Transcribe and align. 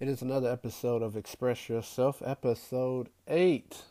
It 0.00 0.08
is 0.08 0.22
another 0.22 0.50
episode 0.50 1.02
of 1.02 1.14
Express 1.14 1.68
Yourself, 1.68 2.22
episode 2.24 3.10
8, 3.28 3.82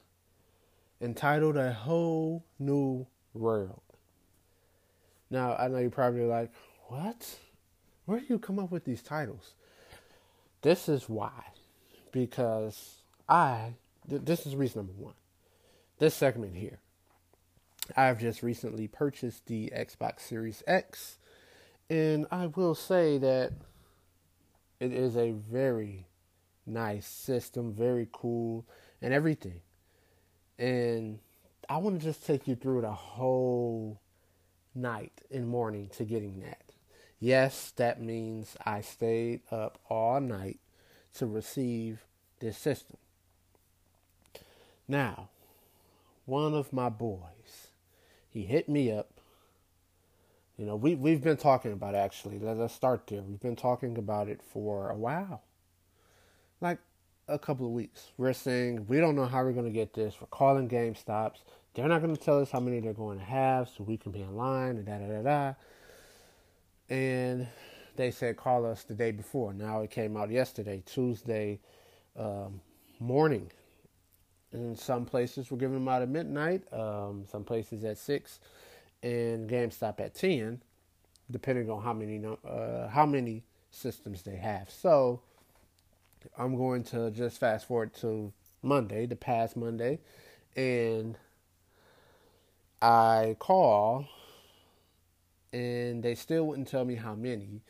entitled 1.00 1.56
A 1.56 1.72
Whole 1.72 2.44
New 2.58 3.06
World. 3.36 3.84
Now, 5.30 5.56
I 5.56 5.68
know 5.68 5.78
you're 5.78 5.92
probably 5.92 6.26
like, 6.26 6.52
what? 6.88 7.38
Where 8.06 8.22
do 8.22 8.26
you 8.28 8.40
come 8.40 8.58
up 8.58 8.72
with 8.72 8.86
these 8.86 9.04
titles? 9.04 9.54
This 10.64 10.90
is 10.90 11.08
why. 11.08 11.44
Because 12.12 13.04
I, 13.30 13.76
th- 14.10 14.24
this 14.26 14.48
is 14.48 14.56
reason 14.56 14.80
number 14.80 14.94
one. 14.94 15.14
This 16.00 16.16
segment 16.16 16.56
here. 16.56 16.80
I've 17.96 18.20
just 18.20 18.42
recently 18.42 18.88
purchased 18.88 19.46
the 19.46 19.72
Xbox 19.78 20.22
Series 20.22 20.64
X, 20.66 21.20
and 21.88 22.26
I 22.32 22.48
will 22.48 22.74
say 22.74 23.20
that 23.20 23.54
it 24.80 24.94
is 24.94 25.18
a 25.18 25.32
very 25.32 26.08
nice 26.66 27.08
system, 27.08 27.74
very 27.74 28.08
cool, 28.12 28.66
and 29.02 29.14
everything. 29.14 29.62
And 30.58 31.20
I 31.68 31.78
want 31.78 32.00
to 32.00 32.06
just 32.06 32.26
take 32.26 32.48
you 32.48 32.56
through 32.56 32.82
the 32.82 32.92
whole 32.92 34.00
night 34.74 35.22
and 35.32 35.48
morning 35.48 35.90
to 35.98 36.04
getting 36.04 36.40
that. 36.42 36.64
Yes, 37.20 37.72
that 37.76 38.02
means 38.02 38.56
I 38.66 38.82
stayed 38.82 39.42
up 39.52 39.80
all 39.90 40.22
night 40.22 40.60
to 41.16 41.26
receive 41.26 42.06
this 42.40 42.58
system. 42.58 42.98
Now, 44.88 45.30
one 46.26 46.54
of 46.54 46.72
my 46.72 46.90
boys, 46.90 47.68
he 48.30 48.44
hit 48.44 48.70
me 48.70 48.92
up 48.92 49.19
you 50.60 50.66
know, 50.66 50.76
we 50.76 50.94
we've 50.94 51.24
been 51.24 51.38
talking 51.38 51.72
about 51.72 51.96
it 51.96 52.00
actually. 52.00 52.38
Let 52.38 52.58
us 52.58 52.74
start 52.74 53.08
there. 53.08 53.22
We've 53.22 53.40
been 53.40 53.56
talking 53.56 53.98
about 53.98 54.28
it 54.28 54.42
for 54.44 54.90
a 54.90 54.96
while, 54.96 55.42
like 56.60 56.80
a 57.30 57.40
couple 57.40 57.66
of 57.66 57.72
weeks. 57.72 58.10
We're 58.18 58.34
saying 58.34 58.88
we 58.90 59.00
don't 59.00 59.16
know 59.16 59.26
how 59.26 59.42
we're 59.46 59.54
going 59.54 59.68
to 59.68 59.72
get 59.72 59.94
this. 59.94 60.16
We're 60.20 60.28
calling 60.28 60.68
GameStops. 60.68 61.38
They're 61.74 61.88
not 61.88 62.02
going 62.02 62.14
to 62.14 62.22
tell 62.22 62.42
us 62.42 62.52
how 62.52 62.60
many 62.60 62.82
they're 62.82 62.92
going 62.92 63.20
to 63.20 63.24
have, 63.24 63.70
so 63.70 63.86
we 63.86 63.96
can 63.96 64.12
be 64.12 64.20
in 64.20 64.36
line 64.36 64.76
and 64.76 64.86
da 64.86 64.98
da 64.98 65.08
da 65.08 65.22
da. 65.22 65.54
And 66.90 67.48
they 67.96 68.12
said 68.12 68.36
call 68.36 68.66
us 68.66 68.84
the 68.84 68.96
day 68.96 69.12
before. 69.12 69.54
Now 69.54 69.80
it 69.80 69.92
came 69.92 70.18
out 70.18 70.30
yesterday, 70.30 70.84
Tuesday 70.86 71.62
um, 72.18 72.60
morning. 73.00 73.50
In 74.52 74.76
some 74.76 75.06
places, 75.06 75.52
we're 75.52 75.58
giving 75.58 75.76
them 75.76 75.88
out 75.88 76.02
at 76.02 76.10
midnight. 76.10 76.64
Um, 76.74 77.24
some 77.32 77.46
places 77.46 77.86
at 77.86 77.98
six 77.98 78.42
and 79.04 79.50
GameStop 79.50 80.00
at 80.00 80.16
10, 80.16 80.62
depending 81.30 81.70
on 81.70 81.82
how 81.82 81.94
many 81.94 82.24
uh, 82.26 82.88
how 82.88 83.06
many 83.06 83.44
systems 83.72 84.24
they 84.24 84.36
have. 84.36 84.70
So 84.70 85.22
I'm 86.38 86.56
going 86.58 86.84
to 86.86 87.12
just 87.12 87.40
fast 87.40 87.68
forward 87.68 87.94
to 87.96 88.34
Monday, 88.62 89.06
the 89.06 89.16
past 89.16 89.56
Monday, 89.56 90.00
and 90.56 91.18
I 92.82 93.36
call, 93.40 94.08
and 95.54 96.04
they 96.04 96.16
still 96.16 96.48
wouldn't 96.48 96.68
tell 96.68 96.86
me 96.86 96.96
how 96.96 97.16
many. 97.16 97.62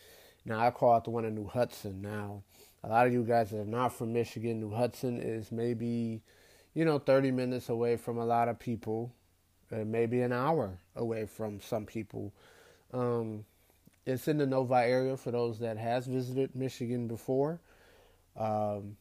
Now 0.45 0.59
I 0.65 0.71
called 0.71 1.05
the 1.05 1.11
one 1.11 1.25
in 1.25 1.35
New 1.35 1.47
Hudson. 1.47 2.01
Now 2.01 2.43
a 2.83 2.89
lot 2.89 3.07
of 3.07 3.13
you 3.13 3.23
guys 3.23 3.51
that 3.51 3.59
are 3.59 3.65
not 3.65 3.93
from 3.93 4.13
Michigan, 4.13 4.59
New 4.59 4.71
Hudson 4.71 5.21
is 5.21 5.51
maybe 5.51 6.21
you 6.73 6.85
know 6.85 6.99
30 6.99 7.31
minutes 7.31 7.69
away 7.69 7.97
from 7.97 8.17
a 8.17 8.25
lot 8.25 8.47
of 8.47 8.57
people 8.59 9.13
uh, 9.71 9.83
maybe 9.85 10.21
an 10.21 10.31
hour 10.31 10.77
away 10.99 11.25
from 11.25 11.59
some 11.61 11.85
people. 11.85 12.33
Um, 12.93 13.45
it's 14.05 14.27
in 14.27 14.37
the 14.37 14.45
Novi 14.45 14.75
area 14.75 15.17
for 15.17 15.31
those 15.31 15.59
that 15.59 15.77
has 15.77 16.05
visited 16.07 16.55
Michigan 16.55 17.07
before. 17.07 17.59
Um, 18.37 18.97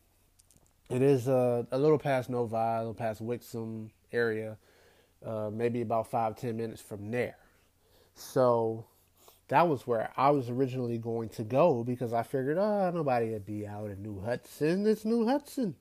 it 0.91 1.03
is 1.03 1.29
a, 1.29 1.67
a, 1.71 1.79
little 1.79 1.99
past 1.99 2.31
Novi, 2.31 2.57
a 2.57 2.79
little 2.79 2.95
past 2.95 3.25
Wixom 3.25 3.91
area, 4.13 4.57
uh, 5.25 5.51
maybe 5.53 5.83
about 5.83 6.11
five 6.11 6.37
ten 6.37 6.57
minutes 6.57 6.81
from 6.81 7.11
there. 7.11 7.37
So 8.15 8.87
that 9.49 9.69
was 9.69 9.87
where 9.87 10.11
I 10.17 10.31
was 10.31 10.51
originally 10.51 10.99
going 10.99 11.29
to 11.31 11.45
go 11.45 11.85
because 11.85 12.13
I 12.13 12.23
figured, 12.23 12.59
oh, 12.59 12.91
nobody 12.95 13.31
would 13.31 13.47
be 13.47 13.67
out 13.67 13.91
in 13.91 14.03
New 14.03 14.21
Hudson. 14.21 14.87
It's 14.87 15.05
New 15.05 15.27
Hudson. 15.27 15.75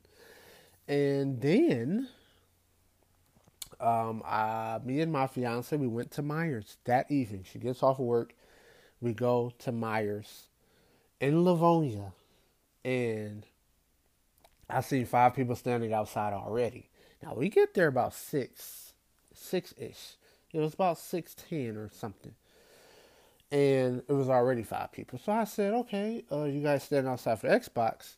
And 0.88 1.41
then 1.41 2.08
um, 3.80 4.24
me 4.86 5.02
and 5.02 5.12
my 5.12 5.28
fiance, 5.28 5.76
we 5.76 5.88
went 5.88 6.12
to 6.12 6.24
Meijer's 6.24 6.78
that 6.86 7.12
evening. 7.12 7.46
She 7.52 7.60
gets 7.60 7.84
off 7.84 8.00
of 8.00 8.06
work. 8.06 8.34
We 9.02 9.14
go 9.14 9.54
to 9.60 9.72
Meijer's 9.72 10.48
in 11.20 11.44
Livonia, 11.44 12.14
and 12.84 13.46
I 14.70 14.82
see 14.82 15.04
five 15.04 15.36
people 15.36 15.56
standing 15.56 15.94
outside 15.94 16.34
already. 16.34 16.90
Now 17.22 17.34
we 17.36 17.50
get 17.50 17.74
there 17.74 17.88
about 17.88 18.14
six, 18.14 18.94
six 19.34 19.74
ish. 19.78 20.16
It 20.54 20.59
was 20.59 20.74
about 20.74 20.98
six 20.98 21.36
ten 21.36 21.78
or 21.78 21.90
something, 21.90 22.34
and 23.52 24.02
it 24.08 24.14
was 24.14 24.30
already 24.30 24.64
five 24.64 24.92
people. 24.92 25.20
So 25.20 25.32
I 25.32 25.44
said, 25.44 25.74
"Okay, 25.74 26.24
uh, 26.32 26.46
you 26.46 26.62
guys 26.62 26.84
stand 26.84 27.08
outside 27.08 27.40
for 27.40 27.48
Xbox?" 27.48 28.16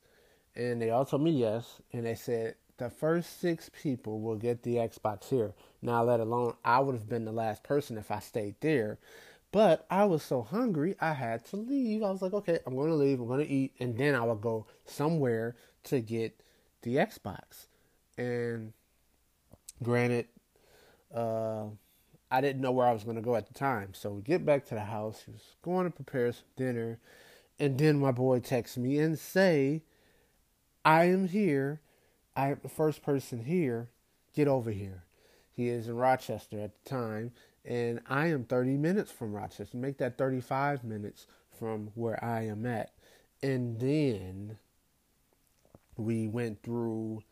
And 0.56 0.82
they 0.82 0.90
all 0.90 1.06
told 1.06 1.22
me 1.22 1.32
yes, 1.32 1.82
and 1.94 2.06
they 2.06 2.16
said 2.16 2.56
the 2.80 2.90
first 2.90 3.40
six 3.40 3.70
people 3.82 4.22
will 4.22 4.38
get 4.38 4.64
the 4.64 4.76
Xbox 4.76 5.30
here. 5.30 5.54
Now, 5.82 6.04
let 6.04 6.20
alone, 6.20 6.56
I 6.66 6.80
would 6.80 6.96
have 6.96 7.08
been 7.08 7.26
the 7.26 7.32
last 7.32 7.64
person 7.64 7.98
if 7.98 8.10
I 8.10 8.20
stayed 8.20 8.56
there. 8.62 8.98
But 9.52 9.86
I 9.90 10.06
was 10.06 10.24
so 10.24 10.42
hungry, 10.42 10.96
I 11.00 11.14
had 11.14 11.46
to 11.48 11.56
leave. 11.56 12.04
I 12.04 12.12
was 12.12 12.22
like, 12.22 12.34
okay, 12.34 12.60
I'm 12.66 12.76
going 12.76 12.90
to 12.90 12.96
leave, 12.96 13.20
I'm 13.20 13.28
going 13.28 13.46
to 13.46 13.52
eat, 13.52 13.74
and 13.80 13.98
then 13.98 14.16
I 14.16 14.24
will 14.24 14.36
go 14.36 14.68
somewhere 14.86 15.56
to 15.86 16.00
get 16.00 16.42
the 16.84 16.96
Xbox. 16.96 17.68
And 18.18 18.74
granted, 19.82 20.28
uh, 21.14 21.66
I 22.32 22.42
didn't 22.42 22.62
know 22.62 22.72
where 22.72 22.88
I 22.88 22.94
was 22.94 23.04
going 23.04 23.16
to 23.16 23.22
go 23.22 23.36
at 23.36 23.48
the 23.48 23.54
time. 23.54 23.94
So 23.94 24.12
we 24.12 24.22
get 24.22 24.46
back 24.46 24.66
to 24.68 24.76
the 24.76 24.82
house. 24.82 25.24
He 25.26 25.32
was 25.32 25.56
going 25.64 25.86
to 25.86 25.92
prepare 25.92 26.32
some 26.32 26.44
dinner. 26.56 27.00
And 27.60 27.78
then 27.78 28.00
my 28.00 28.12
boy 28.12 28.40
texts 28.40 28.78
me 28.78 29.00
and 29.00 29.18
say, 29.18 29.82
I 30.86 31.06
am 31.06 31.28
here 31.28 31.82
I 32.40 32.54
the 32.54 32.70
first 32.70 33.02
person 33.02 33.44
here. 33.44 33.90
Get 34.34 34.48
over 34.48 34.72
here. 34.72 35.04
He 35.52 35.68
is 35.68 35.90
in 35.90 35.98
Rochester 35.98 36.60
at 36.60 36.72
the 36.84 36.90
time, 36.90 37.32
and 37.66 38.00
I 38.08 38.28
am 38.28 38.46
30 38.46 38.78
minutes 38.78 39.12
from 39.12 39.34
Rochester. 39.34 39.76
Make 39.76 39.98
that 39.98 40.18
35 40.18 40.86
minutes 40.86 41.28
from 41.60 41.92
where 41.96 42.24
I 42.24 42.44
am 42.44 42.66
at. 42.66 42.92
And 43.44 43.78
then 43.78 44.58
we 45.98 46.28
went 46.28 46.64
through 46.64 47.24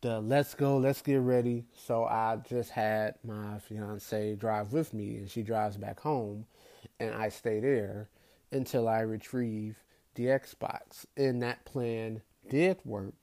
the 0.00 0.20
let's 0.20 0.54
go, 0.54 0.78
let's 0.78 1.02
get 1.02 1.16
ready. 1.16 1.66
So 1.74 2.04
I 2.04 2.38
just 2.48 2.70
had 2.70 3.16
my 3.22 3.58
fiance 3.58 4.34
drive 4.36 4.72
with 4.72 4.94
me, 4.94 5.16
and 5.16 5.30
she 5.30 5.42
drives 5.42 5.76
back 5.76 6.00
home, 6.00 6.46
and 6.98 7.14
I 7.14 7.28
stay 7.28 7.60
there 7.60 8.08
until 8.50 8.88
I 8.88 9.00
retrieve 9.00 9.76
the 10.14 10.24
Xbox. 10.24 11.04
And 11.18 11.42
that 11.42 11.66
plan 11.66 12.22
did 12.48 12.78
work 12.84 13.21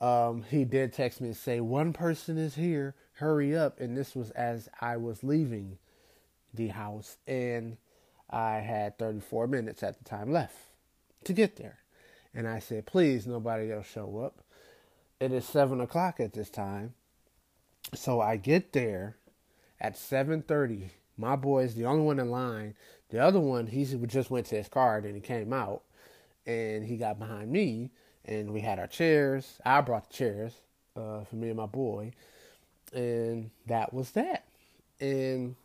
um, 0.00 0.44
he 0.50 0.64
did 0.64 0.92
text 0.92 1.20
me 1.20 1.28
and 1.28 1.36
say, 1.36 1.60
One 1.60 1.92
person 1.92 2.38
is 2.38 2.54
here, 2.54 2.94
hurry 3.14 3.56
up. 3.56 3.80
And 3.80 3.96
this 3.96 4.14
was 4.14 4.30
as 4.32 4.68
I 4.80 4.96
was 4.96 5.24
leaving 5.24 5.78
the 6.52 6.68
house, 6.68 7.16
and 7.26 7.76
I 8.30 8.56
had 8.56 8.98
34 8.98 9.46
minutes 9.46 9.82
at 9.82 9.98
the 9.98 10.04
time 10.04 10.32
left 10.32 10.56
to 11.24 11.32
get 11.32 11.56
there. 11.56 11.78
And 12.34 12.46
I 12.46 12.58
said, 12.58 12.86
Please, 12.86 13.26
nobody 13.26 13.72
else 13.72 13.86
show 13.86 14.18
up. 14.18 14.42
It 15.18 15.32
is 15.32 15.46
7 15.46 15.80
o'clock 15.80 16.20
at 16.20 16.34
this 16.34 16.50
time. 16.50 16.94
So 17.94 18.20
I 18.20 18.36
get 18.36 18.72
there 18.72 19.16
at 19.80 19.94
7.30. 19.94 20.90
My 21.16 21.36
boy 21.36 21.64
is 21.64 21.74
the 21.74 21.86
only 21.86 22.04
one 22.04 22.18
in 22.18 22.30
line. 22.30 22.74
The 23.08 23.20
other 23.20 23.40
one, 23.40 23.68
he 23.68 23.84
just 23.84 24.30
went 24.30 24.46
to 24.46 24.56
his 24.56 24.68
car 24.68 24.98
and 24.98 25.14
he 25.14 25.20
came 25.20 25.52
out 25.52 25.82
and 26.44 26.84
he 26.84 26.96
got 26.96 27.18
behind 27.18 27.50
me 27.50 27.90
and 28.26 28.52
we 28.52 28.60
had 28.60 28.78
our 28.78 28.86
chairs. 28.86 29.58
I 29.64 29.80
brought 29.80 30.10
the 30.10 30.14
chairs 30.14 30.52
uh, 30.96 31.24
for 31.24 31.36
me 31.36 31.48
and 31.48 31.56
my 31.56 31.66
boy, 31.66 32.12
and 32.92 33.50
that 33.66 33.94
was 33.94 34.10
that. 34.12 34.44
And 35.00 35.56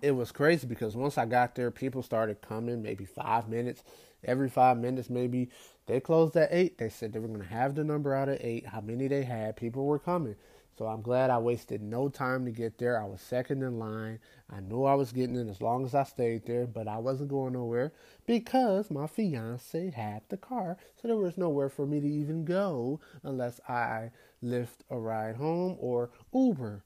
it 0.00 0.12
was 0.12 0.32
crazy 0.32 0.66
because 0.66 0.96
once 0.96 1.16
I 1.16 1.26
got 1.26 1.54
there, 1.54 1.70
people 1.70 2.02
started 2.02 2.42
coming. 2.42 2.82
Maybe 2.82 3.04
five 3.04 3.48
minutes, 3.48 3.84
every 4.24 4.48
five 4.48 4.78
minutes, 4.78 5.08
maybe 5.08 5.50
they 5.86 6.00
closed 6.00 6.36
at 6.36 6.48
eight. 6.52 6.78
They 6.78 6.88
said 6.88 7.12
they 7.12 7.20
were 7.20 7.28
going 7.28 7.40
to 7.40 7.46
have 7.46 7.74
the 7.74 7.84
number 7.84 8.14
out 8.14 8.28
at 8.28 8.44
eight. 8.44 8.66
How 8.66 8.80
many 8.80 9.08
they 9.08 9.22
had? 9.22 9.56
People 9.56 9.86
were 9.86 9.98
coming. 9.98 10.36
So 10.78 10.86
I'm 10.86 11.02
glad 11.02 11.30
I 11.30 11.38
wasted 11.38 11.82
no 11.82 12.08
time 12.08 12.44
to 12.46 12.50
get 12.50 12.78
there. 12.78 13.00
I 13.00 13.04
was 13.04 13.20
second 13.20 13.62
in 13.62 13.78
line. 13.78 14.20
I 14.50 14.60
knew 14.60 14.84
I 14.84 14.94
was 14.94 15.12
getting 15.12 15.36
in 15.36 15.48
as 15.48 15.60
long 15.60 15.84
as 15.84 15.94
I 15.94 16.04
stayed 16.04 16.46
there, 16.46 16.66
but 16.66 16.88
I 16.88 16.98
wasn't 16.98 17.30
going 17.30 17.52
nowhere 17.52 17.92
because 18.26 18.90
my 18.90 19.06
fiance 19.06 19.90
had 19.90 20.22
the 20.28 20.38
car. 20.38 20.78
So 21.00 21.08
there 21.08 21.16
was 21.16 21.36
nowhere 21.36 21.68
for 21.68 21.86
me 21.86 22.00
to 22.00 22.08
even 22.08 22.44
go 22.44 23.00
unless 23.22 23.60
I 23.68 24.10
Lyft 24.42 24.80
a 24.90 24.98
ride 24.98 25.36
home 25.36 25.76
or 25.78 26.10
Uber. 26.32 26.82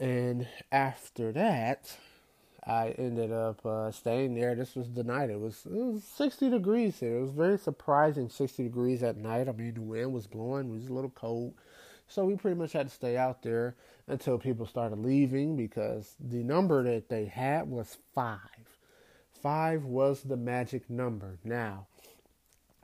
And 0.00 0.48
after 0.72 1.30
that, 1.32 1.96
I 2.64 2.90
ended 2.90 3.32
up 3.32 3.64
uh, 3.66 3.90
staying 3.90 4.34
there. 4.34 4.54
This 4.54 4.74
was 4.74 4.90
the 4.92 5.04
night. 5.04 5.30
It 5.30 5.40
was, 5.40 5.66
it 5.66 5.72
was 5.72 6.04
60 6.04 6.50
degrees 6.50 6.98
here. 7.00 7.18
It 7.18 7.20
was 7.22 7.30
very 7.30 7.58
surprising 7.58 8.28
60 8.28 8.62
degrees 8.64 9.02
at 9.02 9.16
night. 9.16 9.48
I 9.48 9.52
mean, 9.52 9.74
the 9.74 9.80
wind 9.80 10.12
was 10.12 10.26
blowing. 10.26 10.70
It 10.70 10.74
was 10.74 10.88
a 10.88 10.92
little 10.92 11.10
cold. 11.10 11.54
So 12.12 12.26
we 12.26 12.36
pretty 12.36 12.58
much 12.58 12.74
had 12.74 12.88
to 12.88 12.94
stay 12.94 13.16
out 13.16 13.42
there 13.42 13.74
until 14.06 14.36
people 14.36 14.66
started 14.66 14.98
leaving 14.98 15.56
because 15.56 16.14
the 16.20 16.42
number 16.42 16.82
that 16.82 17.08
they 17.08 17.24
had 17.24 17.70
was 17.70 17.96
five. 18.14 18.38
Five 19.42 19.84
was 19.84 20.22
the 20.22 20.36
magic 20.36 20.90
number. 20.90 21.38
Now, 21.42 21.86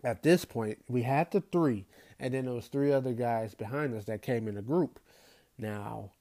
at 0.02 0.22
this 0.22 0.46
point, 0.46 0.78
we 0.88 1.02
had 1.02 1.30
the 1.30 1.42
three, 1.42 1.84
and 2.18 2.32
then 2.32 2.46
there 2.46 2.54
was 2.54 2.68
three 2.68 2.90
other 2.90 3.12
guys 3.12 3.54
behind 3.54 3.94
us 3.94 4.06
that 4.06 4.22
came 4.22 4.48
in 4.48 4.56
a 4.56 4.62
group. 4.62 4.98
Now, 5.58 6.12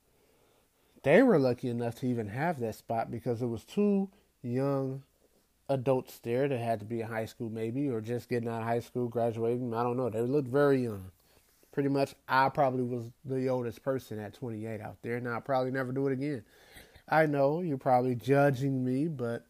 they 1.04 1.24
were 1.24 1.40
lucky 1.40 1.70
enough 1.70 1.96
to 2.02 2.08
even 2.08 2.28
have 2.28 2.60
that 2.60 2.76
spot 2.76 3.10
because 3.10 3.42
it 3.42 3.48
was 3.48 3.64
two 3.64 4.10
young 4.42 5.04
adults 5.70 6.20
there 6.20 6.50
that 6.50 6.60
had 6.60 6.80
to 6.82 6.86
be 6.86 7.00
in 7.00 7.08
high 7.08 7.26
school 7.26 7.50
maybe 7.50 7.88
or 7.88 8.02
just 8.02 8.28
getting 8.28 8.50
out 8.50 8.64
of 8.64 8.68
high 8.68 8.82
school, 8.82 9.08
graduating. 9.08 9.74
I 9.74 9.84
don't 9.84 9.96
know. 9.96 10.10
They 10.10 10.20
looked 10.20 10.50
very 10.50 10.84
young. 10.84 11.12
Pretty 11.78 11.90
much, 11.90 12.16
I 12.28 12.50
probably 12.50 12.82
was 12.82 13.12
the 13.24 13.50
oldest 13.50 13.84
person 13.84 14.18
at 14.18 14.34
28 14.34 14.82
out 14.82 14.98
there, 15.04 15.18
and 15.18 15.28
I'll 15.30 15.42
probably 15.42 15.70
never 15.70 15.92
do 15.92 16.08
it 16.08 16.14
again. 16.14 16.44
I 17.08 17.28
know 17.28 17.62
you're 17.62 17.78
probably 17.78 18.16
judging 18.16 18.84
me, 18.84 19.08
but 19.08 19.46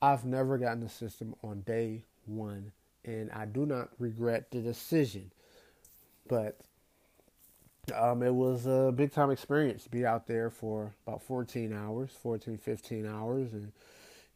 I've 0.00 0.24
never 0.24 0.56
gotten 0.56 0.78
the 0.78 0.88
system 0.88 1.34
on 1.42 1.62
day 1.62 2.04
one, 2.26 2.70
and 3.04 3.28
I 3.32 3.46
do 3.46 3.66
not 3.66 3.88
regret 3.98 4.52
the 4.52 4.60
decision. 4.60 5.32
But 6.28 6.60
um, 7.92 8.22
it 8.22 8.36
was 8.36 8.66
a 8.66 8.92
big 8.94 9.10
time 9.10 9.32
experience 9.32 9.82
to 9.82 9.90
be 9.90 10.06
out 10.06 10.28
there 10.28 10.50
for 10.50 10.92
about 11.08 11.22
14 11.22 11.72
hours, 11.72 12.10
14, 12.22 12.56
15 12.56 13.04
hours. 13.04 13.52
And, 13.52 13.72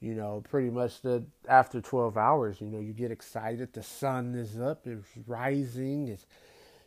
you 0.00 0.16
know, 0.16 0.42
pretty 0.50 0.70
much 0.70 1.02
the 1.02 1.22
after 1.48 1.80
12 1.80 2.16
hours, 2.16 2.60
you 2.60 2.66
know, 2.66 2.80
you 2.80 2.92
get 2.92 3.12
excited. 3.12 3.72
The 3.74 3.84
sun 3.84 4.34
is 4.34 4.58
up, 4.58 4.88
it's 4.88 5.06
rising, 5.28 6.08
it's, 6.08 6.26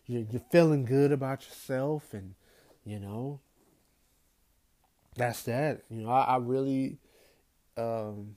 you're, 0.07 0.23
you're 0.31 0.41
feeling 0.51 0.85
good 0.85 1.11
about 1.11 1.45
yourself. 1.45 2.13
And, 2.13 2.35
you 2.83 2.99
know, 2.99 3.39
that's 5.15 5.43
that. 5.43 5.83
You 5.89 6.03
know, 6.03 6.09
I, 6.09 6.21
I 6.21 6.37
really, 6.37 6.97
um, 7.77 8.35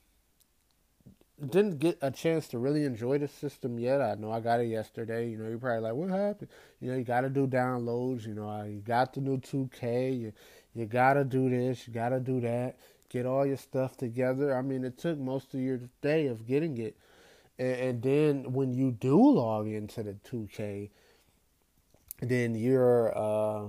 didn't 1.40 1.78
get 1.78 1.98
a 2.02 2.10
chance 2.10 2.48
to 2.48 2.58
really 2.58 2.84
enjoy 2.84 3.18
the 3.18 3.28
system 3.28 3.78
yet. 3.78 4.00
I 4.00 4.14
know 4.14 4.32
I 4.32 4.40
got 4.40 4.60
it 4.60 4.66
yesterday. 4.66 5.30
You 5.30 5.38
know, 5.38 5.48
you're 5.48 5.58
probably 5.58 5.80
like, 5.80 5.94
what 5.94 6.10
happened? 6.10 6.50
You 6.80 6.90
know, 6.90 6.96
you 6.98 7.04
got 7.04 7.20
to 7.20 7.30
do 7.30 7.46
downloads. 7.46 8.26
You 8.26 8.34
know, 8.34 8.62
you 8.64 8.80
got 8.80 9.14
the 9.14 9.20
new 9.20 9.38
2K. 9.38 10.18
You, 10.18 10.32
you 10.74 10.86
got 10.86 11.14
to 11.14 11.24
do 11.24 11.48
this. 11.48 11.86
You 11.86 11.94
got 11.94 12.08
to 12.08 12.20
do 12.20 12.40
that. 12.40 12.76
Get 13.08 13.24
all 13.24 13.46
your 13.46 13.56
stuff 13.56 13.96
together. 13.96 14.56
I 14.56 14.62
mean, 14.62 14.84
it 14.84 14.98
took 14.98 15.18
most 15.18 15.54
of 15.54 15.60
your 15.60 15.80
day 16.02 16.26
of 16.26 16.46
getting 16.46 16.76
it. 16.78 16.96
And, 17.58 17.76
and 17.76 18.02
then 18.02 18.52
when 18.52 18.74
you 18.74 18.90
do 18.90 19.16
log 19.30 19.68
into 19.68 20.02
the 20.02 20.14
2K, 20.14 20.90
then 22.20 22.54
you're 22.54 23.16
uh, 23.16 23.68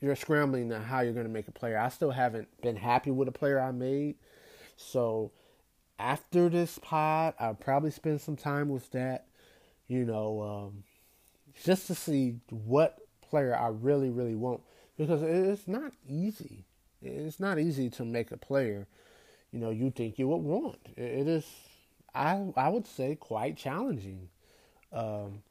you're 0.00 0.16
scrambling 0.16 0.70
to 0.70 0.80
how 0.80 1.00
you're 1.00 1.12
going 1.12 1.26
to 1.26 1.32
make 1.32 1.48
a 1.48 1.52
player. 1.52 1.78
I 1.78 1.88
still 1.88 2.10
haven't 2.10 2.48
been 2.60 2.76
happy 2.76 3.10
with 3.10 3.28
a 3.28 3.32
player 3.32 3.60
I 3.60 3.70
made. 3.72 4.16
So 4.76 5.32
after 5.98 6.48
this 6.48 6.78
pod, 6.78 7.34
I'll 7.38 7.54
probably 7.54 7.90
spend 7.90 8.20
some 8.20 8.36
time 8.36 8.68
with 8.68 8.90
that, 8.92 9.26
you 9.88 10.04
know, 10.04 10.42
um, 10.42 10.84
just 11.64 11.86
to 11.88 11.94
see 11.94 12.36
what 12.50 12.98
player 13.20 13.56
I 13.56 13.68
really, 13.68 14.10
really 14.10 14.34
want. 14.34 14.62
Because 14.96 15.22
it's 15.22 15.68
not 15.68 15.92
easy. 16.08 16.64
It's 17.00 17.38
not 17.38 17.58
easy 17.58 17.90
to 17.90 18.04
make 18.04 18.32
a 18.32 18.36
player, 18.36 18.86
you 19.52 19.60
know, 19.60 19.70
you 19.70 19.90
think 19.90 20.18
you 20.18 20.28
would 20.28 20.42
want. 20.42 20.78
It 20.96 21.28
is, 21.28 21.46
I, 22.14 22.48
I 22.56 22.68
would 22.68 22.86
say, 22.86 23.14
quite 23.14 23.56
challenging. 23.56 24.28
Um, 24.92 25.42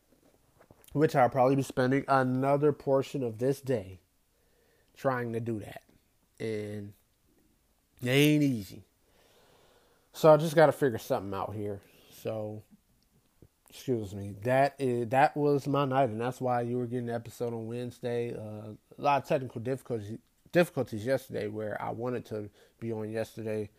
which 0.94 1.16
I'll 1.16 1.30
probably 1.30 1.56
be 1.56 1.64
spending 1.64 2.06
another 2.08 2.72
portion 2.72 3.24
of 3.24 3.38
this 3.38 3.62
day 3.62 4.00
trying 4.96 5.34
to 5.34 5.40
do 5.40 5.60
that. 5.60 5.82
And 6.40 6.94
it 8.02 8.10
ain't 8.10 8.44
easy. 8.44 8.84
So 10.14 10.34
I 10.34 10.38
just 10.38 10.56
got 10.56 10.68
to 10.68 10.72
figure 10.72 10.98
something 10.98 11.34
out 11.34 11.54
here. 11.56 11.80
So, 12.24 12.64
excuse 13.70 14.16
me. 14.16 14.34
That 14.44 14.76
is 14.80 15.10
that 15.10 15.38
was 15.38 15.68
my 15.68 15.86
night, 15.86 16.10
and 16.10 16.20
that's 16.20 16.42
why 16.42 16.62
you 16.62 16.78
were 16.78 16.88
getting 16.88 17.08
the 17.08 17.14
episode 17.14 17.54
on 17.54 17.68
Wednesday. 17.68 18.34
Uh, 18.34 18.72
a 18.98 19.02
lot 19.02 19.22
of 19.22 19.28
technical 19.28 19.62
difficulties 19.62 20.18
difficulties 20.52 21.06
yesterday, 21.06 21.48
where 21.48 21.80
I 21.82 21.92
wanted 21.92 22.26
to 22.28 22.50
be 22.80 22.92
on 22.92 23.12
yesterday. 23.12 23.70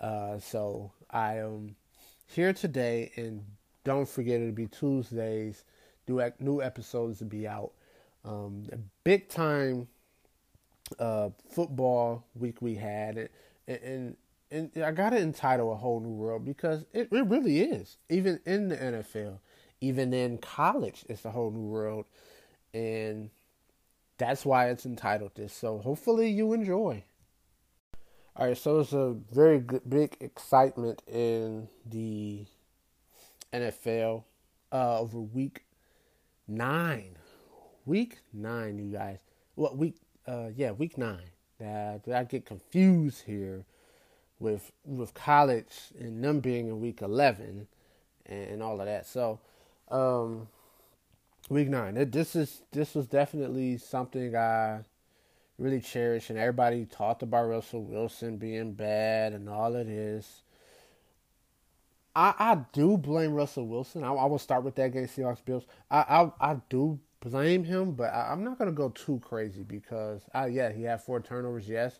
Uh, 0.00 0.38
so 0.38 0.92
I 1.10 1.38
am 1.38 1.76
here 2.26 2.52
today, 2.52 3.12
and 3.16 3.44
don't 3.84 4.08
forget 4.08 4.40
it'll 4.40 4.52
be 4.52 4.66
Tuesdays. 4.66 5.64
New 6.06 6.22
new 6.38 6.62
episodes 6.62 7.18
to 7.18 7.24
be 7.24 7.46
out. 7.46 7.72
Um, 8.24 8.66
big 9.04 9.28
time 9.28 9.88
uh, 10.98 11.30
football 11.50 12.24
week 12.34 12.60
we 12.60 12.74
had, 12.74 13.28
and, 13.66 13.78
and 13.82 14.16
and 14.50 14.84
I 14.84 14.92
gotta 14.92 15.18
entitle 15.18 15.72
a 15.72 15.76
whole 15.76 16.00
new 16.00 16.10
world 16.10 16.44
because 16.44 16.84
it, 16.92 17.08
it 17.10 17.26
really 17.26 17.60
is. 17.60 17.96
Even 18.08 18.40
in 18.46 18.68
the 18.68 18.76
NFL, 18.76 19.38
even 19.80 20.12
in 20.12 20.38
college, 20.38 21.04
it's 21.08 21.24
a 21.24 21.30
whole 21.30 21.50
new 21.50 21.66
world, 21.66 22.06
and 22.72 23.30
that's 24.18 24.44
why 24.44 24.68
it's 24.68 24.86
entitled 24.86 25.32
this. 25.34 25.52
So 25.52 25.78
hopefully 25.78 26.30
you 26.30 26.52
enjoy. 26.52 27.04
All 28.36 28.48
right, 28.48 28.56
so 28.56 28.80
it's 28.80 28.92
a 28.92 29.14
very 29.32 29.60
good, 29.60 29.88
big 29.88 30.16
excitement 30.20 31.02
in 31.06 31.68
the 31.86 32.46
NFL 33.52 34.24
uh, 34.72 34.98
over 34.98 35.20
week 35.20 35.63
nine. 36.48 37.16
Week 37.86 38.18
nine, 38.32 38.78
you 38.78 38.92
guys. 38.96 39.20
What 39.54 39.76
week? 39.76 39.96
Uh, 40.26 40.48
yeah, 40.54 40.72
week 40.72 40.96
nine. 40.96 41.30
Uh, 41.60 41.98
I 42.12 42.24
get 42.24 42.46
confused 42.46 43.24
here 43.26 43.64
with 44.38 44.72
with 44.84 45.14
college 45.14 45.72
and 45.98 46.22
them 46.22 46.40
being 46.40 46.68
in 46.68 46.80
week 46.80 47.02
11 47.02 47.66
and, 48.26 48.62
all 48.62 48.80
of 48.80 48.86
that. 48.86 49.06
So, 49.06 49.38
um, 49.90 50.48
week 51.48 51.68
nine. 51.68 51.94
This 52.10 52.34
is 52.34 52.62
this 52.72 52.94
was 52.94 53.06
definitely 53.06 53.78
something 53.78 54.34
I 54.34 54.80
really 55.58 55.80
cherish, 55.80 56.30
and 56.30 56.38
everybody 56.38 56.86
talked 56.86 57.22
about 57.22 57.48
Russell 57.48 57.82
Wilson 57.82 58.38
being 58.38 58.72
bad 58.72 59.32
and 59.32 59.48
all 59.48 59.76
of 59.76 59.86
this. 59.86 60.43
I 62.16 62.34
I 62.38 62.58
do 62.72 62.96
blame 62.96 63.32
Russell 63.32 63.66
Wilson. 63.66 64.04
I, 64.04 64.12
I 64.12 64.26
will 64.26 64.38
start 64.38 64.64
with 64.64 64.74
that 64.76 64.84
against 64.86 65.16
Seahawks 65.16 65.44
Bills. 65.44 65.64
I 65.90 66.30
I, 66.40 66.52
I 66.52 66.56
do 66.68 66.98
blame 67.20 67.64
him, 67.64 67.92
but 67.92 68.12
I, 68.12 68.32
am 68.32 68.44
not 68.44 68.58
gonna 68.58 68.72
go 68.72 68.90
too 68.90 69.20
crazy 69.20 69.62
because 69.62 70.22
I 70.32 70.46
yeah 70.46 70.72
he 70.72 70.84
had 70.84 71.02
four 71.02 71.20
turnovers, 71.20 71.68
yes, 71.68 71.98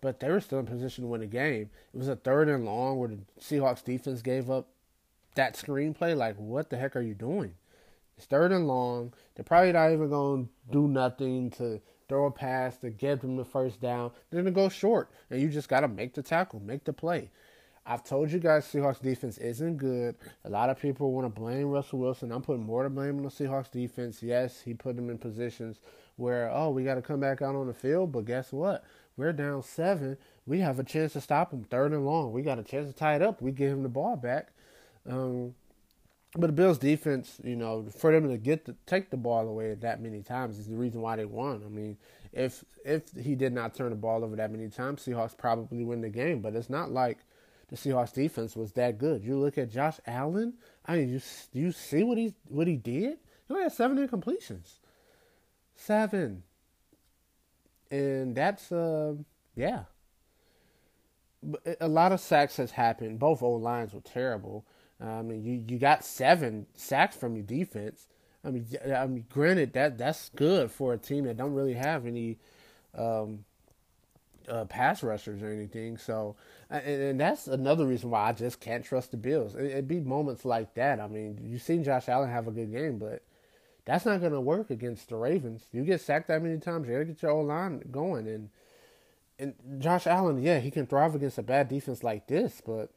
but 0.00 0.20
they 0.20 0.30
were 0.30 0.40
still 0.40 0.58
in 0.58 0.66
position 0.66 1.04
to 1.04 1.08
win 1.08 1.20
the 1.20 1.26
game. 1.26 1.70
It 1.94 1.98
was 1.98 2.08
a 2.08 2.16
third 2.16 2.48
and 2.48 2.64
long 2.64 2.98
where 2.98 3.08
the 3.08 3.18
Seahawks 3.40 3.84
defense 3.84 4.22
gave 4.22 4.50
up 4.50 4.68
that 5.34 5.56
screen 5.56 5.94
play. 5.94 6.14
Like, 6.14 6.36
what 6.36 6.70
the 6.70 6.76
heck 6.76 6.96
are 6.96 7.02
you 7.02 7.14
doing? 7.14 7.54
It's 8.16 8.26
third 8.26 8.52
and 8.52 8.66
long. 8.66 9.12
They're 9.34 9.44
probably 9.44 9.72
not 9.72 9.92
even 9.92 10.08
going 10.08 10.46
to 10.46 10.50
do 10.72 10.88
nothing 10.88 11.50
to 11.52 11.80
throw 12.08 12.26
a 12.26 12.30
pass 12.30 12.76
to 12.78 12.90
get 12.90 13.20
them 13.20 13.36
the 13.36 13.44
first 13.44 13.80
down. 13.80 14.10
They're 14.30 14.42
going 14.42 14.54
to 14.54 14.58
go 14.60 14.68
short, 14.68 15.10
and 15.30 15.40
you 15.40 15.48
just 15.48 15.68
got 15.68 15.80
to 15.80 15.88
make 15.88 16.14
the 16.14 16.22
tackle, 16.22 16.60
make 16.60 16.84
the 16.84 16.92
play. 16.92 17.30
I've 17.88 18.02
told 18.02 18.32
you 18.32 18.40
guys 18.40 18.64
Seahawks 18.64 19.00
defense 19.00 19.38
isn't 19.38 19.76
good. 19.76 20.16
A 20.44 20.50
lot 20.50 20.70
of 20.70 20.80
people 20.80 21.12
want 21.12 21.32
to 21.32 21.40
blame 21.40 21.68
Russell 21.70 22.00
Wilson. 22.00 22.32
I'm 22.32 22.42
putting 22.42 22.64
more 22.64 22.82
to 22.82 22.90
blame 22.90 23.18
on 23.18 23.22
the 23.22 23.28
Seahawks 23.28 23.70
defense. 23.70 24.22
Yes, 24.22 24.60
he 24.60 24.74
put 24.74 24.96
them 24.96 25.08
in 25.08 25.18
positions 25.18 25.78
where, 26.16 26.50
oh, 26.52 26.70
we 26.70 26.82
got 26.82 26.96
to 26.96 27.02
come 27.02 27.20
back 27.20 27.42
out 27.42 27.54
on 27.54 27.68
the 27.68 27.74
field, 27.74 28.10
but 28.10 28.24
guess 28.24 28.52
what? 28.52 28.84
We're 29.16 29.32
down 29.32 29.62
seven. 29.62 30.16
We 30.46 30.60
have 30.60 30.80
a 30.80 30.84
chance 30.84 31.12
to 31.12 31.20
stop 31.20 31.52
him 31.52 31.62
third 31.64 31.92
and 31.92 32.04
long. 32.04 32.32
We 32.32 32.42
got 32.42 32.58
a 32.58 32.64
chance 32.64 32.88
to 32.88 32.94
tie 32.94 33.14
it 33.14 33.22
up. 33.22 33.40
We 33.40 33.52
give 33.52 33.70
him 33.70 33.82
the 33.84 33.88
ball 33.88 34.16
back. 34.16 34.48
Um, 35.08 35.54
but 36.36 36.48
the 36.48 36.52
Bills' 36.52 36.78
defense, 36.78 37.40
you 37.44 37.56
know, 37.56 37.86
for 37.96 38.12
them 38.12 38.28
to 38.28 38.36
get 38.36 38.66
to 38.66 38.74
take 38.84 39.10
the 39.10 39.16
ball 39.16 39.48
away 39.48 39.74
that 39.74 40.02
many 40.02 40.22
times 40.22 40.58
is 40.58 40.66
the 40.66 40.74
reason 40.74 41.00
why 41.00 41.16
they 41.16 41.24
won. 41.24 41.62
I 41.64 41.68
mean, 41.68 41.96
if 42.32 42.64
if 42.84 43.10
he 43.12 43.34
did 43.34 43.52
not 43.52 43.74
turn 43.74 43.90
the 43.90 43.96
ball 43.96 44.24
over 44.24 44.36
that 44.36 44.50
many 44.50 44.68
times, 44.68 45.06
Seahawks 45.06 45.36
probably 45.36 45.84
win 45.84 46.02
the 46.02 46.10
game. 46.10 46.40
But 46.40 46.54
it's 46.54 46.68
not 46.68 46.90
like 46.90 47.18
the 47.68 47.76
Seahawks 47.76 48.12
defense 48.12 48.54
was 48.54 48.72
that 48.72 48.98
good. 48.98 49.24
You 49.24 49.38
look 49.38 49.58
at 49.58 49.70
Josh 49.70 49.98
Allen. 50.06 50.54
I 50.86 50.96
mean, 50.96 51.08
you 51.08 51.20
you 51.52 51.72
see 51.72 52.04
what 52.04 52.18
he 52.18 52.34
what 52.48 52.66
he 52.66 52.76
did. 52.76 53.18
He 53.48 53.54
only 53.54 53.64
had 53.64 53.72
seven 53.72 54.06
incompletions. 54.06 54.78
Seven 55.74 56.42
and 57.90 58.34
that's 58.34 58.72
uh 58.72 59.14
yeah. 59.54 59.84
A 61.80 61.86
lot 61.86 62.12
of 62.12 62.20
sacks 62.20 62.56
has 62.56 62.72
happened. 62.72 63.18
Both 63.18 63.42
O-lines 63.42 63.94
were 63.94 64.00
terrible. 64.00 64.66
I 65.00 65.22
mean, 65.22 65.44
you 65.44 65.64
you 65.68 65.78
got 65.78 66.04
seven 66.04 66.66
sacks 66.74 67.16
from 67.16 67.36
your 67.36 67.44
defense. 67.44 68.08
I 68.44 68.50
mean, 68.50 68.66
I 68.94 69.06
mean, 69.06 69.24
granted 69.28 69.72
that 69.74 69.98
that's 69.98 70.30
good 70.30 70.70
for 70.70 70.92
a 70.92 70.98
team 70.98 71.24
that 71.24 71.36
don't 71.36 71.52
really 71.52 71.74
have 71.74 72.06
any 72.06 72.38
um, 72.94 73.44
uh, 74.48 74.64
pass 74.64 75.02
rushers 75.02 75.42
or 75.42 75.48
anything. 75.48 75.98
So, 75.98 76.36
and, 76.70 76.84
and, 76.84 77.20
that's 77.20 77.46
another 77.46 77.86
reason 77.86 78.10
why 78.10 78.28
I 78.28 78.32
just 78.32 78.60
can't 78.60 78.84
trust 78.84 79.10
the 79.10 79.16
Bills. 79.16 79.54
It, 79.54 79.74
would 79.74 79.88
be 79.88 80.00
moments 80.00 80.44
like 80.44 80.74
that. 80.74 81.00
I 81.00 81.08
mean, 81.08 81.38
you've 81.42 81.62
seen 81.62 81.84
Josh 81.84 82.08
Allen 82.08 82.30
have 82.30 82.48
a 82.48 82.52
good 82.52 82.72
game, 82.72 82.98
but 82.98 83.22
that's 83.84 84.04
not 84.04 84.20
going 84.20 84.32
to 84.32 84.40
work 84.40 84.70
against 84.70 85.08
the 85.08 85.16
Ravens. 85.16 85.64
You 85.72 85.84
get 85.84 86.00
sacked 86.00 86.28
that 86.28 86.42
many 86.42 86.58
times, 86.58 86.88
you 86.88 86.94
got 86.94 86.98
to 87.00 87.04
get 87.06 87.22
your 87.22 87.30
O-line 87.32 87.82
going. 87.90 88.26
And 88.26 88.50
and 89.38 89.54
Josh 89.78 90.06
Allen, 90.06 90.42
yeah, 90.42 90.60
he 90.60 90.70
can 90.70 90.86
thrive 90.86 91.14
against 91.14 91.38
a 91.38 91.42
bad 91.42 91.68
defense 91.68 92.02
like 92.02 92.26
this, 92.26 92.62
but 92.64 92.90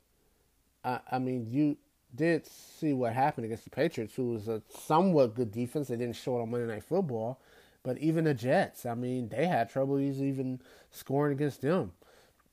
I, 0.83 0.99
I 1.11 1.19
mean, 1.19 1.47
you 1.49 1.77
did 2.15 2.47
see 2.47 2.93
what 2.93 3.13
happened 3.13 3.45
against 3.45 3.65
the 3.65 3.69
Patriots, 3.69 4.15
who 4.15 4.31
was 4.31 4.47
a 4.47 4.61
somewhat 4.69 5.35
good 5.35 5.51
defense. 5.51 5.89
They 5.89 5.97
didn't 5.97 6.15
show 6.15 6.37
it 6.37 6.41
on 6.41 6.51
Monday 6.51 6.73
Night 6.73 6.83
Football, 6.83 7.39
but 7.83 7.97
even 7.97 8.25
the 8.25 8.33
Jets, 8.33 8.85
I 8.85 8.95
mean, 8.95 9.29
they 9.29 9.47
had 9.47 9.69
trouble 9.69 9.99
even 9.99 10.61
scoring 10.91 11.33
against 11.33 11.61
them. 11.61 11.93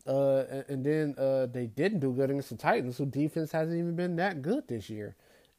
Uh, 0.07 0.45
and, 0.51 0.65
and, 0.69 0.87
then 0.87 1.15
uh, 1.19 1.47
they 1.47 1.67
didn't 1.67 1.99
do 1.99 2.13
good 2.13 2.31
against 2.31 2.51
the 2.51 2.57
Titans, 2.57 2.97
who 2.97 3.07
defense 3.07 3.51
hasn't 3.51 3.77
even 3.77 3.97
been 3.97 4.15
that 4.17 4.41
good 4.41 4.69
this 4.69 4.89
year. 4.89 5.17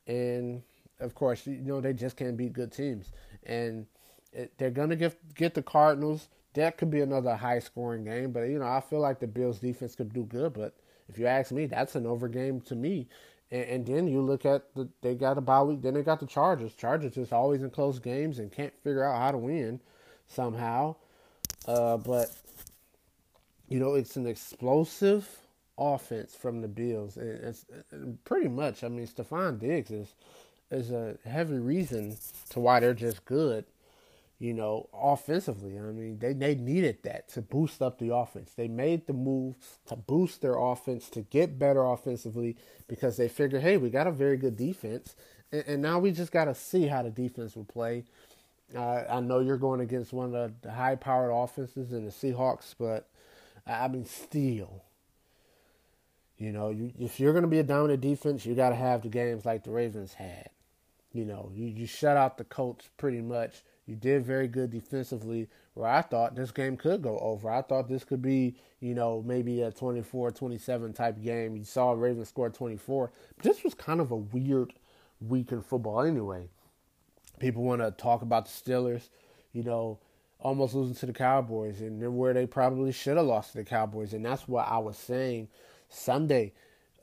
And 0.08 0.62
of 1.00 1.16
course, 1.16 1.46
you 1.46 1.58
know 1.58 1.82
they 1.82 1.94
just 1.94 2.18
can't 2.18 2.38
beat 2.38 2.54
good 2.54 2.72
teams, 2.72 3.12
and 3.44 3.86
it, 4.34 4.58
they're 4.58 4.72
gonna 4.72 4.96
get 4.96 5.18
get 5.36 5.54
the 5.54 5.62
Cardinals. 5.62 6.30
That 6.54 6.78
could 6.78 6.90
be 6.90 7.02
another 7.02 7.36
high 7.36 7.60
scoring 7.60 8.06
game, 8.06 8.32
but 8.32 8.42
you 8.44 8.60
know 8.60 8.68
I 8.68 8.82
feel 8.82 9.00
like 9.00 9.20
the 9.20 9.28
Bills 9.28 9.60
defense 9.60 9.96
could 9.96 10.14
do 10.14 10.24
good. 10.24 10.54
But 10.54 10.76
if 11.08 11.20
you 11.20 11.28
ask 11.28 11.52
me, 11.52 11.66
that's 11.66 11.96
an 11.96 12.06
over 12.06 12.28
game 12.28 12.62
to 12.62 12.76
me. 12.76 13.08
And, 13.51 13.63
and 13.63 13.86
then 13.86 14.08
you 14.08 14.22
look 14.22 14.46
at 14.46 14.74
the 14.75 14.89
they 15.01 15.16
got 15.16 15.38
a 15.38 15.42
bye 15.42 15.63
week. 15.63 15.82
Then 15.82 15.94
they 15.94 16.04
got 16.04 16.20
the 16.20 16.25
Chargers. 16.25 16.74
Chargers 16.74 17.18
is 17.18 17.32
always 17.32 17.63
in 17.63 17.70
close 17.70 18.00
games 18.00 18.39
and 18.39 18.51
can't 18.51 18.74
figure 18.84 19.04
out 19.04 19.18
how 19.18 19.32
to 19.32 19.38
win 19.38 19.80
somehow. 20.27 20.96
Uh, 21.68 21.98
but 21.98 22.32
you 23.68 23.80
know 23.80 23.96
it's 23.96 24.16
an 24.16 24.25
explosive 24.25 25.27
offense 25.77 26.34
from 26.34 26.62
the 26.62 26.68
Bills, 26.68 27.18
it's 27.18 27.66
pretty 28.25 28.48
much. 28.48 28.84
I 28.84 28.88
mean, 28.88 29.08
Stefon 29.08 29.60
Diggs 29.60 29.92
is 29.92 30.13
is 30.70 30.92
a 30.92 31.18
heavy 31.25 31.60
reason 31.60 32.18
to 32.50 32.60
why 32.60 32.80
they're 32.80 32.94
just 32.94 33.24
good 33.25 33.66
you 34.39 34.53
know, 34.53 34.88
offensively. 34.94 35.77
I 35.77 35.82
mean, 35.82 36.20
they, 36.20 36.34
they 36.34 36.56
needed 36.56 37.00
that 37.03 37.27
to 37.29 37.41
boost 37.41 37.82
up 37.82 37.98
the 37.98 38.13
offense. 38.13 38.51
They 38.56 38.67
made 38.67 39.08
the 39.08 39.13
move 39.13 39.56
to 39.88 39.96
boost 39.96 40.41
their 40.41 40.58
offense, 40.58 41.10
to 41.12 41.22
get 41.22 41.58
better 41.58 41.84
offensively, 41.84 42.56
because 42.88 43.17
they 43.17 43.27
figured, 43.27 43.63
hey, 43.63 43.77
we 43.77 43.89
got 43.89 44.06
a 44.06 44.12
very 44.12 44.38
good 44.38 44.56
defense. 44.56 45.15
And, 45.51 45.63
and 45.67 45.82
now 45.82 46.00
we 46.00 46.12
just 46.12 46.32
got 46.32 46.46
to 46.46 46.56
see 46.56 46.86
how 46.86 47.01
the 47.01 47.10
defense 47.10 47.56
will 47.56 47.65
play. 47.65 48.03
Uh, 48.75 49.03
I 49.10 49.20
know 49.22 49.39
you're 49.39 49.58
going 49.58 49.82
against 49.82 50.13
one 50.13 50.36
of 50.36 50.62
the 50.62 50.72
high 50.72 50.96
powered 50.96 51.32
offenses 51.34 51.94
in 51.94 52.06
the 52.06 52.12
Seahawks, 52.12 52.75
but 52.77 53.10
I 53.65 53.88
mean, 53.88 54.06
still. 54.06 54.84
You 56.38 56.51
know, 56.51 56.70
you, 56.70 56.91
if 57.00 57.20
you're 57.20 57.34
going 57.34 57.44
to 57.44 57.50
be 57.50 57.60
a 57.60 57.63
dominant 57.63 58.01
defense, 58.01 58.46
you 58.46 58.53
got 58.53 58.70
to 58.70 58.75
have 58.75 59.01
the 59.01 59.10
games 59.10 59.46
like 59.46 59.63
the 59.63 59.72
Ravens 59.72 60.13
had. 60.13 60.50
You 61.12 61.25
know, 61.25 61.50
you, 61.56 61.65
you 61.65 61.88
shut 61.88 62.15
out 62.15 62.38
the 62.38 62.44
Colts 62.44 62.89
pretty 62.98 63.22
much 63.22 63.63
you 63.88 63.96
did 63.96 64.25
very 64.25 64.50
good 64.50 64.70
defensively, 64.70 65.48
where 65.74 65.89
I 65.89 66.01
thought 66.01 66.36
this 66.36 66.51
game 66.51 66.75
could 66.75 67.01
go 67.01 67.17
over. 67.20 67.50
I 67.50 67.62
thought 67.62 67.88
this 67.88 68.03
could 68.03 68.22
be, 68.22 68.56
you 68.82 68.94
know, 68.94 69.24
maybe 69.25 69.62
a 69.62 69.72
24 69.72 70.32
27 70.32 70.94
type 70.94 71.24
game. 71.24 71.56
You 71.56 71.63
saw 71.63 71.94
Ravens 71.94 72.27
score 72.27 72.50
24. 72.50 73.12
But 73.38 73.44
this 73.44 73.63
was 73.63 73.74
kind 73.74 74.01
of 74.01 74.12
a 74.12 74.17
weird 74.17 74.74
week 75.22 75.53
in 75.53 75.62
football 75.62 76.01
anyway. 76.01 76.50
People 77.39 77.63
want 77.63 77.82
to 77.82 77.91
talk 77.91 78.22
about 78.22 78.46
the 78.46 78.51
Steelers, 78.51 79.08
you 79.53 79.63
know, 79.63 80.00
almost 80.39 80.74
losing 80.74 80.96
to 80.96 81.06
the 81.06 81.13
Cowboys, 81.13 81.79
and 81.79 82.17
where 82.17 82.34
they 82.34 82.46
probably 82.46 82.91
should 82.91 83.15
have 83.15 83.25
lost 83.25 83.53
to 83.53 83.60
the 83.60 83.63
Cowboys. 83.63 84.13
And 84.13 84.25
that's 84.25 84.48
what 84.50 84.67
I 84.67 84.79
was 84.79 84.98
saying 84.98 85.48
Sunday 85.88 86.51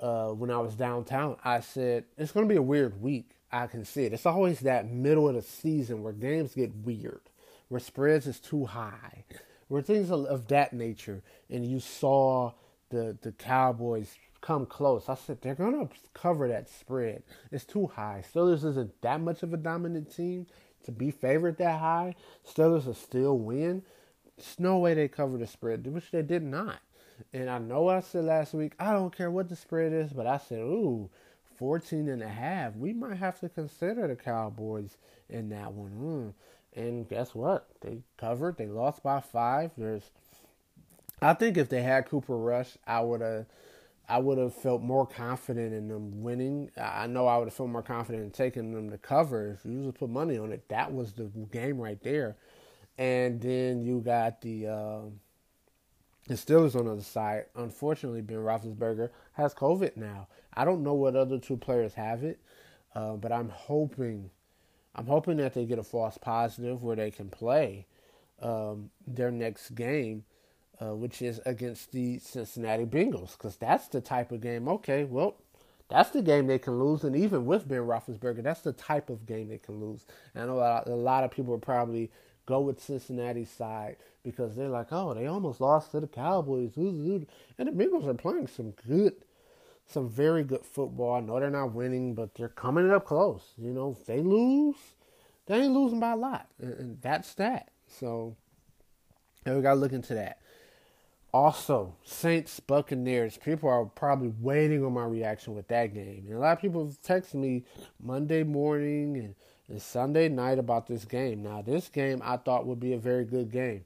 uh, 0.00 0.28
when 0.28 0.50
I 0.50 0.58
was 0.58 0.74
downtown. 0.74 1.36
I 1.42 1.60
said, 1.60 2.04
it's 2.18 2.32
going 2.32 2.46
to 2.46 2.52
be 2.52 2.58
a 2.58 2.62
weird 2.62 3.00
week. 3.00 3.30
I 3.54 3.68
can 3.68 3.84
see 3.84 4.04
it. 4.04 4.12
It's 4.12 4.26
always 4.26 4.61
that 4.61 4.90
middle 4.90 5.28
of 5.28 5.37
the 5.37 5.42
season 5.42 6.02
where 6.02 6.12
games 6.12 6.54
get 6.54 6.75
weird, 6.75 7.20
where 7.68 7.80
spreads 7.80 8.26
is 8.26 8.40
too 8.40 8.66
high, 8.66 9.25
where 9.68 9.80
things 9.80 10.11
of 10.11 10.49
that 10.49 10.73
nature. 10.73 11.23
And 11.49 11.64
you 11.64 11.78
saw 11.78 12.52
the 12.90 13.16
the 13.23 13.32
Cowboys 13.32 14.16
come 14.40 14.66
close. 14.66 15.08
I 15.08 15.14
said 15.14 15.40
they're 15.40 15.54
gonna 15.54 15.88
cover 16.12 16.49
that 16.49 16.68
spread. 16.68 17.23
It's 17.52 17.64
too 17.64 17.87
high. 17.87 18.25
Steelers 18.34 18.64
isn't 18.64 19.00
that 19.02 19.20
much 19.20 19.42
of 19.42 19.54
a 19.54 19.56
dominant 19.56 20.14
team 20.14 20.46
to 20.84 20.92
be 20.92 21.11
favored 21.12 21.56
that 21.58 21.78
high. 21.78 22.16
Steelers 22.46 22.87
will 22.87 22.94
still 22.94 23.38
win. 23.38 23.82
There's 24.37 24.58
no 24.58 24.78
way 24.78 24.94
they 24.94 25.08
cover 25.08 25.38
the 25.38 25.46
spread, 25.46 25.87
which 25.87 26.11
they 26.11 26.23
did 26.23 26.42
not. 26.42 26.80
And 27.32 27.49
I 27.49 27.58
know 27.58 27.88
I 27.88 28.00
said 28.00 28.25
last 28.25 28.52
week, 28.52 28.75
I 28.80 28.92
don't 28.92 29.16
care 29.16 29.30
what 29.30 29.49
the 29.49 29.56
spread 29.56 29.92
is, 29.92 30.12
but 30.12 30.26
I 30.26 30.38
said, 30.38 30.58
ooh, 30.58 31.08
14 31.56 32.08
and 32.08 32.23
a 32.23 32.28
half, 32.28 32.76
we 32.76 32.92
might 32.92 33.16
have 33.16 33.40
to 33.40 33.49
consider 33.49 34.06
the 34.06 34.16
Cowboys 34.16 34.96
in 35.28 35.49
that 35.50 35.73
one. 35.73 35.92
Mm. 36.76 36.80
And 36.80 37.08
guess 37.08 37.34
what? 37.34 37.68
They 37.80 37.99
covered. 38.16 38.56
They 38.56 38.66
lost 38.66 39.02
by 39.02 39.20
five. 39.20 39.70
There's, 39.76 40.11
I 41.23 41.34
think 41.34 41.56
if 41.56 41.68
they 41.68 41.82
had 41.82 42.06
Cooper 42.06 42.37
Rush, 42.37 42.76
I 42.87 43.00
would 43.00 43.20
have, 43.20 43.46
I 44.08 44.18
would 44.18 44.38
have 44.38 44.54
felt 44.54 44.82
more 44.82 45.06
confident 45.06 45.73
in 45.73 45.88
them 45.88 46.23
winning. 46.23 46.70
I 46.76 47.06
know 47.06 47.26
I 47.26 47.38
would 47.38 47.46
have 47.46 47.54
felt 47.54 47.70
more 47.70 47.82
confident 47.82 48.25
in 48.25 48.30
taking 48.30 48.73
them 48.73 48.90
to 48.90 48.99
cover. 48.99 49.58
If 49.58 49.64
you 49.64 49.84
just 49.84 49.99
put 49.99 50.11
money 50.11 50.37
on 50.37 50.52
it, 50.52 50.68
that 50.68 50.92
was 50.92 51.12
the 51.12 51.30
game 51.52 51.78
right 51.78 52.02
there. 52.02 52.37
And 52.99 53.40
then 53.40 53.82
you 53.82 54.00
got 54.00 54.40
the. 54.40 54.66
Uh, 54.66 55.00
the 56.26 56.34
Steelers 56.34 56.75
on 56.75 56.87
the 56.87 56.92
other 56.92 57.02
side, 57.02 57.46
unfortunately, 57.54 58.23
Ben 58.23 58.38
Roethlisberger 58.38 59.11
has 59.34 59.54
COVID 59.54 59.96
now. 59.96 60.26
I 60.56 60.64
don't 60.64 60.82
know 60.82 60.94
what 60.94 61.16
other 61.16 61.38
two 61.38 61.56
players 61.56 61.94
have 61.94 62.25
it, 62.25 62.38
uh, 62.94 63.14
but 63.14 63.32
I'm 63.32 63.49
hoping, 63.49 64.30
I'm 64.94 65.06
hoping 65.06 65.37
that 65.38 65.54
they 65.54 65.64
get 65.64 65.78
a 65.78 65.82
false 65.82 66.18
positive 66.18 66.82
where 66.82 66.96
they 66.96 67.11
can 67.11 67.28
play 67.28 67.87
um, 68.40 68.90
their 69.06 69.30
next 69.30 69.70
game, 69.70 70.25
uh, 70.80 70.94
which 70.94 71.23
is 71.23 71.40
against 71.44 71.92
the 71.92 72.18
Cincinnati 72.18 72.84
Bengals, 72.84 73.32
because 73.32 73.56
that's 73.56 73.88
the 73.88 74.00
type 74.00 74.32
of 74.32 74.40
game. 74.40 74.68
Okay, 74.68 75.04
well, 75.04 75.37
that's 75.88 76.11
the 76.11 76.23
game 76.23 76.46
they 76.46 76.58
can 76.58 76.78
lose, 76.78 77.04
and 77.04 77.14
even 77.14 77.44
with 77.46 77.68
Ben 77.68 77.80
Roethlisberger, 77.80 78.42
that's 78.42 78.62
the 78.62 78.73
type 78.73 79.11
of 79.11 79.26
game 79.26 79.49
they 79.49 79.58
can 79.58 79.80
lose. 79.80 80.06
And 80.34 80.44
I 80.44 80.46
know 80.46 80.58
a 80.58 80.94
lot 80.94 81.25
of 81.25 81.30
people 81.30 81.54
are 81.54 81.58
probably 81.58 82.11
go 82.46 82.61
with 82.61 82.82
Cincinnati's 82.82 83.50
side 83.50 83.96
because 84.23 84.56
they're 84.56 84.68
like, 84.68 84.88
oh, 84.90 85.14
they 85.14 85.26
almost 85.26 85.61
lost 85.61 85.92
to 85.92 86.00
the 86.00 86.06
Cowboys. 86.06 86.76
And 86.76 87.26
the 87.58 87.70
Bengals 87.70 88.06
are 88.06 88.14
playing 88.14 88.46
some 88.49 88.73
good, 88.87 89.14
some 89.86 90.08
very 90.08 90.42
good 90.44 90.64
football. 90.64 91.14
I 91.14 91.20
know 91.20 91.38
they're 91.38 91.50
not 91.50 91.72
winning, 91.72 92.14
but 92.14 92.34
they're 92.34 92.48
coming 92.48 92.90
up 92.90 93.06
close. 93.06 93.52
You 93.58 93.72
know, 93.72 93.96
if 93.98 94.06
they 94.06 94.20
lose, 94.20 94.76
they 95.46 95.60
ain't 95.60 95.74
losing 95.74 96.00
by 96.00 96.12
a 96.12 96.16
lot. 96.16 96.48
And 96.58 97.00
that's 97.00 97.34
that. 97.34 97.70
So, 97.86 98.36
we 99.46 99.60
got 99.60 99.74
to 99.74 99.80
look 99.80 99.92
into 99.92 100.14
that. 100.14 100.40
Also, 101.32 101.96
Saints 102.04 102.60
Buccaneers. 102.60 103.38
People 103.38 103.68
are 103.68 103.84
probably 103.84 104.32
waiting 104.40 104.84
on 104.84 104.92
my 104.92 105.04
reaction 105.04 105.54
with 105.54 105.68
that 105.68 105.92
game. 105.92 106.24
And 106.28 106.36
a 106.36 106.38
lot 106.38 106.52
of 106.52 106.60
people 106.60 106.86
texted 107.04 107.34
me 107.34 107.64
Monday 108.00 108.44
morning 108.44 109.16
and 109.16 109.34
and 109.68 109.80
Sunday 109.80 110.28
night 110.28 110.58
about 110.58 110.86
this 110.86 111.04
game. 111.04 111.42
Now, 111.42 111.62
this 111.62 111.88
game 111.88 112.20
I 112.24 112.36
thought 112.36 112.66
would 112.66 112.80
be 112.80 112.92
a 112.92 112.98
very 112.98 113.24
good 113.24 113.50
game. 113.50 113.84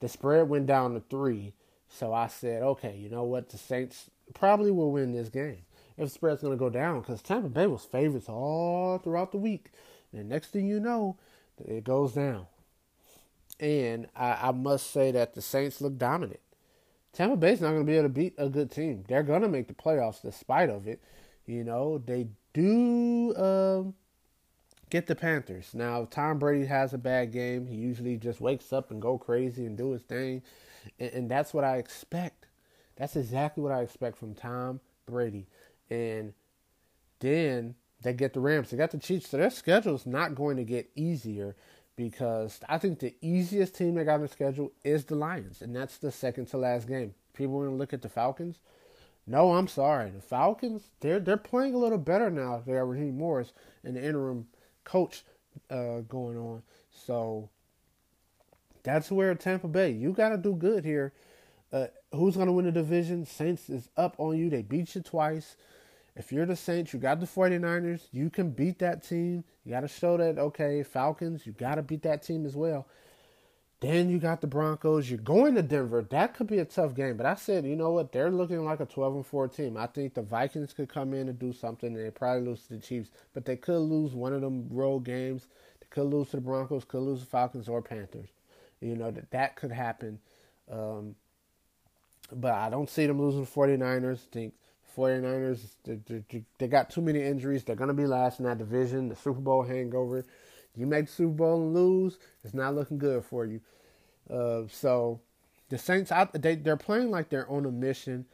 The 0.00 0.08
spread 0.08 0.48
went 0.48 0.66
down 0.66 0.94
to 0.94 1.00
three, 1.00 1.54
so 1.88 2.12
I 2.12 2.28
said, 2.28 2.62
okay, 2.62 2.96
you 2.96 3.08
know 3.08 3.24
what? 3.24 3.48
The 3.48 3.58
Saints 3.58 4.10
probably 4.34 4.70
will 4.70 4.92
win 4.92 5.12
this 5.12 5.28
game. 5.28 5.62
If 5.96 6.10
spread's 6.10 6.42
going 6.42 6.52
to 6.52 6.58
go 6.58 6.70
down, 6.70 7.00
because 7.00 7.20
Tampa 7.22 7.48
Bay 7.48 7.66
was 7.66 7.84
favorites 7.84 8.28
all 8.28 8.98
throughout 8.98 9.32
the 9.32 9.38
week. 9.38 9.70
And 10.12 10.28
next 10.28 10.48
thing 10.48 10.66
you 10.66 10.78
know, 10.78 11.16
it 11.58 11.84
goes 11.84 12.12
down. 12.12 12.46
And 13.58 14.06
I, 14.14 14.48
I 14.48 14.52
must 14.52 14.92
say 14.92 15.10
that 15.10 15.34
the 15.34 15.42
Saints 15.42 15.80
look 15.80 15.98
dominant. 15.98 16.40
Tampa 17.12 17.36
Bay's 17.36 17.60
not 17.60 17.70
going 17.70 17.84
to 17.84 17.90
be 17.90 17.96
able 17.96 18.04
to 18.04 18.14
beat 18.14 18.34
a 18.38 18.48
good 18.48 18.70
team. 18.70 19.04
They're 19.08 19.24
going 19.24 19.42
to 19.42 19.48
make 19.48 19.66
the 19.66 19.74
playoffs 19.74 20.22
despite 20.22 20.70
of 20.70 20.86
it. 20.86 21.02
You 21.46 21.64
know, 21.64 21.98
they 21.98 22.28
do. 22.52 23.34
Um, 23.36 23.94
get 24.90 25.06
the 25.06 25.14
Panthers. 25.14 25.74
Now, 25.74 26.06
Tom 26.10 26.38
Brady 26.38 26.66
has 26.66 26.94
a 26.94 26.98
bad 26.98 27.32
game. 27.32 27.66
He 27.66 27.76
usually 27.76 28.16
just 28.16 28.40
wakes 28.40 28.72
up 28.72 28.90
and 28.90 29.02
go 29.02 29.18
crazy 29.18 29.66
and 29.66 29.76
do 29.76 29.92
his 29.92 30.02
thing, 30.02 30.42
and, 30.98 31.10
and 31.12 31.30
that's 31.30 31.52
what 31.52 31.64
I 31.64 31.76
expect. 31.76 32.37
That's 32.98 33.16
exactly 33.16 33.62
what 33.62 33.72
I 33.72 33.82
expect 33.82 34.18
from 34.18 34.34
Tom 34.34 34.80
Brady. 35.06 35.46
And 35.88 36.34
then 37.20 37.76
they 38.02 38.12
get 38.12 38.32
the 38.32 38.40
Rams. 38.40 38.70
They 38.70 38.76
got 38.76 38.90
the 38.90 38.98
Chiefs. 38.98 39.30
So 39.30 39.36
their 39.36 39.50
schedule 39.50 39.94
is 39.94 40.04
not 40.04 40.34
going 40.34 40.56
to 40.56 40.64
get 40.64 40.90
easier 40.96 41.56
because 41.96 42.60
I 42.68 42.78
think 42.78 42.98
the 42.98 43.14
easiest 43.22 43.74
team 43.74 43.94
they 43.94 44.04
got 44.04 44.14
on 44.14 44.22
the 44.22 44.28
schedule 44.28 44.72
is 44.84 45.04
the 45.04 45.14
Lions, 45.16 45.62
and 45.62 45.74
that's 45.74 45.98
the 45.98 46.12
second 46.12 46.46
to 46.46 46.56
last 46.56 46.86
game. 46.86 47.14
People 47.34 47.54
want 47.54 47.70
to 47.70 47.74
look 47.74 47.92
at 47.92 48.02
the 48.02 48.08
Falcons. 48.08 48.60
No, 49.26 49.54
I'm 49.54 49.68
sorry. 49.68 50.10
The 50.10 50.20
Falcons, 50.20 50.90
they're 51.00 51.20
they're 51.20 51.36
playing 51.36 51.74
a 51.74 51.78
little 51.78 51.98
better 51.98 52.30
now. 52.30 52.62
They 52.64 52.74
got 52.74 52.88
Raheem 52.88 53.18
Morris 53.18 53.52
in 53.84 53.94
the 53.94 54.04
interim 54.04 54.46
coach 54.84 55.24
uh, 55.70 56.00
going 56.00 56.38
on. 56.38 56.62
So 56.90 57.50
that's 58.82 59.10
where 59.10 59.34
Tampa 59.34 59.68
Bay, 59.68 59.90
you 59.90 60.12
got 60.12 60.30
to 60.30 60.38
do 60.38 60.54
good 60.54 60.84
here 60.84 61.12
Uh, 61.72 61.86
who's 62.12 62.34
going 62.34 62.46
to 62.46 62.52
win 62.52 62.64
the 62.64 62.72
division? 62.72 63.26
Saints 63.26 63.68
is 63.68 63.88
up 63.96 64.16
on 64.18 64.36
you. 64.36 64.48
They 64.48 64.62
beat 64.62 64.94
you 64.94 65.02
twice. 65.02 65.56
If 66.16 66.32
you're 66.32 66.46
the 66.46 66.56
Saints, 66.56 66.92
you 66.92 66.98
got 66.98 67.20
the 67.20 67.26
49ers. 67.26 68.08
You 68.10 68.30
can 68.30 68.50
beat 68.50 68.80
that 68.80 69.06
team. 69.06 69.44
You 69.64 69.72
got 69.72 69.80
to 69.80 69.88
show 69.88 70.16
that, 70.16 70.38
okay, 70.38 70.82
Falcons, 70.82 71.46
you 71.46 71.52
got 71.52 71.76
to 71.76 71.82
beat 71.82 72.02
that 72.02 72.22
team 72.22 72.44
as 72.44 72.56
well. 72.56 72.86
Then 73.80 74.10
you 74.10 74.18
got 74.18 74.40
the 74.40 74.48
Broncos. 74.48 75.08
You're 75.08 75.20
going 75.20 75.54
to 75.54 75.62
Denver. 75.62 76.02
That 76.02 76.34
could 76.34 76.48
be 76.48 76.58
a 76.58 76.64
tough 76.64 76.96
game. 76.96 77.16
But 77.16 77.26
I 77.26 77.36
said, 77.36 77.64
you 77.64 77.76
know 77.76 77.92
what? 77.92 78.10
They're 78.10 78.32
looking 78.32 78.64
like 78.64 78.80
a 78.80 78.86
12 78.86 79.14
and 79.14 79.26
4 79.26 79.46
team. 79.48 79.76
I 79.76 79.86
think 79.86 80.14
the 80.14 80.22
Vikings 80.22 80.72
could 80.72 80.88
come 80.88 81.14
in 81.14 81.28
and 81.28 81.38
do 81.38 81.52
something, 81.52 81.94
and 81.94 82.04
they 82.04 82.10
probably 82.10 82.48
lose 82.48 82.62
to 82.62 82.74
the 82.74 82.80
Chiefs. 82.80 83.10
But 83.32 83.44
they 83.44 83.54
could 83.54 83.78
lose 83.78 84.14
one 84.14 84.32
of 84.32 84.40
them 84.40 84.66
road 84.70 85.04
games. 85.04 85.46
They 85.80 85.86
could 85.90 86.06
lose 86.06 86.30
to 86.30 86.36
the 86.38 86.42
Broncos, 86.42 86.84
could 86.84 87.02
lose 87.02 87.20
to 87.20 87.26
Falcons 87.26 87.68
or 87.68 87.80
Panthers. 87.80 88.30
You 88.80 88.96
know, 88.96 89.12
that 89.12 89.30
that 89.30 89.54
could 89.54 89.70
happen. 89.70 90.18
Um, 90.70 91.14
but 92.32 92.52
I 92.52 92.70
don't 92.70 92.90
see 92.90 93.06
them 93.06 93.20
losing 93.20 93.42
the 93.42 93.50
49ers. 93.50 94.18
I 94.18 94.32
think 94.32 94.54
49ers, 94.96 95.60
they, 95.84 95.98
they, 96.28 96.44
they 96.58 96.68
got 96.68 96.90
too 96.90 97.00
many 97.00 97.22
injuries. 97.22 97.64
They're 97.64 97.76
going 97.76 97.88
to 97.88 97.94
be 97.94 98.06
last 98.06 98.40
in 98.40 98.46
that 98.46 98.58
division. 98.58 99.08
The 99.08 99.16
Super 99.16 99.40
Bowl 99.40 99.62
hangover. 99.62 100.24
You 100.76 100.86
make 100.86 101.06
the 101.06 101.12
Super 101.12 101.32
Bowl 101.32 101.62
and 101.62 101.74
lose, 101.74 102.18
it's 102.44 102.54
not 102.54 102.74
looking 102.74 102.98
good 102.98 103.24
for 103.24 103.44
you. 103.44 103.60
Uh, 104.30 104.62
so 104.70 105.20
the 105.70 105.78
Saints, 105.78 106.12
they, 106.34 106.54
they're 106.54 106.76
playing 106.76 107.10
like 107.10 107.30
they're 107.30 107.50
on 107.50 107.66
a 107.66 107.70
mission, 107.70 108.26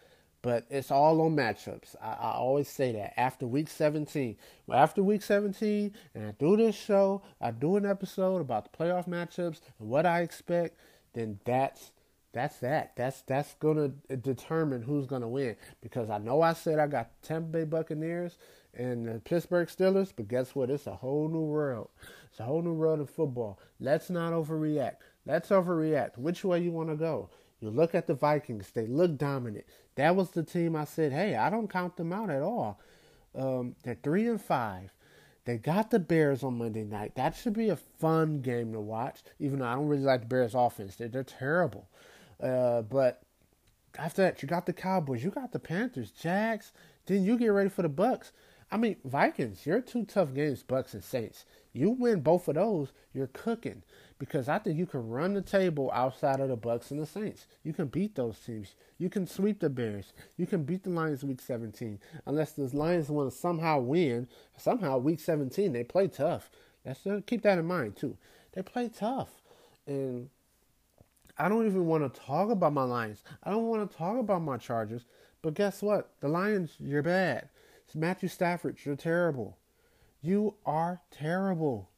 but 0.42 0.66
it's 0.68 0.90
all 0.90 1.22
on 1.22 1.34
matchups. 1.34 1.96
I, 2.02 2.12
I 2.12 2.32
always 2.32 2.68
say 2.68 2.92
that 2.92 3.18
after 3.18 3.46
week 3.46 3.68
17. 3.68 4.36
Well, 4.66 4.78
After 4.78 5.02
week 5.02 5.22
17, 5.22 5.94
and 6.14 6.26
I 6.26 6.30
do 6.32 6.56
this 6.56 6.74
show, 6.76 7.22
I 7.40 7.50
do 7.50 7.76
an 7.76 7.86
episode 7.86 8.40
about 8.42 8.70
the 8.70 8.76
playoff 8.76 9.08
matchups 9.08 9.60
and 9.78 9.88
what 9.88 10.04
I 10.04 10.20
expect, 10.20 10.78
then 11.14 11.40
that's 11.44 11.92
that's 12.34 12.58
that. 12.58 12.92
That's 12.96 13.22
that's 13.22 13.54
gonna 13.54 13.88
determine 14.20 14.82
who's 14.82 15.06
gonna 15.06 15.28
win. 15.28 15.56
Because 15.80 16.10
I 16.10 16.18
know 16.18 16.42
I 16.42 16.52
said 16.52 16.78
I 16.78 16.86
got 16.88 17.10
Tampa 17.22 17.48
Bay 17.48 17.64
Buccaneers 17.64 18.36
and 18.74 19.06
the 19.06 19.20
Pittsburgh 19.20 19.68
Steelers, 19.68 20.12
but 20.14 20.28
guess 20.28 20.54
what? 20.54 20.68
It's 20.68 20.86
a 20.86 20.96
whole 20.96 21.28
new 21.28 21.40
world. 21.44 21.88
It's 22.30 22.40
a 22.40 22.44
whole 22.44 22.60
new 22.60 22.74
world 22.74 23.00
of 23.00 23.08
football. 23.08 23.58
Let's 23.78 24.10
not 24.10 24.32
overreact. 24.32 24.96
Let's 25.24 25.48
overreact. 25.50 26.18
Which 26.18 26.44
way 26.44 26.60
you 26.60 26.72
want 26.72 26.90
to 26.90 26.96
go? 26.96 27.30
You 27.60 27.70
look 27.70 27.94
at 27.94 28.08
the 28.08 28.14
Vikings. 28.14 28.72
They 28.74 28.86
look 28.86 29.16
dominant. 29.16 29.64
That 29.94 30.16
was 30.16 30.30
the 30.30 30.42
team 30.42 30.74
I 30.74 30.84
said, 30.84 31.12
hey, 31.12 31.36
I 31.36 31.48
don't 31.50 31.70
count 31.70 31.96
them 31.96 32.12
out 32.12 32.30
at 32.30 32.42
all. 32.42 32.80
Um, 33.34 33.76
they're 33.84 33.96
three 34.02 34.26
and 34.26 34.40
five. 34.40 34.90
They 35.44 35.58
got 35.58 35.90
the 35.90 35.98
Bears 35.98 36.42
on 36.42 36.58
Monday 36.58 36.84
night. 36.84 37.14
That 37.14 37.36
should 37.36 37.52
be 37.52 37.68
a 37.68 37.76
fun 37.76 38.40
game 38.40 38.72
to 38.72 38.80
watch. 38.80 39.20
Even 39.38 39.58
though 39.58 39.66
I 39.66 39.74
don't 39.74 39.88
really 39.88 40.02
like 40.02 40.22
the 40.22 40.26
Bears' 40.26 40.54
offense, 40.54 40.96
they're, 40.96 41.08
they're 41.08 41.22
terrible. 41.22 41.86
Uh, 42.42 42.82
but 42.82 43.22
after 43.98 44.22
that, 44.22 44.42
you 44.42 44.48
got 44.48 44.66
the 44.66 44.72
Cowboys, 44.72 45.22
you 45.22 45.30
got 45.30 45.52
the 45.52 45.58
Panthers, 45.58 46.10
Jags. 46.10 46.72
Then 47.06 47.24
you 47.24 47.36
get 47.38 47.48
ready 47.48 47.68
for 47.68 47.82
the 47.82 47.88
Bucks. 47.88 48.32
I 48.70 48.76
mean, 48.76 48.96
Vikings, 49.04 49.66
you're 49.66 49.80
two 49.80 50.04
tough 50.04 50.34
games, 50.34 50.62
Bucks 50.62 50.94
and 50.94 51.04
Saints. 51.04 51.44
You 51.72 51.90
win 51.90 52.22
both 52.22 52.48
of 52.48 52.54
those, 52.54 52.92
you're 53.12 53.28
cooking. 53.28 53.82
Because 54.18 54.48
I 54.48 54.58
think 54.58 54.78
you 54.78 54.86
can 54.86 55.08
run 55.08 55.34
the 55.34 55.42
table 55.42 55.90
outside 55.92 56.40
of 56.40 56.48
the 56.48 56.56
Bucks 56.56 56.90
and 56.90 57.00
the 57.00 57.06
Saints. 57.06 57.46
You 57.62 57.72
can 57.72 57.86
beat 57.86 58.14
those 58.14 58.38
teams. 58.38 58.74
You 58.96 59.10
can 59.10 59.26
sweep 59.26 59.60
the 59.60 59.68
Bears. 59.68 60.12
You 60.36 60.46
can 60.46 60.64
beat 60.64 60.84
the 60.84 60.90
Lions 60.90 61.24
week 61.24 61.40
17. 61.40 61.98
Unless 62.26 62.52
the 62.52 62.64
Lions 62.76 63.10
want 63.10 63.30
to 63.30 63.36
somehow 63.36 63.80
win. 63.80 64.28
Somehow 64.56 64.98
week 64.98 65.20
17 65.20 65.72
they 65.72 65.84
play 65.84 66.08
tough. 66.08 66.50
Let's 66.84 67.06
uh, 67.06 67.20
keep 67.26 67.42
that 67.42 67.58
in 67.58 67.66
mind 67.66 67.96
too. 67.96 68.16
They 68.52 68.62
play 68.62 68.88
tough. 68.88 69.42
And 69.86 70.30
I 71.36 71.48
don't 71.48 71.66
even 71.66 71.86
want 71.86 72.12
to 72.12 72.20
talk 72.20 72.50
about 72.50 72.72
my 72.72 72.84
Lions. 72.84 73.22
I 73.42 73.50
don't 73.50 73.66
want 73.66 73.90
to 73.90 73.96
talk 73.96 74.18
about 74.18 74.42
my 74.42 74.56
Chargers. 74.56 75.04
But 75.42 75.54
guess 75.54 75.82
what? 75.82 76.10
The 76.20 76.28
Lions, 76.28 76.76
you're 76.78 77.02
bad. 77.02 77.48
It's 77.86 77.94
Matthew 77.94 78.28
Stafford, 78.28 78.78
you're 78.84 78.96
terrible. 78.96 79.58
You 80.22 80.54
are 80.64 81.02
terrible. 81.10 81.90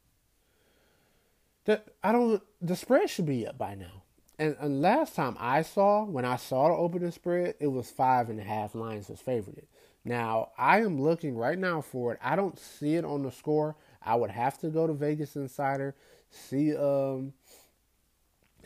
The 1.65 1.81
I 2.03 2.11
don't. 2.11 2.41
The 2.61 2.75
spread 2.75 3.09
should 3.09 3.25
be 3.25 3.47
up 3.47 3.57
by 3.57 3.75
now. 3.75 4.03
And, 4.39 4.55
and 4.59 4.81
last 4.81 5.15
time 5.15 5.35
I 5.39 5.61
saw, 5.61 6.03
when 6.03 6.25
I 6.25 6.35
saw 6.35 6.67
the 6.67 6.75
opening 6.75 7.11
spread, 7.11 7.55
it 7.59 7.67
was 7.67 7.89
five 7.89 8.29
and 8.29 8.39
a 8.39 8.43
half 8.43 8.75
Lions 8.75 9.09
was 9.09 9.19
favored. 9.19 9.65
Now 10.03 10.51
I 10.57 10.81
am 10.81 11.01
looking 11.01 11.35
right 11.35 11.57
now 11.57 11.81
for 11.81 12.13
it. 12.13 12.19
I 12.21 12.35
don't 12.35 12.59
see 12.59 12.95
it 12.95 13.05
on 13.05 13.23
the 13.23 13.31
score. 13.31 13.75
I 14.01 14.15
would 14.15 14.29
have 14.29 14.57
to 14.59 14.69
go 14.69 14.87
to 14.87 14.93
Vegas 14.93 15.35
Insider, 15.35 15.95
see 16.29 16.75
um 16.75 17.33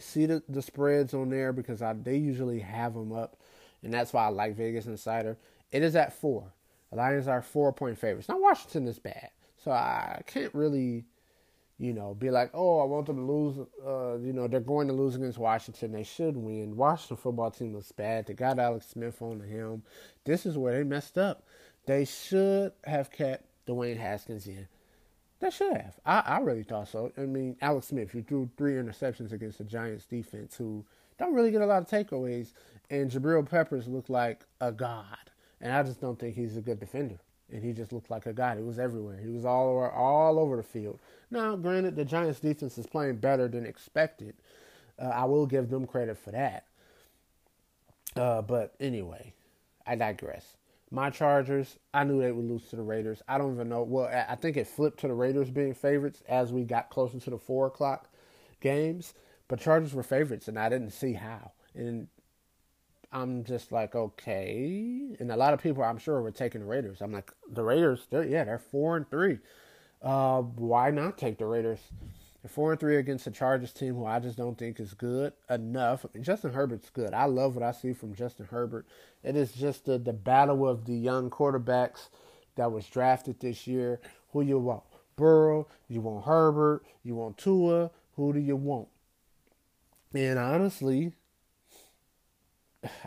see 0.01 0.25
the, 0.25 0.43
the 0.49 0.61
spreads 0.61 1.13
on 1.13 1.29
there 1.29 1.53
because 1.53 1.81
I 1.81 1.93
they 1.93 2.17
usually 2.17 2.59
have 2.59 2.93
them 2.93 3.11
up, 3.13 3.37
and 3.83 3.93
that's 3.93 4.13
why 4.13 4.25
I 4.25 4.29
like 4.29 4.55
Vegas 4.55 4.85
Insider. 4.85 5.37
It 5.71 5.83
is 5.83 5.95
at 5.95 6.13
four. 6.13 6.51
The 6.89 6.97
Lions 6.97 7.27
are 7.27 7.41
four 7.41 7.71
point 7.71 7.97
favorites. 7.97 8.27
Now 8.27 8.39
Washington 8.39 8.87
is 8.87 8.99
bad. 8.99 9.29
So 9.63 9.71
I 9.71 10.21
can't 10.25 10.53
really, 10.53 11.05
you 11.77 11.93
know, 11.93 12.13
be 12.15 12.31
like, 12.31 12.49
oh, 12.53 12.79
I 12.79 12.85
want 12.85 13.05
them 13.05 13.17
to 13.17 13.21
lose. 13.21 13.67
Uh, 13.85 14.17
you 14.17 14.33
know, 14.33 14.47
they're 14.47 14.59
going 14.59 14.87
to 14.87 14.93
lose 14.93 15.15
against 15.15 15.37
Washington. 15.37 15.91
They 15.91 16.03
should 16.03 16.35
win. 16.35 16.75
Washington 16.75 17.17
football 17.17 17.51
team 17.51 17.73
was 17.73 17.91
bad. 17.91 18.25
They 18.25 18.33
got 18.33 18.59
Alex 18.59 18.87
Smith 18.87 19.21
on 19.21 19.39
the 19.39 19.47
helm. 19.47 19.83
This 20.25 20.45
is 20.45 20.57
where 20.57 20.73
they 20.73 20.83
messed 20.83 21.17
up. 21.17 21.43
They 21.85 22.05
should 22.05 22.73
have 22.83 23.11
kept 23.11 23.45
Dwayne 23.67 23.97
Haskins 23.97 24.47
in. 24.47 24.67
They 25.41 25.49
should 25.49 25.73
have. 25.73 25.99
I, 26.05 26.19
I 26.19 26.39
really 26.39 26.63
thought 26.63 26.87
so. 26.87 27.11
I 27.17 27.21
mean, 27.21 27.57
Alex 27.61 27.87
Smith, 27.87 28.13
you 28.13 28.21
threw 28.21 28.49
three 28.57 28.73
interceptions 28.73 29.33
against 29.33 29.57
the 29.57 29.63
Giants 29.63 30.05
defense 30.05 30.55
who 30.55 30.85
don't 31.17 31.33
really 31.33 31.51
get 31.51 31.61
a 31.61 31.65
lot 31.65 31.81
of 31.81 31.89
takeaways. 31.89 32.53
And 32.89 33.11
Jabril 33.11 33.49
Peppers 33.49 33.87
looked 33.87 34.09
like 34.09 34.45
a 34.61 34.71
god. 34.71 35.17
And 35.59 35.73
I 35.73 35.83
just 35.83 35.99
don't 35.99 36.19
think 36.19 36.35
he's 36.35 36.57
a 36.57 36.61
good 36.61 36.79
defender 36.79 37.19
and 37.51 37.63
he 37.63 37.73
just 37.73 37.91
looked 37.91 38.09
like 38.09 38.25
a 38.25 38.33
god. 38.33 38.57
He 38.57 38.63
was 38.63 38.79
everywhere. 38.79 39.17
He 39.17 39.29
was 39.29 39.45
all 39.45 39.69
over, 39.69 39.91
all 39.91 40.39
over 40.39 40.55
the 40.55 40.63
field. 40.63 40.99
Now, 41.29 41.55
granted, 41.55 41.95
the 41.95 42.05
Giants' 42.05 42.39
defense 42.39 42.77
is 42.77 42.87
playing 42.87 43.17
better 43.17 43.47
than 43.47 43.65
expected. 43.65 44.35
Uh, 44.97 45.07
I 45.07 45.25
will 45.25 45.45
give 45.45 45.69
them 45.69 45.85
credit 45.85 46.17
for 46.17 46.31
that. 46.31 46.65
Uh, 48.15 48.41
but 48.41 48.73
anyway, 48.79 49.33
I 49.85 49.95
digress. 49.95 50.57
My 50.93 51.09
Chargers, 51.09 51.77
I 51.93 52.03
knew 52.03 52.21
they 52.21 52.33
would 52.33 52.45
lose 52.45 52.67
to 52.69 52.75
the 52.75 52.81
Raiders. 52.81 53.21
I 53.25 53.37
don't 53.37 53.53
even 53.53 53.69
know. 53.69 53.83
Well, 53.83 54.11
I 54.27 54.35
think 54.35 54.57
it 54.57 54.67
flipped 54.67 54.99
to 54.99 55.07
the 55.07 55.13
Raiders 55.13 55.49
being 55.49 55.73
favorites 55.73 56.21
as 56.27 56.51
we 56.51 56.65
got 56.65 56.89
closer 56.89 57.17
to 57.17 57.29
the 57.29 57.37
four 57.37 57.67
o'clock 57.67 58.09
games. 58.59 59.13
But 59.47 59.61
Chargers 59.61 59.93
were 59.93 60.03
favorites, 60.03 60.49
and 60.49 60.59
I 60.59 60.67
didn't 60.67 60.91
see 60.91 61.13
how. 61.13 61.53
And 61.73 62.07
I'm 63.11 63.45
just 63.45 63.71
like, 63.71 63.95
okay. 63.95 65.15
And 65.17 65.31
a 65.31 65.37
lot 65.37 65.53
of 65.53 65.61
people, 65.61 65.81
I'm 65.81 65.97
sure, 65.97 66.21
were 66.21 66.31
taking 66.31 66.59
the 66.59 66.67
Raiders. 66.67 67.01
I'm 67.01 67.13
like, 67.13 67.31
the 67.49 67.63
Raiders, 67.63 68.07
they're, 68.09 68.25
yeah, 68.25 68.43
they're 68.43 68.59
four 68.59 68.97
and 68.97 69.09
three. 69.09 69.39
Uh, 70.01 70.41
why 70.41 70.91
not 70.91 71.17
take 71.17 71.37
the 71.37 71.45
Raiders? 71.45 71.79
They're 72.41 72.49
four 72.49 72.71
and 72.71 72.79
three 72.79 72.97
against 72.97 73.25
the 73.25 73.31
Chargers 73.31 73.71
team, 73.71 73.95
who 73.95 74.05
I 74.05 74.19
just 74.19 74.37
don't 74.37 74.57
think 74.57 74.79
is 74.79 74.93
good 74.93 75.33
enough. 75.49 76.05
I 76.05 76.09
mean, 76.13 76.23
Justin 76.23 76.53
Herbert's 76.53 76.89
good. 76.89 77.13
I 77.13 77.25
love 77.25 77.55
what 77.55 77.63
I 77.63 77.71
see 77.71 77.93
from 77.93 78.15
Justin 78.15 78.47
Herbert. 78.49 78.87
It 79.23 79.35
is 79.35 79.51
just 79.51 79.85
the, 79.85 79.99
the 79.99 80.13
battle 80.13 80.67
of 80.67 80.85
the 80.85 80.95
young 80.95 81.29
quarterbacks 81.29 82.09
that 82.55 82.71
was 82.71 82.87
drafted 82.87 83.39
this 83.39 83.67
year. 83.67 83.99
Who 84.31 84.41
you 84.41 84.57
want? 84.57 84.83
Burrow? 85.15 85.67
You 85.87 86.01
want 86.01 86.25
Herbert? 86.25 86.83
You 87.03 87.15
want 87.15 87.37
Tua? 87.37 87.91
Who 88.15 88.33
do 88.33 88.39
you 88.39 88.55
want? 88.55 88.87
And 90.13 90.39
honestly, 90.39 91.13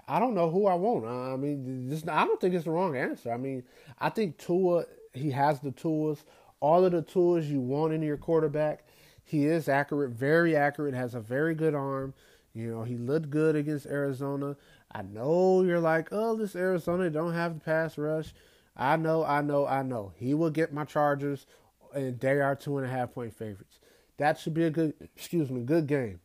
I 0.06 0.20
don't 0.20 0.34
know 0.34 0.48
who 0.48 0.66
I 0.66 0.74
want. 0.74 1.06
I 1.06 1.36
mean, 1.36 1.88
this, 1.88 2.04
I 2.06 2.24
don't 2.24 2.40
think 2.40 2.54
it's 2.54 2.64
the 2.64 2.70
wrong 2.70 2.96
answer. 2.96 3.32
I 3.32 3.36
mean, 3.36 3.64
I 3.98 4.10
think 4.10 4.38
Tua, 4.38 4.84
he 5.12 5.32
has 5.32 5.58
the 5.58 5.72
tools, 5.72 6.24
all 6.60 6.84
of 6.84 6.92
the 6.92 7.02
tools 7.02 7.46
you 7.46 7.60
want 7.60 7.92
in 7.92 8.00
your 8.00 8.16
quarterback. 8.16 8.86
He 9.24 9.46
is 9.46 9.68
accurate, 9.68 10.10
very 10.10 10.54
accurate, 10.54 10.94
has 10.94 11.14
a 11.14 11.20
very 11.20 11.54
good 11.54 11.74
arm. 11.74 12.14
You 12.52 12.70
know, 12.70 12.82
he 12.84 12.96
looked 12.96 13.30
good 13.30 13.56
against 13.56 13.86
Arizona. 13.86 14.56
I 14.92 15.02
know 15.02 15.62
you're 15.62 15.80
like, 15.80 16.08
oh, 16.12 16.36
this 16.36 16.54
Arizona 16.54 17.10
don't 17.10 17.32
have 17.32 17.54
the 17.54 17.60
pass 17.60 17.98
rush. 17.98 18.32
I 18.76 18.96
know, 18.96 19.24
I 19.24 19.40
know, 19.40 19.66
I 19.66 19.82
know. 19.82 20.12
He 20.16 20.34
will 20.34 20.50
get 20.50 20.72
my 20.72 20.84
Chargers, 20.84 21.46
and 21.94 22.18
they 22.20 22.40
are 22.40 22.54
two 22.54 22.78
and 22.78 22.86
a 22.86 22.90
half 22.90 23.12
point 23.12 23.34
favorites. 23.34 23.80
That 24.18 24.38
should 24.38 24.54
be 24.54 24.64
a 24.64 24.70
good, 24.70 24.94
excuse 25.16 25.50
me, 25.50 25.62
good 25.62 25.86
game. 25.86 26.20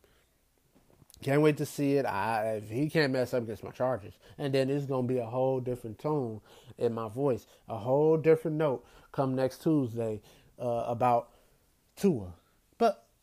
Can't 1.22 1.42
wait 1.42 1.58
to 1.58 1.66
see 1.66 1.96
it. 1.96 2.06
I, 2.06 2.62
if 2.64 2.70
he 2.70 2.90
can't 2.90 3.12
mess 3.12 3.34
up 3.34 3.44
against 3.44 3.64
my 3.64 3.72
Chargers, 3.72 4.14
and 4.38 4.54
then 4.54 4.70
it's 4.70 4.86
gonna 4.86 5.08
be 5.08 5.18
a 5.18 5.26
whole 5.26 5.60
different 5.60 6.00
tone 6.00 6.42
in 6.78 6.94
my 6.94 7.10
voice, 7.10 7.46
a 7.68 7.78
whole 7.78 8.18
different 8.18 8.58
note 8.58 8.86
come 9.12 9.36
next 9.36 9.62
Tuesday 9.62 10.22
uh, 10.60 10.86
about 10.88 11.30
Tua. 11.96 12.34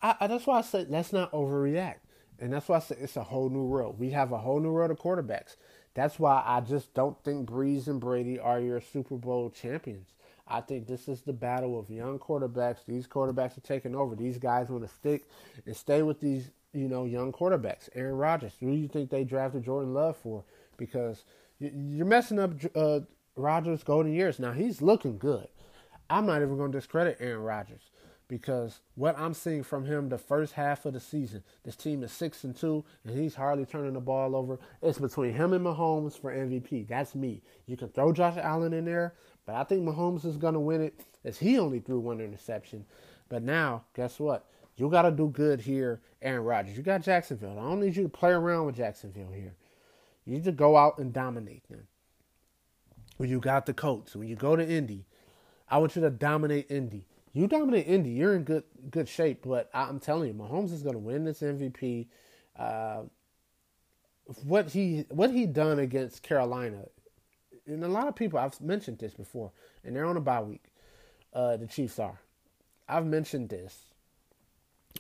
I, 0.03 0.15
I, 0.21 0.27
that's 0.27 0.47
why 0.47 0.59
I 0.59 0.63
said 0.63 0.91
let's 0.91 1.13
not 1.13 1.33
overreact, 1.33 2.01
and 2.39 2.53
that's 2.53 2.69
why 2.69 2.77
I 2.77 2.81
said 2.81 2.99
it's 3.01 3.17
a 3.17 3.25
whole 3.25 3.49
new 3.49 3.65
world. 3.65 3.99
We 3.99 4.11
have 4.11 4.33
a 4.33 4.39
whole 4.39 4.61
new 4.61 4.73
world 4.73 4.91
of 4.91 4.99
quarterbacks. 4.99 5.57
That's 5.95 6.19
why 6.19 6.43
I 6.45 6.61
just 6.61 6.93
don't 6.93 7.23
think 7.25 7.49
Brees 7.49 7.87
and 7.87 8.01
Brady 8.01 8.39
are 8.39 8.61
your 8.61 8.81
Super 8.81 9.17
Bowl 9.17 9.51
champions. 9.51 10.09
I 10.47 10.61
think 10.61 10.87
this 10.87 11.09
is 11.09 11.23
the 11.23 11.33
battle 11.33 11.79
of 11.79 11.91
young 11.91 12.19
quarterbacks. 12.19 12.85
These 12.87 13.09
quarterbacks 13.09 13.57
are 13.59 13.63
taking 13.63 13.97
over. 13.97 14.15
These 14.15 14.39
guys 14.39 14.69
want 14.69 14.87
to 14.87 14.95
stick 14.95 15.25
and 15.65 15.75
stay 15.75 16.03
with 16.03 16.21
these 16.21 16.51
you 16.77 16.89
know, 16.89 17.05
young 17.05 17.33
quarterbacks. 17.33 17.89
Aaron 17.95 18.17
Rodgers. 18.17 18.53
Who 18.61 18.71
do 18.71 18.77
you 18.77 18.89
think 18.89 19.11
they 19.11 19.25
drafted 19.25 19.65
Jordan 19.65 19.95
Love 19.95 20.17
for? 20.17 20.45
Because 20.77 21.25
you're 21.59 22.07
messing 22.07 22.39
up 22.39 22.53
uh, 22.75 23.01
Rodgers' 23.35 23.83
golden 23.83 24.13
years. 24.13 24.39
Now 24.39 24.53
he's 24.53 24.83
looking 24.83 25.19
good. 25.19 25.49
I'm 26.09 26.27
not 26.27 26.43
even 26.43 26.57
going 26.57 26.71
to 26.71 26.79
discredit 26.79 27.17
Aaron 27.19 27.43
Rodgers 27.43 27.91
because 28.29 28.81
what 28.95 29.19
I'm 29.19 29.35
seeing 29.35 29.63
from 29.63 29.85
him 29.85 30.09
the 30.09 30.19
first 30.19 30.55
half 30.55 30.85
of 30.85 30.95
the 30.95 31.01
season, 31.01 31.43
this 31.65 31.77
team 31.77 32.03
is 32.03 32.13
six 32.13 32.45
and 32.45 32.57
two, 32.57 32.85
and 33.05 33.17
he's 33.17 33.35
hardly 33.35 33.65
turning 33.65 33.93
the 33.93 34.01
ball 34.01 34.35
over. 34.35 34.59
It's 34.83 34.99
between 34.99 35.35
him 35.35 35.53
and 35.53 35.65
Mahomes 35.65 36.19
for 36.19 36.33
MVP. 36.33 36.89
That's 36.89 37.15
me. 37.15 37.43
You 37.67 37.77
can 37.77 37.89
throw 37.89 38.13
Josh 38.13 38.37
Allen 38.37 38.73
in 38.73 38.85
there, 38.85 39.15
but 39.45 39.55
I 39.55 39.65
think 39.65 39.83
Mahomes 39.83 40.25
is 40.25 40.37
gonna 40.37 40.61
win 40.61 40.81
it, 40.81 41.01
as 41.25 41.39
he 41.39 41.59
only 41.59 41.81
threw 41.81 42.01
one 42.01 42.21
interception. 42.21 42.85
But 43.29 43.43
now, 43.43 43.85
guess 43.95 44.19
what? 44.19 44.47
You 44.77 44.91
got 44.91 45.03
to 45.03 45.11
do 45.11 45.29
good 45.29 45.61
here, 45.61 46.01
Aaron 46.21 46.45
Rodgers. 46.45 46.77
You 46.77 46.83
got 46.83 47.03
Jacksonville. 47.03 47.59
I 47.59 47.63
don't 47.63 47.81
need 47.81 47.97
you 47.97 48.03
to 48.03 48.09
play 48.09 48.31
around 48.31 48.67
with 48.67 48.77
Jacksonville 48.77 49.33
here. 49.33 49.55
You 50.25 50.35
need 50.35 50.45
to 50.45 50.53
go 50.53 50.77
out 50.77 50.99
and 50.99 51.13
dominate 51.13 51.67
them. 51.69 51.87
When 53.17 53.31
you 53.31 53.41
got 53.41 53.65
the 53.65 53.73
Colts, 53.73 54.15
when 54.15 54.29
you 54.29 54.37
go 54.37 54.55
to 54.55 54.69
Indy, 54.69 55.07
I 55.71 55.79
want 55.79 55.97
you 55.97 56.03
to 56.03 56.11
dominate 56.11 56.71
Indy 56.71 57.07
you 57.37 57.47
dominate 57.47 57.87
Indy, 57.87 58.11
you're 58.11 58.35
in 58.35 58.45
good 58.45 58.65
good 58.91 59.09
shape. 59.09 59.45
But 59.45 59.69
I'm 59.75 60.01
telling 60.01 60.29
you, 60.29 60.35
Mahomes 60.35 60.73
is 60.73 60.83
going 60.83 60.95
to 60.95 60.99
win 60.99 61.25
this 61.25 61.41
MVP. 61.41 62.07
Uh, 62.59 63.03
what 64.45 64.71
he 64.71 65.05
what 65.11 65.31
he 65.31 65.45
done 65.45 65.79
against 65.79 66.23
Carolina, 66.23 66.85
and 67.67 67.85
a 67.85 67.89
lot 67.89 68.09
of 68.09 68.17
people 68.17 68.39
I've 68.39 68.59
mentioned 68.61 68.99
this 68.99 69.13
before, 69.13 69.53
and 69.85 69.95
they're 69.95 70.07
on 70.07 70.17
a 70.17 70.21
bye 70.21 70.41
week. 70.41 70.65
Uh, 71.33 71.59
the 71.59 71.67
Chiefs 71.67 71.99
are. 71.99 72.19
I've 72.89 73.05
mentioned 73.05 73.51
this 73.51 73.85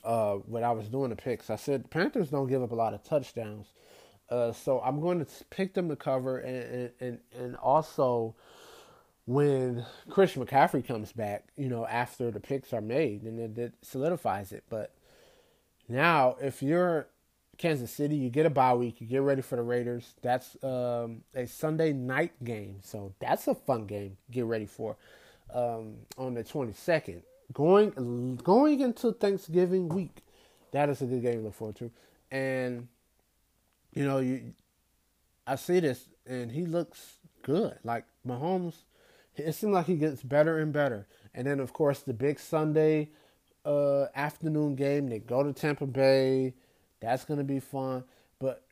uh, 0.05 0.35
when 0.35 0.62
I 0.62 0.72
was 0.72 0.88
doing 0.88 1.09
the 1.09 1.16
picks. 1.16 1.49
I 1.49 1.57
said 1.57 1.90
Panthers 1.90 2.29
don't 2.29 2.49
give 2.49 2.62
up 2.62 2.70
a 2.70 2.75
lot 2.75 2.92
of 2.92 3.03
touchdowns, 3.03 3.68
uh, 4.29 4.53
so 4.53 4.81
I'm 4.81 5.01
going 5.01 5.25
to 5.25 5.27
pick 5.49 5.72
them 5.72 5.88
to 5.88 5.96
cover, 5.96 6.38
and 6.40 6.90
and 7.01 7.18
and 7.35 7.57
also 7.57 8.35
when 9.26 9.84
Christian 10.08 10.44
McCaffrey 10.44 10.86
comes 10.86 11.12
back, 11.12 11.48
you 11.56 11.68
know, 11.68 11.84
after 11.86 12.30
the 12.30 12.40
picks 12.40 12.72
are 12.72 12.80
made, 12.80 13.22
and 13.22 13.38
it, 13.38 13.58
it 13.58 13.74
solidifies 13.82 14.52
it. 14.52 14.64
But 14.70 14.94
now, 15.88 16.36
if 16.40 16.62
you're 16.62 17.08
Kansas 17.58 17.90
City, 17.90 18.16
you 18.16 18.30
get 18.30 18.46
a 18.46 18.50
bye 18.50 18.74
week, 18.74 19.00
you 19.00 19.06
get 19.06 19.22
ready 19.22 19.42
for 19.42 19.56
the 19.56 19.62
Raiders. 19.62 20.14
That's 20.22 20.56
um, 20.62 21.22
a 21.34 21.46
Sunday 21.46 21.92
night 21.92 22.32
game, 22.44 22.78
so 22.82 23.14
that's 23.18 23.48
a 23.48 23.54
fun 23.54 23.86
game. 23.86 24.16
Get 24.30 24.44
ready 24.44 24.66
for 24.66 24.96
um, 25.52 25.96
on 26.16 26.34
the 26.34 26.44
22nd. 26.44 27.22
Going 27.52 28.36
going 28.42 28.80
into 28.80 29.12
Thanksgiving 29.12 29.88
week, 29.88 30.22
that 30.72 30.88
is 30.88 31.02
a 31.02 31.06
good 31.06 31.22
game 31.22 31.38
to 31.38 31.40
look 31.42 31.54
forward 31.54 31.76
to. 31.76 31.90
And 32.30 32.88
you 33.92 34.04
know, 34.04 34.18
you 34.18 34.54
I 35.46 35.56
see 35.56 35.80
this, 35.80 36.08
and 36.26 36.50
he 36.50 36.66
looks 36.66 37.18
good. 37.42 37.78
Like 37.84 38.04
Mahomes 38.26 38.74
it 39.38 39.53
seems 39.55 39.72
like 39.72 39.87
he 39.87 39.96
gets 39.96 40.22
better 40.22 40.59
and 40.59 40.72
better. 40.72 41.07
And 41.35 41.46
then, 41.46 41.61
of 41.61 41.72
course, 41.72 42.01
the 42.01 42.14
big 42.14 42.38
Sunday 42.38 43.11
uh, 43.64 44.07
afternoon 44.14 44.75
game, 44.75 45.09
they 45.09 45.18
go 45.18 45.42
to 45.42 45.53
Tampa 45.53 45.87
Bay. 45.87 46.55
That's 47.01 47.25
going 47.25 47.38
to 47.38 47.44
be 47.44 47.61
fun. 47.61 48.05
But 48.38 48.62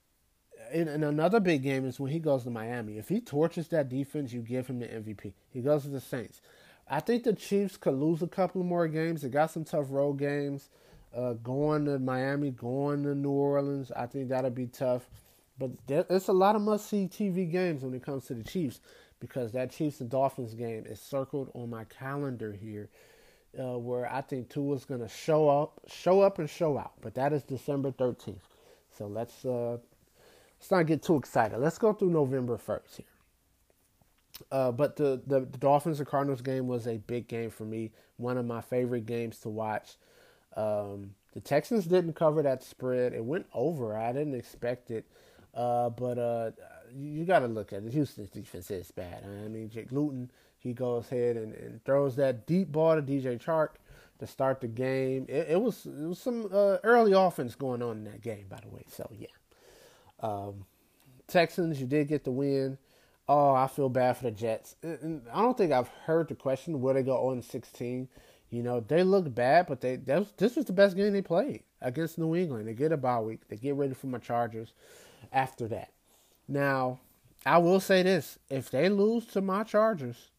in, 0.73 0.89
in, 0.89 1.05
another 1.05 1.41
big 1.41 1.63
game 1.63 1.87
is 1.87 2.01
when 2.01 2.11
he 2.11 2.19
goes 2.19 2.45
to 2.45 2.51
Miami. 2.51 2.99
If 2.99 3.09
he 3.09 3.21
torches 3.21 3.69
that 3.69 3.89
defense, 3.89 4.33
you 4.33 4.41
give 4.41 4.67
him 4.67 4.79
the 4.79 4.87
MVP. 4.87 5.33
He 5.51 5.61
goes 5.61 5.83
to 5.83 5.89
the 5.89 6.01
Saints. 6.01 6.41
I 6.89 7.01
think 7.01 7.25
the 7.25 7.33
Chiefs 7.33 7.77
could 7.77 7.95
lose 7.95 8.23
a 8.23 8.27
couple 8.27 8.63
more 8.63 8.89
games. 8.89 9.23
They 9.23 9.29
got 9.29 9.51
some 9.51 9.65
tough 9.65 9.87
road 9.91 10.19
games. 10.19 10.69
Uh, 11.15 11.35
going 11.35 11.85
to 11.85 11.99
Miami, 11.99 12.51
going 12.51 13.05
to 13.05 13.15
New 13.15 13.31
Orleans, 13.31 13.93
I 13.95 14.07
think 14.07 14.31
that'll 14.31 14.51
be 14.51 14.67
tough. 14.67 15.09
But 15.59 15.71
there's 15.87 16.29
a 16.29 16.33
lot 16.33 16.57
of 16.57 16.63
must 16.63 16.89
see 16.89 17.07
TV 17.07 17.51
games 17.51 17.83
when 17.83 17.95
it 17.95 18.03
comes 18.03 18.27
to 18.27 18.35
the 18.35 18.43
Chiefs 18.43 18.81
because 19.21 19.53
that 19.53 19.71
Chiefs 19.71 20.01
and 20.01 20.11
Dolphins 20.11 20.55
game 20.55 20.85
is 20.87 21.01
circled 21.01 21.51
on 21.55 21.71
my 21.71 21.85
calendar 21.85 22.53
here, 22.53 22.89
uh, 23.59 23.79
where 23.79 24.13
I 24.13 24.21
think 24.21 24.51
Tua's 24.51 24.85
going 24.85 25.01
to 25.01 25.09
show 25.09 25.49
up, 25.49 25.81
show 25.87 26.21
up 26.21 26.39
and 26.39 26.51
show 26.51 26.77
out. 26.77 26.93
But 27.01 27.15
that 27.15 27.33
is 27.33 27.43
December 27.45 27.93
13th. 27.93 28.41
So 28.99 29.07
let's 29.07 29.45
uh, 29.45 29.79
let's 30.59 30.71
not 30.71 30.87
get 30.87 31.03
too 31.03 31.17
excited. 31.17 31.59
Let's 31.59 31.79
go 31.79 31.93
through 31.93 32.11
November 32.11 32.59
1st 32.59 32.97
here. 32.97 33.07
Uh, 34.51 34.73
but 34.73 34.97
the, 34.97 35.23
the, 35.27 35.41
the 35.41 35.59
Dolphins 35.59 36.01
and 36.01 36.09
Cardinals 36.09 36.43
game 36.43 36.67
was 36.67 36.87
a 36.87 36.99
big 36.99 37.29
game 37.29 37.51
for 37.51 37.65
me. 37.65 37.93
One 38.17 38.37
of 38.37 38.45
my 38.45 38.61
favorite 38.61 39.07
games 39.07 39.39
to 39.41 39.49
watch. 39.49 39.95
Um, 40.57 41.15
the 41.33 41.41
Texans 41.41 41.87
didn't 41.87 42.15
cover 42.15 42.43
that 42.43 42.63
spread. 42.63 43.13
It 43.13 43.25
went 43.25 43.47
over. 43.53 43.97
I 43.97 44.13
didn't 44.13 44.35
expect 44.35 44.91
it. 44.91 45.07
Uh, 45.55 45.89
but 45.91 46.19
uh, 46.19 46.51
you 46.97 47.25
got 47.25 47.41
to 47.41 47.47
look 47.47 47.73
at 47.73 47.85
it. 47.85 47.93
Houston's 47.93 48.31
defense 48.31 48.71
is 48.71 48.91
bad. 48.91 49.25
I 49.25 49.49
mean, 49.49 49.71
Jake 49.71 49.93
Luton, 49.93 50.31
he 50.59 50.73
goes 50.73 51.11
ahead 51.11 51.37
and, 51.37 51.55
and 51.55 51.85
throws 51.85 52.17
that 52.17 52.47
deep 52.47 52.73
ball 52.73 52.97
to 52.97 53.03
DJ 53.03 53.43
Chark 53.43 53.71
to 54.19 54.27
start 54.27 54.61
the 54.61 54.69
game. 54.69 55.27
It, 55.29 55.49
it 55.51 55.61
was 55.61 55.87
it 55.87 56.07
was 56.07 56.19
some 56.19 56.49
uh, 56.53 56.79
early 56.83 57.13
offense 57.13 57.55
going 57.55 57.83
on 57.83 57.99
in 57.99 58.05
that 58.05 58.23
game, 58.23 58.47
by 58.49 58.59
the 58.61 58.69
way. 58.69 58.85
So 58.89 59.09
yeah, 59.17 59.29
um, 60.21 60.67
Texans, 61.27 61.81
you 61.81 61.87
did 61.87 62.09
get 62.09 62.25
the 62.25 62.33
win. 62.33 62.79
Oh, 63.27 63.55
I 63.55 63.69
feel 63.69 63.89
bad 63.89 64.19
for 64.19 64.25
the 64.25 64.31
Jets. 64.31 64.77
And 64.83 65.23
I 65.33 65.41
don't 65.41 65.57
think 65.57 65.73
I've 65.73 65.89
heard 66.05 66.29
the 66.29 66.35
question 66.35 66.83
where 66.83 66.93
they 66.93 67.03
go 67.03 67.29
on 67.29 67.41
16. 67.41 68.09
You 68.51 68.63
know, 68.63 68.81
they 68.81 69.03
look 69.03 69.35
bad, 69.35 69.67
but 69.67 69.81
they 69.81 69.97
was, 70.07 70.33
this 70.37 70.57
was 70.57 70.67
the 70.67 70.75
best 70.75 70.95
game 70.95 71.13
they 71.15 71.23
played 71.23 71.63
against 71.81 72.19
New 72.19 72.37
England. 72.37 72.69
They 72.69 72.75
get 72.75 72.93
a 72.93 72.99
bye 72.99 73.21
week. 73.21 73.49
They 73.49 73.57
get 73.57 73.77
ready 73.77 73.95
for 73.95 74.09
my 74.09 74.19
Chargers 74.19 74.75
after 75.33 75.69
that. 75.69 75.91
Now, 76.49 77.01
I 77.47 77.59
will 77.59 77.81
say 77.81 78.03
this: 78.03 78.39
if 78.51 78.71
they 78.71 78.89
lose 78.89 79.27
to 79.27 79.41
my 79.41 79.65
Chargers, 79.65 80.31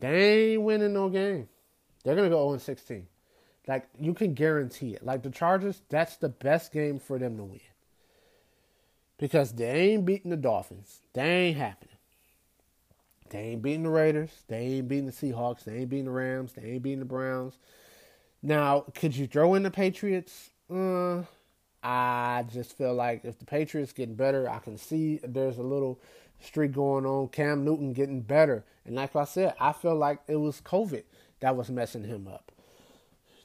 they 0.00 0.52
ain't 0.52 0.62
winning 0.62 0.92
no 0.92 1.08
game. 1.08 1.48
They're 2.04 2.16
gonna 2.16 2.28
go 2.28 2.48
0 2.48 2.58
16. 2.58 3.06
Like 3.68 3.88
you 4.00 4.14
can 4.14 4.34
guarantee 4.34 4.94
it. 4.94 5.04
Like 5.04 5.22
the 5.22 5.30
Chargers, 5.30 5.82
that's 5.88 6.16
the 6.16 6.28
best 6.28 6.72
game 6.72 6.98
for 6.98 7.18
them 7.18 7.36
to 7.36 7.44
win. 7.44 7.60
Because 9.18 9.52
they 9.52 9.92
ain't 9.92 10.04
beating 10.04 10.30
the 10.30 10.36
Dolphins. 10.36 11.02
They 11.12 11.22
ain't 11.22 11.56
happening. 11.56 11.96
They 13.30 13.38
ain't 13.38 13.62
beating 13.62 13.84
the 13.84 13.90
Raiders. 13.90 14.30
They 14.48 14.58
ain't 14.58 14.88
beating 14.88 15.06
the 15.06 15.12
Seahawks. 15.12 15.64
They 15.64 15.78
ain't 15.78 15.88
beating 15.88 16.06
the 16.06 16.10
Rams. 16.10 16.52
They 16.52 16.72
ain't 16.72 16.82
beating 16.82 16.98
the 16.98 17.04
Browns. 17.04 17.56
Now, 18.42 18.84
could 18.94 19.16
you 19.16 19.26
throw 19.26 19.54
in 19.54 19.62
the 19.62 19.70
Patriots? 19.70 20.50
Uh, 20.68 21.22
I 21.82 22.44
just 22.52 22.76
feel 22.76 22.94
like 22.94 23.24
if 23.24 23.38
the 23.38 23.44
Patriots 23.44 23.92
getting 23.92 24.14
better, 24.14 24.48
I 24.48 24.58
can 24.58 24.78
see 24.78 25.18
there's 25.22 25.58
a 25.58 25.62
little 25.62 26.00
streak 26.40 26.72
going 26.72 27.06
on. 27.06 27.28
Cam 27.28 27.64
Newton 27.64 27.92
getting 27.92 28.20
better, 28.20 28.64
and 28.84 28.94
like 28.94 29.16
I 29.16 29.24
said, 29.24 29.54
I 29.60 29.72
feel 29.72 29.96
like 29.96 30.20
it 30.28 30.36
was 30.36 30.60
COVID 30.60 31.02
that 31.40 31.56
was 31.56 31.70
messing 31.70 32.04
him 32.04 32.28
up. 32.28 32.52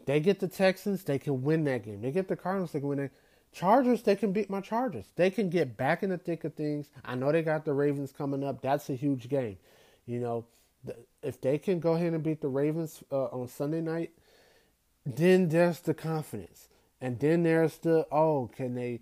They 0.06 0.20
get 0.20 0.40
the 0.40 0.48
Texans, 0.48 1.04
they 1.04 1.20
can 1.20 1.44
win 1.44 1.66
that 1.66 1.84
game. 1.84 2.02
They 2.02 2.12
get 2.12 2.28
the 2.28 2.36
Cardinals, 2.36 2.72
they 2.72 2.80
can 2.80 2.88
win 2.88 3.00
that. 3.00 3.12
Chargers, 3.52 4.04
they 4.04 4.16
can 4.16 4.34
beat 4.34 4.50
my 4.50 4.62
Chargers. 4.62 5.06
They 5.16 5.30
can 5.32 5.50
get 5.50 5.78
back 5.78 6.04
in 6.04 6.12
the 6.12 6.18
thick 6.18 6.44
of 6.44 6.54
things. 6.54 6.90
I 7.04 7.16
know 7.16 7.32
they 7.32 7.42
got 7.42 7.66
the 7.66 7.74
Ravens 7.74 8.12
coming 8.12 8.44
up. 8.44 8.62
That's 8.62 8.90
a 8.90 8.94
huge 8.94 9.30
game. 9.30 9.58
You 10.06 10.20
know, 10.20 10.46
if 11.24 11.42
they 11.42 11.58
can 11.58 11.80
go 11.80 11.94
ahead 11.94 12.14
and 12.14 12.24
beat 12.24 12.42
the 12.42 12.48
Ravens 12.48 13.04
uh, 13.12 13.26
on 13.26 13.48
Sunday 13.48 13.82
night, 13.82 14.12
then 15.06 15.50
there's 15.50 15.80
the 15.80 15.94
confidence. 15.94 16.68
And 17.00 17.20
then 17.20 17.44
there's 17.44 17.78
the 17.78 18.08
oh, 18.12 18.50
can 18.56 18.76
they 18.76 19.02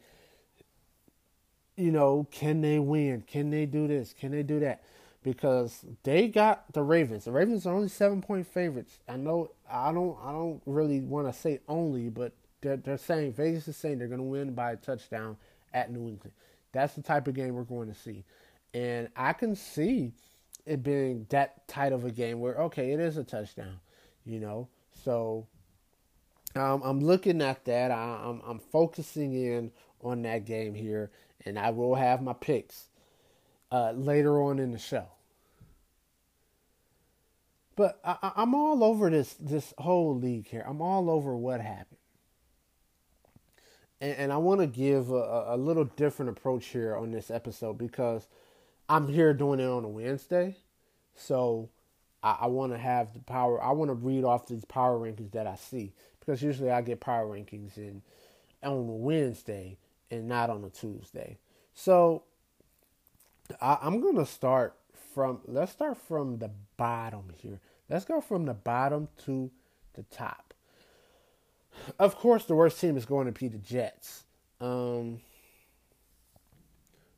you 1.75 1.91
know, 1.91 2.27
can 2.31 2.62
they 2.62 2.79
win? 2.79 3.23
Can 3.27 3.49
they 3.49 3.65
do 3.65 3.88
this? 3.88 4.13
Can 4.13 4.31
they 4.31 4.43
do 4.43 4.60
that? 4.62 4.84
Because 5.23 5.84
they 6.03 6.27
got 6.27 6.71
the 6.73 6.84
Ravens. 6.84 7.25
The 7.25 7.31
Ravens 7.31 7.65
are 7.65 7.73
only 7.73 7.89
seven 7.89 8.21
point 8.21 8.47
favorites. 8.47 8.99
I 9.08 9.17
know 9.17 9.51
I 9.69 9.91
don't 9.91 10.17
I 10.23 10.31
don't 10.31 10.62
really 10.65 11.01
want 11.01 11.27
to 11.27 11.34
say 11.34 11.60
only, 11.67 12.10
but 12.10 12.34
they're 12.62 12.77
they're 12.77 12.97
saying 12.97 13.34
Vegas 13.34 13.67
is 13.67 13.75
saying 13.75 13.97
they're 13.97 14.08
gonna 14.08 14.23
win 14.23 14.53
by 14.53 14.73
a 14.73 14.75
touchdown 14.75 15.38
at 15.73 15.91
New 15.91 16.08
England. 16.08 16.34
That's 16.71 16.93
the 16.93 17.01
type 17.01 17.27
of 17.27 17.34
game 17.34 17.55
we're 17.55 17.63
going 17.63 17.88
to 17.88 17.99
see. 17.99 18.23
And 18.73 19.08
I 19.15 19.34
can 19.34 19.55
see 19.55 20.12
it 20.65 20.84
being 20.84 21.25
that 21.29 21.67
tight 21.67 21.93
of 21.93 22.05
a 22.05 22.12
game 22.12 22.39
where 22.39 22.55
okay, 22.55 22.91
it 22.91 22.99
is 22.99 23.17
a 23.17 23.23
touchdown, 23.23 23.79
you 24.25 24.39
know. 24.39 24.67
So 25.03 25.47
um, 26.55 26.81
I'm 26.83 26.99
looking 27.01 27.41
at 27.41 27.65
that. 27.65 27.91
I, 27.91 28.21
I'm 28.23 28.41
I'm 28.45 28.59
focusing 28.59 29.33
in 29.33 29.71
on 30.01 30.21
that 30.21 30.45
game 30.45 30.73
here, 30.73 31.11
and 31.45 31.59
I 31.59 31.71
will 31.71 31.95
have 31.95 32.21
my 32.21 32.33
picks 32.33 32.87
uh, 33.71 33.91
later 33.91 34.41
on 34.41 34.59
in 34.59 34.71
the 34.71 34.79
show. 34.79 35.07
But 37.75 37.99
I, 38.05 38.31
am 38.37 38.55
all 38.55 38.83
over 38.83 39.09
this 39.09 39.33
this 39.33 39.73
whole 39.77 40.17
league 40.17 40.47
here. 40.47 40.63
I'm 40.65 40.81
all 40.81 41.09
over 41.09 41.35
what 41.35 41.59
happened, 41.59 41.99
and, 43.99 44.15
and 44.17 44.33
I 44.33 44.37
want 44.37 44.61
to 44.61 44.67
give 44.67 45.09
a, 45.09 45.45
a 45.49 45.57
little 45.57 45.83
different 45.83 46.37
approach 46.37 46.67
here 46.67 46.95
on 46.95 47.11
this 47.11 47.29
episode 47.29 47.77
because 47.77 48.27
I'm 48.87 49.09
here 49.09 49.33
doing 49.33 49.59
it 49.59 49.67
on 49.67 49.83
a 49.83 49.89
Wednesday, 49.89 50.55
so 51.15 51.69
I 52.23 52.47
want 52.47 52.71
to 52.71 52.77
have 52.79 53.13
the 53.13 53.19
power. 53.19 53.61
I 53.61 53.71
want 53.73 53.89
to 53.89 53.93
read 53.93 54.23
off 54.23 54.47
these 54.47 54.65
power 54.65 54.97
rankings 54.97 55.31
that 55.33 55.45
I 55.45 55.55
see 55.55 55.93
because 56.25 56.41
usually 56.41 56.71
I 56.71 56.81
get 56.81 56.99
power 56.99 57.25
rankings 57.27 57.77
and 57.77 58.01
on 58.63 59.01
Wednesday 59.01 59.77
and 60.09 60.27
not 60.27 60.49
on 60.49 60.63
a 60.63 60.69
Tuesday. 60.69 61.38
So 61.73 62.23
I, 63.61 63.77
I'm 63.81 64.01
gonna 64.01 64.25
start 64.25 64.75
from 65.13 65.41
let's 65.45 65.71
start 65.71 65.97
from 65.97 66.39
the 66.39 66.51
bottom 66.77 67.31
here. 67.38 67.59
Let's 67.89 68.05
go 68.05 68.21
from 68.21 68.45
the 68.45 68.53
bottom 68.53 69.07
to 69.25 69.51
the 69.93 70.03
top. 70.03 70.53
Of 71.99 72.15
course, 72.15 72.45
the 72.45 72.55
worst 72.55 72.79
team 72.79 72.97
is 72.97 73.05
going 73.05 73.25
to 73.27 73.31
be 73.31 73.47
the 73.47 73.57
Jets. 73.57 74.23
Um, 74.61 75.19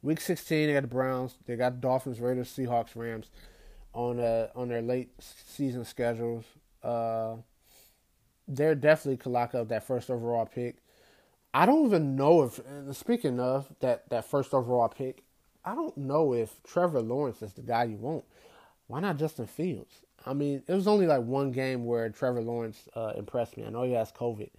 week 0.02 0.20
16, 0.20 0.68
they 0.68 0.74
got 0.74 0.82
the 0.82 0.88
Browns. 0.88 1.36
They 1.46 1.56
got 1.56 1.76
the 1.76 1.88
Dolphins, 1.88 2.20
Raiders, 2.20 2.50
Seahawks, 2.50 2.96
Rams 2.96 3.30
on 3.94 4.20
uh, 4.20 4.48
on 4.56 4.70
their 4.70 4.82
late 4.82 5.10
season 5.20 5.86
schedules. 5.86 6.46
Uh, 6.84 7.36
they're 8.48 8.76
definitely 8.76 9.18
could 9.18 9.32
lock 9.32 9.54
up 9.56 9.70
that 9.70 9.86
first 9.86 10.10
overall 10.10 10.46
pick. 10.46 10.78
I 11.54 11.66
don't 11.66 11.86
even 11.88 12.16
know 12.16 12.44
if. 12.44 12.60
Speaking 12.96 13.40
of 13.40 13.68
that, 13.80 14.10
that 14.10 14.26
first 14.26 14.54
overall 14.54 14.90
pick, 14.90 15.24
I 15.66 15.76
don't 15.76 15.98
know 15.98 16.34
if 16.34 16.62
Trevor 16.64 17.02
Lawrence 17.02 17.42
is 17.42 17.54
the 17.54 17.62
guy 17.62 17.86
you 17.86 17.98
want. 17.98 18.26
Why 18.88 19.00
not 19.00 19.18
Justin 19.18 19.48
Fields? 19.48 20.02
I 20.26 20.34
mean, 20.34 20.64
it 20.68 20.74
was 20.74 20.88
only 20.88 21.08
like 21.08 21.24
one 21.24 21.52
game 21.52 21.86
where 21.86 22.10
Trevor 22.10 22.42
Lawrence 22.42 22.88
uh, 22.96 23.14
impressed 23.18 23.58
me. 23.58 23.66
I 23.66 23.70
know 23.70 23.84
he 23.84 23.94
has 23.94 24.12
COVID, 24.12 24.50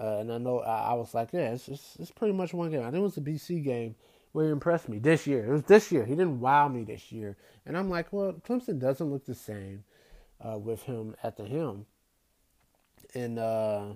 uh, 0.00 0.18
and 0.18 0.32
I 0.32 0.38
know 0.38 0.60
I, 0.60 0.90
I, 0.90 0.94
was 0.94 1.14
like, 1.14 1.30
yeah, 1.32 1.52
it's, 1.52 1.68
it's, 1.68 1.96
it's 1.98 2.10
pretty 2.10 2.34
much 2.34 2.54
one 2.54 2.70
game. 2.70 2.80
I 2.80 2.86
think 2.86 2.96
it 2.96 3.00
was 3.00 3.14
the 3.14 3.20
BC 3.20 3.62
game 3.62 3.94
where 4.32 4.46
he 4.46 4.52
impressed 4.52 4.88
me 4.88 4.98
this 4.98 5.26
year. 5.26 5.44
It 5.44 5.50
was 5.50 5.62
this 5.64 5.92
year. 5.92 6.04
He 6.04 6.14
didn't 6.14 6.40
wow 6.40 6.68
me 6.68 6.84
this 6.84 7.12
year, 7.12 7.36
and 7.66 7.76
I'm 7.76 7.90
like, 7.90 8.12
well, 8.12 8.32
Clemson 8.32 8.78
doesn't 8.78 9.10
look 9.10 9.26
the 9.26 9.34
same 9.34 9.84
uh, 10.40 10.58
with 10.58 10.82
him 10.84 11.14
at 11.22 11.36
the 11.36 11.46
helm, 11.46 11.86
and 13.14 13.38
uh, 13.38 13.86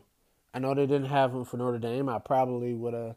I 0.55 0.59
know 0.59 0.75
they 0.75 0.87
didn't 0.87 1.09
have 1.09 1.33
him 1.33 1.45
for 1.45 1.57
Notre 1.57 1.79
Dame. 1.79 2.09
I 2.09 2.19
probably 2.19 2.75
would 2.75 2.95
have 2.95 3.17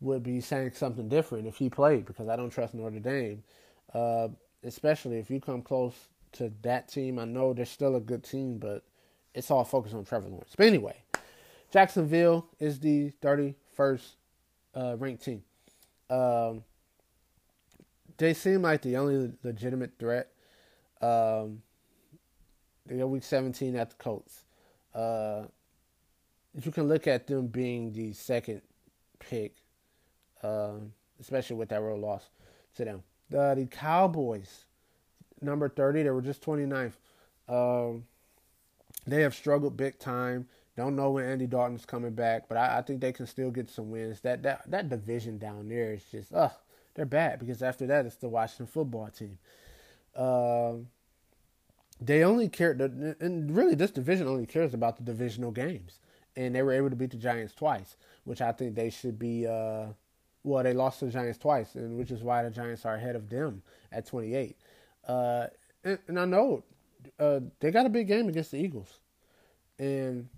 would 0.00 0.22
be 0.22 0.40
saying 0.40 0.72
something 0.74 1.08
different 1.08 1.46
if 1.46 1.56
he 1.56 1.68
played 1.68 2.06
because 2.06 2.28
I 2.28 2.36
don't 2.36 2.50
trust 2.50 2.74
Notre 2.74 2.98
Dame, 2.98 3.42
uh, 3.92 4.28
especially 4.64 5.18
if 5.18 5.30
you 5.30 5.40
come 5.40 5.62
close 5.62 5.94
to 6.32 6.52
that 6.62 6.88
team. 6.88 7.18
I 7.18 7.26
know 7.26 7.52
they're 7.52 7.66
still 7.66 7.96
a 7.96 8.00
good 8.00 8.24
team, 8.24 8.58
but 8.58 8.82
it's 9.34 9.50
all 9.50 9.64
focused 9.64 9.94
on 9.94 10.04
Trevor 10.04 10.28
Lawrence. 10.28 10.54
But 10.56 10.66
anyway, 10.66 10.96
Jacksonville 11.70 12.46
is 12.58 12.80
the 12.80 13.12
31st 13.22 14.02
uh, 14.74 14.96
ranked 14.98 15.24
team. 15.24 15.42
Um, 16.08 16.64
they 18.16 18.34
seem 18.34 18.62
like 18.62 18.82
the 18.82 18.96
only 18.96 19.32
legitimate 19.42 19.92
threat. 19.98 20.28
Um, 21.00 21.62
they 22.86 22.98
got 22.98 23.06
week 23.06 23.22
17 23.22 23.76
at 23.76 23.90
the 23.90 23.96
Colts. 23.96 24.44
Uh, 24.94 25.42
you 26.60 26.70
can 26.70 26.88
look 26.88 27.06
at 27.06 27.26
them 27.26 27.46
being 27.46 27.92
the 27.92 28.12
second 28.12 28.62
pick, 29.18 29.54
uh, 30.42 30.72
especially 31.20 31.56
with 31.56 31.68
that 31.68 31.80
road 31.80 32.00
loss 32.00 32.28
to 32.76 32.84
them. 32.84 33.02
The, 33.30 33.54
the 33.54 33.66
Cowboys 33.66 34.64
number 35.40 35.68
30. 35.68 36.02
They 36.02 36.10
were 36.10 36.22
just 36.22 36.42
29th. 36.42 36.92
Um, 37.48 38.04
they 39.06 39.22
have 39.22 39.34
struggled 39.34 39.76
big 39.76 39.98
time. 39.98 40.48
Don't 40.76 40.96
know 40.96 41.10
when 41.10 41.24
Andy 41.24 41.46
Dalton's 41.46 41.84
coming 41.84 42.12
back, 42.12 42.48
but 42.48 42.56
I, 42.56 42.78
I, 42.78 42.82
think 42.82 43.00
they 43.00 43.12
can 43.12 43.26
still 43.26 43.50
get 43.50 43.68
some 43.68 43.90
wins. 43.90 44.20
That 44.20 44.42
that 44.44 44.70
that 44.70 44.88
division 44.88 45.36
down 45.36 45.68
there 45.68 45.92
is 45.92 46.04
just 46.04 46.32
ugh, 46.32 46.52
they're 46.94 47.04
bad 47.04 47.38
because 47.38 47.62
after 47.62 47.86
that 47.88 48.06
it's 48.06 48.16
the 48.16 48.28
Washington 48.28 48.66
football 48.66 49.08
team. 49.08 49.38
Um, 50.14 50.86
they 52.00 52.24
only 52.24 52.48
care, 52.48 52.72
and 53.20 53.54
really 53.54 53.74
this 53.74 53.90
division 53.90 54.26
only 54.26 54.46
cares 54.46 54.72
about 54.72 54.96
the 54.96 55.02
divisional 55.02 55.50
games, 55.50 56.00
and 56.34 56.54
they 56.54 56.62
were 56.62 56.72
able 56.72 56.88
to 56.88 56.96
beat 56.96 57.10
the 57.10 57.16
Giants 57.16 57.54
twice, 57.54 57.96
which 58.24 58.40
I 58.40 58.52
think 58.52 58.74
they 58.74 58.90
should 58.90 59.18
be. 59.18 59.46
Uh, 59.46 59.86
well, 60.42 60.64
they 60.64 60.72
lost 60.72 61.00
to 61.00 61.06
the 61.06 61.12
Giants 61.12 61.38
twice, 61.38 61.74
and 61.74 61.98
which 61.98 62.10
is 62.10 62.22
why 62.22 62.42
the 62.42 62.50
Giants 62.50 62.86
are 62.86 62.94
ahead 62.94 63.14
of 63.14 63.28
them 63.28 63.62
at 63.92 64.06
28. 64.06 64.56
Uh, 65.06 65.46
and, 65.84 65.98
and, 66.08 66.18
I 66.18 66.24
know 66.24 66.64
uh, 67.18 67.40
they 67.58 67.70
got 67.70 67.84
a 67.84 67.90
big 67.90 68.08
game 68.08 68.28
against 68.28 68.52
the 68.52 68.58
Eagles, 68.58 68.98
and 69.78 70.28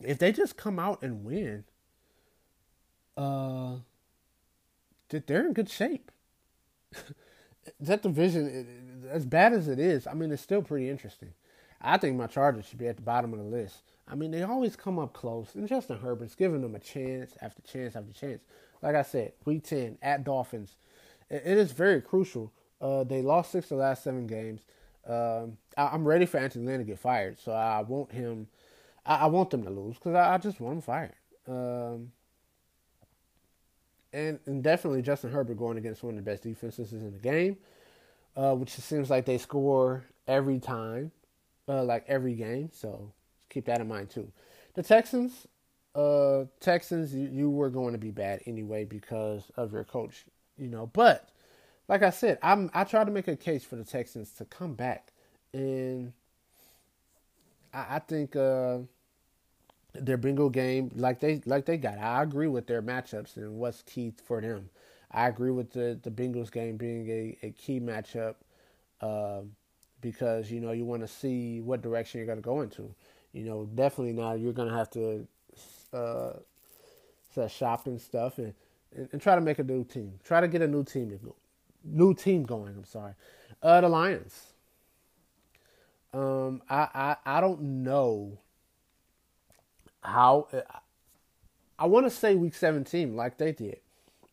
if 0.00 0.18
they 0.18 0.32
just 0.32 0.56
come 0.56 0.78
out 0.78 1.02
and 1.02 1.24
win, 1.24 1.64
uh, 3.18 3.76
they're 5.08 5.46
in 5.46 5.52
good 5.52 5.68
shape. 5.68 6.10
that 7.80 8.02
division, 8.02 9.06
as 9.10 9.24
bad 9.24 9.52
as 9.52 9.68
it 9.68 9.78
is, 9.78 10.06
I 10.06 10.14
mean, 10.14 10.32
it's 10.32 10.42
still 10.42 10.62
pretty 10.62 10.88
interesting. 10.88 11.32
I 11.80 11.98
think 11.98 12.16
my 12.16 12.26
Chargers 12.26 12.66
should 12.66 12.78
be 12.78 12.88
at 12.88 12.96
the 12.96 13.02
bottom 13.02 13.32
of 13.32 13.38
the 13.38 13.44
list. 13.44 13.82
I 14.08 14.14
mean, 14.14 14.30
they 14.30 14.42
always 14.42 14.76
come 14.76 14.98
up 14.98 15.12
close, 15.12 15.54
and 15.54 15.68
Justin 15.68 15.98
Herbert's 15.98 16.34
giving 16.34 16.62
them 16.62 16.74
a 16.74 16.78
chance 16.78 17.36
after 17.40 17.62
chance 17.62 17.96
after 17.96 18.12
chance. 18.12 18.42
Like 18.82 18.94
I 18.94 19.02
said, 19.02 19.32
week 19.44 19.64
10 19.64 19.98
at 20.02 20.24
Dolphins, 20.24 20.76
it 21.30 21.46
is 21.46 21.72
very 21.72 22.00
crucial 22.02 22.52
uh, 22.84 23.02
they 23.02 23.22
lost 23.22 23.52
six 23.52 23.70
of 23.70 23.78
the 23.78 23.82
last 23.82 24.04
seven 24.04 24.26
games. 24.26 24.60
Um, 25.06 25.56
I, 25.76 25.94
am 25.94 26.06
ready 26.06 26.26
for 26.26 26.38
Anthony 26.38 26.66
Lynn 26.66 26.78
to 26.80 26.84
get 26.84 26.98
fired, 26.98 27.38
so 27.38 27.52
I 27.52 27.80
want 27.80 28.12
him. 28.12 28.48
I, 29.06 29.16
I 29.16 29.26
want 29.26 29.50
them 29.50 29.64
to 29.64 29.70
lose 29.70 29.96
because 29.96 30.14
I, 30.14 30.34
I, 30.34 30.38
just 30.38 30.60
want 30.60 30.76
him 30.76 30.80
fired. 30.82 31.14
Um, 31.48 32.12
and, 34.14 34.38
and 34.46 34.62
definitely 34.62 35.02
Justin 35.02 35.30
Herbert 35.30 35.58
going 35.58 35.76
against 35.76 36.02
one 36.02 36.16
of 36.16 36.24
the 36.24 36.30
best 36.30 36.44
defenses 36.44 36.92
in 36.92 37.12
the 37.12 37.18
game, 37.18 37.56
uh, 38.36 38.54
which 38.54 38.70
seems 38.70 39.10
like 39.10 39.26
they 39.26 39.38
score 39.38 40.04
every 40.28 40.60
time, 40.60 41.10
uh, 41.68 41.82
like 41.82 42.04
every 42.06 42.34
game. 42.34 42.70
So 42.72 43.12
keep 43.50 43.66
that 43.66 43.80
in 43.80 43.88
mind 43.88 44.10
too. 44.10 44.30
The 44.74 44.82
Texans, 44.82 45.46
uh, 45.94 46.44
Texans, 46.60 47.14
you, 47.14 47.28
you 47.28 47.50
were 47.50 47.70
going 47.70 47.92
to 47.92 47.98
be 47.98 48.10
bad 48.10 48.40
anyway 48.46 48.84
because 48.84 49.50
of 49.56 49.72
your 49.72 49.84
coach, 49.84 50.24
you 50.56 50.68
know. 50.68 50.88
But 50.92 51.28
like 51.88 52.02
I 52.02 52.10
said, 52.10 52.38
I'm 52.42 52.70
I 52.72 52.84
try 52.84 53.04
to 53.04 53.10
make 53.10 53.28
a 53.28 53.36
case 53.36 53.64
for 53.64 53.76
the 53.76 53.84
Texans 53.84 54.30
to 54.32 54.44
come 54.44 54.74
back, 54.74 55.12
and 55.52 56.12
I, 57.72 57.96
I 57.96 57.98
think 57.98 58.36
uh, 58.36 58.78
their 59.94 60.16
bingo 60.16 60.48
game, 60.48 60.90
like 60.96 61.20
they 61.20 61.40
like 61.46 61.66
they 61.66 61.76
got. 61.76 61.98
I 61.98 62.22
agree 62.22 62.48
with 62.48 62.66
their 62.66 62.82
matchups 62.82 63.36
and 63.36 63.56
what's 63.56 63.82
key 63.82 64.12
for 64.24 64.40
them. 64.40 64.70
I 65.10 65.28
agree 65.28 65.50
with 65.50 65.72
the 65.72 65.98
the 66.02 66.10
Bengals 66.10 66.50
game 66.50 66.76
being 66.76 67.08
a, 67.08 67.46
a 67.46 67.50
key 67.52 67.80
matchup 67.80 68.34
uh, 69.00 69.42
because 70.00 70.50
you 70.50 70.60
know 70.60 70.72
you 70.72 70.84
want 70.84 71.02
to 71.02 71.08
see 71.08 71.60
what 71.60 71.82
direction 71.82 72.18
you're 72.18 72.26
going 72.26 72.38
to 72.38 72.42
go 72.42 72.60
into. 72.60 72.94
You 73.32 73.44
know, 73.44 73.68
definitely 73.74 74.12
now 74.12 74.34
you're 74.34 74.52
going 74.52 74.68
to 74.68 74.74
have 74.74 74.90
to 74.90 75.26
uh, 75.92 76.32
set 77.34 77.50
shop 77.50 77.86
and 77.86 78.00
stuff 78.00 78.38
and, 78.38 78.54
and, 78.94 79.08
and 79.12 79.22
try 79.22 79.34
to 79.34 79.40
make 79.40 79.58
a 79.58 79.64
new 79.64 79.84
team. 79.84 80.14
Try 80.24 80.40
to 80.40 80.48
get 80.48 80.62
a 80.62 80.68
new 80.68 80.84
team 80.84 81.18
new 81.84 82.14
team 82.14 82.44
going. 82.44 82.74
I'm 82.76 82.84
sorry, 82.84 83.12
uh, 83.62 83.80
the 83.80 83.88
Lions. 83.88 84.52
Um, 86.12 86.62
I, 86.70 86.88
I 86.94 87.16
I 87.38 87.40
don't 87.40 87.60
know 87.60 88.38
how. 90.04 90.48
I 91.78 91.86
want 91.86 92.06
to 92.06 92.10
say 92.10 92.36
week 92.36 92.54
17 92.54 93.16
like 93.16 93.36
they 93.36 93.52
did. 93.52 93.80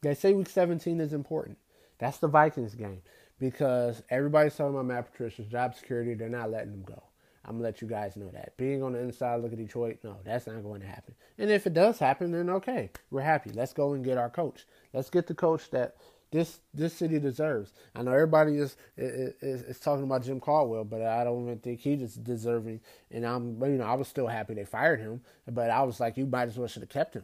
They 0.02 0.14
say 0.14 0.34
week 0.34 0.50
17 0.50 1.00
is 1.00 1.14
important. 1.14 1.58
That's 1.98 2.18
the 2.18 2.28
Vikings 2.28 2.76
game 2.76 3.02
because 3.40 4.04
everybody's 4.10 4.56
talking 4.56 4.74
about 4.74 4.86
Matt 4.86 5.12
Patricia's 5.12 5.48
job 5.48 5.76
security. 5.76 6.14
They're 6.14 6.30
not 6.30 6.52
letting 6.52 6.74
him 6.74 6.84
go. 6.84 7.04
I'm 7.44 7.54
gonna 7.54 7.64
let 7.64 7.82
you 7.82 7.88
guys 7.88 8.16
know 8.16 8.30
that. 8.30 8.56
Being 8.58 8.84
on 8.84 8.94
the 8.94 9.00
inside, 9.00 9.42
look 9.42 9.52
at 9.52 9.58
Detroit. 9.58 10.00
No, 10.04 10.18
that's 10.24 10.46
not 10.46 10.62
going 10.64 10.82
to 10.82 10.88
happen. 10.88 11.16
And 11.40 11.50
if 11.50 11.66
it 11.66 11.74
does 11.74 11.98
happen, 11.98 12.32
then 12.32 12.50
okay, 12.50 12.92
we're 13.10 13.22
happy. 13.22 13.50
Let's 13.52 13.74
go 13.74 13.94
and 13.94 14.06
get 14.06 14.18
our 14.18 14.30
coach. 14.30 14.68
Let's 14.94 15.10
get 15.10 15.26
the 15.26 15.34
coach 15.34 15.72
that 15.72 15.96
this 16.32 16.62
this 16.74 16.94
city 16.94 17.20
deserves. 17.20 17.74
I 17.94 18.02
know 18.04 18.14
everybody 18.14 18.58
is, 18.58 18.78
is 18.98 19.64
is, 19.64 19.80
talking 19.80 20.06
about 20.06 20.24
Jim 20.24 20.40
Caldwell, 20.40 20.86
but 20.86 21.02
I 21.02 21.24
don't 21.24 21.44
even 21.44 21.60
think 21.60 21.82
he's 21.82 22.16
deserving. 22.16 22.80
And 23.12 23.26
I'm 23.26 23.62
you 23.64 23.78
know 23.78 23.84
I 23.84 23.96
was 23.96 24.08
still 24.08 24.28
happy 24.28 24.54
they 24.54 24.66
fired 24.66 25.02
him, 25.02 25.22
but 25.50 25.70
I 25.70 25.84
was 25.84 26.00
like, 26.00 26.18
you 26.18 26.26
might 26.26 26.48
as 26.48 26.58
well 26.58 26.68
should 26.68 26.84
have 26.84 26.90
kept 26.90 27.16
him 27.16 27.24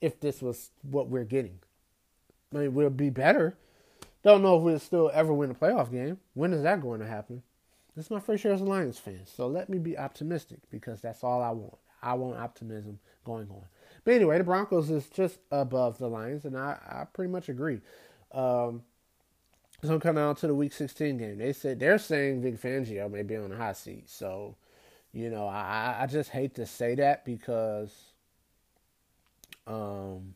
if 0.00 0.20
this 0.20 0.42
was 0.42 0.70
what 0.82 1.08
we're 1.08 1.24
getting. 1.24 1.60
I 2.52 2.58
mean, 2.58 2.74
we'll 2.74 2.90
be 2.90 3.10
better. 3.10 3.56
Don't 4.22 4.42
know 4.42 4.56
if 4.56 4.62
we'll 4.62 4.78
still 4.78 5.10
ever 5.14 5.32
win 5.32 5.50
a 5.50 5.54
playoff 5.54 5.90
game. 5.90 6.18
When 6.34 6.52
is 6.52 6.62
that 6.62 6.80
going 6.80 7.00
to 7.00 7.06
happen? 7.06 7.42
This 7.94 8.06
is 8.06 8.10
my 8.10 8.20
first 8.20 8.42
year 8.42 8.52
as 8.52 8.60
a 8.60 8.64
Lions 8.64 8.98
fan, 8.98 9.20
so 9.24 9.46
let 9.46 9.68
me 9.68 9.78
be 9.78 9.96
optimistic 9.96 10.58
because 10.70 11.00
that's 11.00 11.22
all 11.22 11.40
I 11.40 11.50
want. 11.50 11.78
I 12.02 12.14
want 12.14 12.38
optimism 12.38 12.98
going 13.24 13.48
on. 13.50 13.64
But 14.04 14.14
anyway, 14.14 14.38
the 14.38 14.44
Broncos 14.44 14.90
is 14.90 15.08
just 15.08 15.38
above 15.50 15.98
the 15.98 16.08
Lions, 16.08 16.44
and 16.44 16.56
I, 16.56 16.76
I 16.86 17.04
pretty 17.12 17.30
much 17.30 17.48
agree. 17.48 17.80
Um, 18.34 18.82
so 19.82 19.98
come 20.00 20.18
out 20.18 20.38
to 20.38 20.46
the 20.46 20.54
Week 20.54 20.72
16 20.72 21.18
game. 21.18 21.38
They 21.38 21.52
said 21.52 21.78
they're 21.78 21.98
saying 21.98 22.42
Vic 22.42 22.60
Fangio 22.60 23.10
may 23.10 23.22
be 23.22 23.36
on 23.36 23.50
the 23.50 23.56
hot 23.56 23.76
seat. 23.76 24.08
So, 24.08 24.56
you 25.12 25.30
know, 25.30 25.46
I 25.46 25.96
I 26.00 26.06
just 26.06 26.30
hate 26.30 26.54
to 26.56 26.66
say 26.66 26.94
that 26.96 27.24
because, 27.24 27.92
um, 29.66 30.34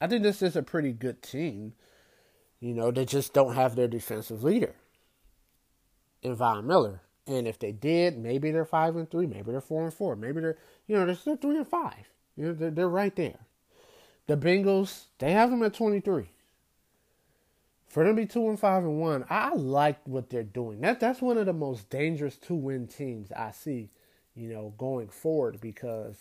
I 0.00 0.06
think 0.06 0.22
this 0.22 0.42
is 0.42 0.56
a 0.56 0.62
pretty 0.62 0.92
good 0.92 1.22
team. 1.22 1.74
You 2.60 2.74
know, 2.74 2.90
they 2.90 3.04
just 3.04 3.32
don't 3.32 3.54
have 3.54 3.76
their 3.76 3.88
defensive 3.88 4.44
leader 4.44 4.74
in 6.22 6.34
Von 6.34 6.66
Miller. 6.66 7.00
And 7.26 7.46
if 7.46 7.58
they 7.58 7.72
did, 7.72 8.18
maybe 8.18 8.50
they're 8.50 8.64
five 8.64 8.96
and 8.96 9.08
three, 9.08 9.26
maybe 9.26 9.52
they're 9.52 9.60
four 9.60 9.84
and 9.84 9.94
four, 9.94 10.16
maybe 10.16 10.40
they're 10.40 10.58
you 10.86 10.96
know 10.96 11.06
they're 11.06 11.14
still 11.14 11.36
three 11.36 11.56
and 11.56 11.68
five. 11.68 12.10
You 12.36 12.46
know, 12.46 12.52
they're, 12.52 12.70
they're 12.70 12.88
right 12.88 13.14
there. 13.14 13.38
The 14.26 14.36
Bengals, 14.36 15.04
they 15.18 15.32
have 15.32 15.50
them 15.50 15.62
at 15.62 15.74
23. 15.74 16.28
For 17.90 18.04
them 18.04 18.14
to 18.14 18.22
be 18.22 18.26
two 18.26 18.48
and 18.48 18.58
five 18.58 18.84
and 18.84 19.00
one, 19.00 19.24
I 19.28 19.52
like 19.52 19.98
what 20.06 20.30
they're 20.30 20.44
doing. 20.44 20.80
That 20.80 21.00
that's 21.00 21.20
one 21.20 21.36
of 21.36 21.46
the 21.46 21.52
most 21.52 21.90
dangerous 21.90 22.36
two 22.36 22.54
win 22.54 22.86
teams 22.86 23.32
I 23.32 23.50
see, 23.50 23.90
you 24.36 24.48
know, 24.48 24.72
going 24.78 25.08
forward 25.08 25.60
because 25.60 26.16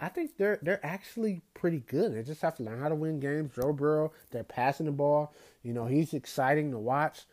I 0.00 0.08
think 0.08 0.38
they're 0.38 0.58
they're 0.62 0.84
actually 0.84 1.42
pretty 1.52 1.80
good. 1.80 2.14
They 2.14 2.22
just 2.22 2.40
have 2.40 2.56
to 2.56 2.62
learn 2.62 2.80
how 2.80 2.88
to 2.88 2.94
win 2.94 3.20
games. 3.20 3.52
Joe 3.54 3.74
Burrow, 3.74 4.10
they're 4.30 4.42
passing 4.42 4.86
the 4.86 4.92
ball. 4.92 5.34
You 5.62 5.74
know, 5.74 5.84
he's 5.84 6.14
exciting 6.14 6.70
to 6.70 6.78
watch. 6.78 7.24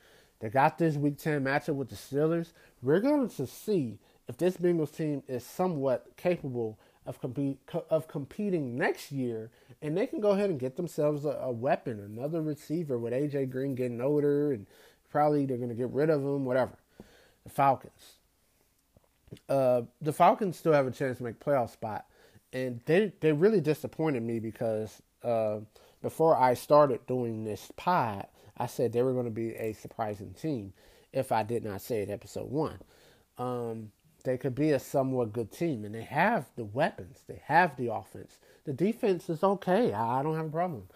They 0.41 0.49
got 0.49 0.78
this 0.78 0.95
Week 0.97 1.17
Ten 1.17 1.45
matchup 1.45 1.76
with 1.76 1.88
the 1.88 1.95
Steelers. 1.95 2.52
We're 2.82 2.99
going 2.99 3.30
to 3.30 3.47
see 3.47 3.97
if 4.28 4.36
this 4.36 4.58
Bengals 4.58 4.93
team 4.93 5.23
is 5.30 5.45
somewhat 5.45 6.17
capable 6.17 6.78
of 7.06 7.20
compete 7.20 7.60
of 7.89 8.08
competing 8.08 8.78
next 8.78 9.12
year, 9.12 9.50
and 9.82 9.98
they 9.98 10.08
can 10.08 10.20
go 10.20 10.32
ahead 10.32 10.50
and 10.50 10.60
get 10.60 10.78
themselves 10.78 11.26
a, 11.26 11.32
a 11.42 11.52
weapon, 11.52 12.00
another 12.00 12.42
receiver 12.42 12.98
with 12.98 13.13
AJ 13.13 13.50
Green 13.50 13.76
getting 13.76 14.02
older, 14.02 14.54
and 14.54 14.66
probably 15.12 15.46
they're 15.46 15.58
going 15.58 15.70
to 15.70 15.76
get 15.76 15.89
rid 15.89 16.10
of 16.10 16.22
him, 16.22 16.46
whatever. 16.46 16.78
The 17.44 17.50
Falcons. 17.50 18.13
Uh, 19.50 19.82
the 20.02 20.13
Falcons 20.13 20.58
still 20.58 20.74
have 20.74 20.88
a 20.88 20.92
chance 20.92 21.18
to 21.18 21.24
make 21.24 21.39
playoff 21.39 21.72
spot, 21.72 22.06
and 22.54 22.80
they 22.86 23.12
they 23.20 23.34
really 23.34 23.62
disappointed 23.62 24.24
me 24.24 24.39
because 24.39 25.02
uh, 25.24 25.60
before 26.02 26.38
I 26.38 26.54
started 26.54 27.06
doing 27.08 27.44
this 27.44 27.72
pod, 27.76 28.28
I 28.58 28.68
said 28.68 28.94
they 28.94 29.02
were 29.02 29.13
going 29.13 29.26
to 29.26 29.32
be 29.32 29.56
a 29.56 29.74
surprising 29.74 30.34
team. 30.34 30.74
If 31.12 31.32
I 31.32 31.44
did 31.44 31.63
not 31.63 31.82
say 31.82 32.02
it, 32.02 32.10
episode 32.10 32.50
one. 32.50 32.80
Um, 33.38 33.92
they 34.24 34.38
could 34.38 34.56
be 34.56 34.72
a 34.72 34.80
somewhat 34.80 35.34
good 35.34 35.52
team, 35.52 35.84
and 35.84 35.94
they 35.94 36.04
have 36.04 36.46
the 36.56 36.64
weapons, 36.64 37.20
they 37.28 37.42
have 37.46 37.76
the 37.78 37.92
offense. 37.94 38.38
The 38.66 38.74
defense 38.74 39.30
is 39.30 39.44
okay. 39.44 39.94
I 39.94 40.24
don't 40.24 40.38
have 40.38 40.46
a 40.46 40.50
problem. 40.50 40.88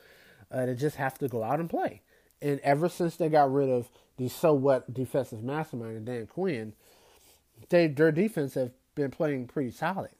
Uh, 0.49 0.65
they 0.65 0.75
just 0.75 0.95
have 0.95 1.17
to 1.19 1.27
go 1.27 1.43
out 1.43 1.59
and 1.59 1.69
play. 1.69 2.01
And 2.41 2.59
ever 2.61 2.87
since 2.87 3.17
they 3.17 3.27
got 3.27 3.51
rid 3.51 3.69
of 3.69 3.89
the 4.17 4.29
so 4.29 4.53
what 4.53 4.93
defensive 4.93 5.43
mastermind 5.43 5.97
and 5.97 6.05
Dan 6.05 6.27
Quinn, 6.27 6.73
they 7.69 7.87
their 7.87 8.11
defense 8.11 8.53
have 8.53 8.71
been 8.95 9.11
playing 9.11 9.47
pretty 9.47 9.71
solid. 9.71 10.11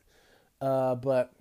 Uh, 0.60 0.96
but 0.96 1.32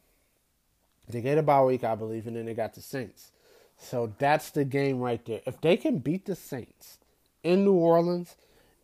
they 1.08 1.20
get 1.20 1.38
a 1.38 1.42
bye 1.42 1.62
week, 1.62 1.82
I 1.84 1.94
believe, 1.94 2.26
and 2.26 2.36
then 2.36 2.46
they 2.46 2.54
got 2.54 2.74
the 2.74 2.82
Saints. 2.82 3.32
So 3.78 4.12
that's 4.18 4.50
the 4.50 4.64
game 4.64 5.00
right 5.00 5.24
there. 5.24 5.40
If 5.46 5.60
they 5.60 5.76
can 5.76 5.98
beat 5.98 6.26
the 6.26 6.36
Saints 6.36 6.98
in 7.42 7.64
New 7.64 7.74
Orleans, 7.74 8.36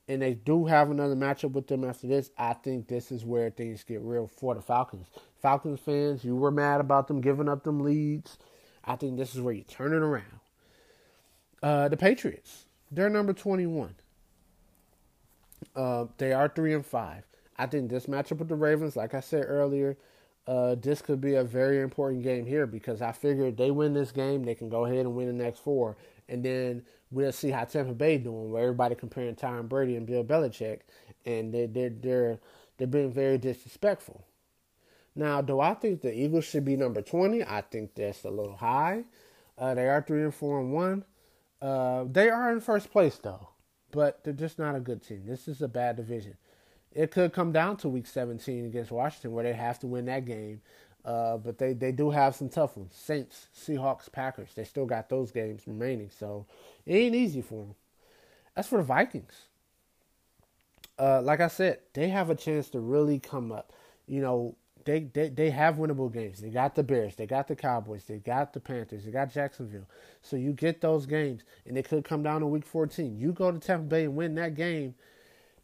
and 0.08 0.20
they 0.20 0.34
do 0.34 0.66
have 0.66 0.90
another 0.90 1.14
matchup 1.14 1.52
with 1.52 1.68
them 1.68 1.84
after 1.84 2.06
this, 2.06 2.30
I 2.36 2.54
think 2.54 2.88
this 2.88 3.12
is 3.12 3.24
where 3.24 3.50
things 3.50 3.84
get 3.84 4.00
real 4.00 4.26
for 4.26 4.54
the 4.54 4.62
Falcons. 4.62 5.08
Falcons 5.40 5.80
fans, 5.80 6.24
you 6.24 6.36
were 6.36 6.50
mad 6.50 6.80
about 6.80 7.08
them 7.08 7.20
giving 7.20 7.48
up 7.48 7.64
them 7.64 7.80
leads. 7.80 8.38
I 8.84 8.96
think 8.96 9.16
this 9.16 9.34
is 9.34 9.40
where 9.40 9.54
you 9.54 9.62
turn 9.62 9.92
it 9.92 10.02
around. 10.02 10.40
Uh, 11.62 11.88
the 11.88 11.96
Patriots, 11.96 12.66
they're 12.90 13.08
number 13.08 13.32
21. 13.32 13.94
Uh, 15.76 16.06
they 16.18 16.32
are 16.32 16.48
3 16.48 16.74
and 16.74 16.86
5. 16.86 17.24
I 17.56 17.66
think 17.66 17.90
this 17.90 18.06
matchup 18.06 18.38
with 18.38 18.48
the 18.48 18.56
Ravens, 18.56 18.96
like 18.96 19.14
I 19.14 19.20
said 19.20 19.44
earlier, 19.46 19.96
uh, 20.46 20.74
this 20.74 21.00
could 21.00 21.20
be 21.20 21.34
a 21.34 21.44
very 21.44 21.80
important 21.80 22.24
game 22.24 22.44
here 22.46 22.66
because 22.66 23.00
I 23.00 23.12
figure 23.12 23.46
if 23.46 23.56
they 23.56 23.70
win 23.70 23.94
this 23.94 24.10
game, 24.10 24.42
they 24.42 24.56
can 24.56 24.68
go 24.68 24.84
ahead 24.84 24.98
and 24.98 25.14
win 25.14 25.28
the 25.28 25.44
next 25.44 25.60
four. 25.60 25.96
And 26.28 26.44
then 26.44 26.82
we'll 27.12 27.32
see 27.32 27.50
how 27.50 27.64
Tampa 27.64 27.92
Bay 27.92 28.18
doing, 28.18 28.50
where 28.50 28.62
everybody 28.64 28.94
comparing 28.94 29.36
Tom 29.36 29.68
Brady 29.68 29.96
and 29.96 30.06
Bill 30.06 30.24
Belichick, 30.24 30.80
and 31.24 31.52
they're 31.52 31.66
they're 31.68 31.90
they're 31.90 32.38
they're 32.78 32.86
being 32.88 33.12
very 33.12 33.38
disrespectful. 33.38 34.24
Now, 35.14 35.42
do 35.42 35.60
I 35.60 35.74
think 35.74 36.00
the 36.00 36.12
Eagles 36.12 36.46
should 36.46 36.64
be 36.64 36.76
number 36.76 37.02
twenty? 37.02 37.44
I 37.44 37.60
think 37.60 37.94
that's 37.94 38.24
a 38.24 38.30
little 38.30 38.56
high. 38.56 39.04
Uh, 39.58 39.74
they 39.74 39.88
are 39.88 40.02
three 40.02 40.22
and 40.22 40.34
four 40.34 40.58
and 40.60 40.72
one. 40.72 41.04
Uh, 41.60 42.04
they 42.10 42.28
are 42.30 42.50
in 42.52 42.60
first 42.60 42.90
place 42.90 43.18
though, 43.22 43.50
but 43.92 44.24
they're 44.24 44.32
just 44.32 44.58
not 44.58 44.74
a 44.74 44.80
good 44.80 45.02
team. 45.02 45.24
This 45.26 45.46
is 45.46 45.62
a 45.62 45.68
bad 45.68 45.96
division. 45.96 46.36
It 46.94 47.10
could 47.10 47.32
come 47.32 47.52
down 47.52 47.76
to 47.78 47.88
Week 47.88 48.06
17 48.06 48.66
against 48.66 48.90
Washington, 48.90 49.32
where 49.32 49.44
they 49.44 49.52
have 49.54 49.78
to 49.78 49.86
win 49.86 50.06
that 50.06 50.24
game. 50.24 50.60
Uh, 51.04 51.36
but 51.36 51.58
they, 51.58 51.72
they 51.72 51.90
do 51.92 52.10
have 52.10 52.34
some 52.34 52.48
tough 52.48 52.76
ones. 52.76 52.94
Saints, 52.94 53.48
Seahawks, 53.56 54.10
Packers. 54.10 54.50
They 54.54 54.64
still 54.64 54.86
got 54.86 55.08
those 55.08 55.32
games 55.32 55.66
remaining. 55.66 56.10
So 56.16 56.46
it 56.86 56.94
ain't 56.94 57.14
easy 57.14 57.42
for 57.42 57.66
them. 57.66 57.74
As 58.54 58.68
for 58.68 58.78
the 58.78 58.84
Vikings, 58.84 59.46
uh, 60.98 61.22
like 61.22 61.40
I 61.40 61.48
said, 61.48 61.80
they 61.94 62.08
have 62.08 62.30
a 62.30 62.34
chance 62.34 62.68
to 62.70 62.80
really 62.80 63.18
come 63.18 63.50
up. 63.50 63.72
You 64.06 64.20
know, 64.20 64.56
they, 64.84 65.00
they, 65.00 65.28
they 65.28 65.50
have 65.50 65.76
winnable 65.76 66.12
games. 66.12 66.40
They 66.40 66.50
got 66.50 66.74
the 66.74 66.82
Bears, 66.82 67.14
they 67.14 67.26
got 67.26 67.48
the 67.48 67.56
Cowboys, 67.56 68.04
they 68.04 68.18
got 68.18 68.52
the 68.52 68.60
Panthers, 68.60 69.04
they 69.04 69.10
got 69.10 69.32
Jacksonville. 69.32 69.86
So 70.22 70.36
you 70.36 70.52
get 70.52 70.80
those 70.80 71.06
games, 71.06 71.42
and 71.66 71.76
it 71.76 71.88
could 71.88 72.04
come 72.04 72.22
down 72.22 72.40
to 72.40 72.46
week 72.46 72.66
14. 72.66 73.18
You 73.18 73.32
go 73.32 73.50
to 73.50 73.58
Tampa 73.58 73.84
Bay 73.84 74.04
and 74.04 74.16
win 74.16 74.34
that 74.36 74.54
game, 74.54 74.94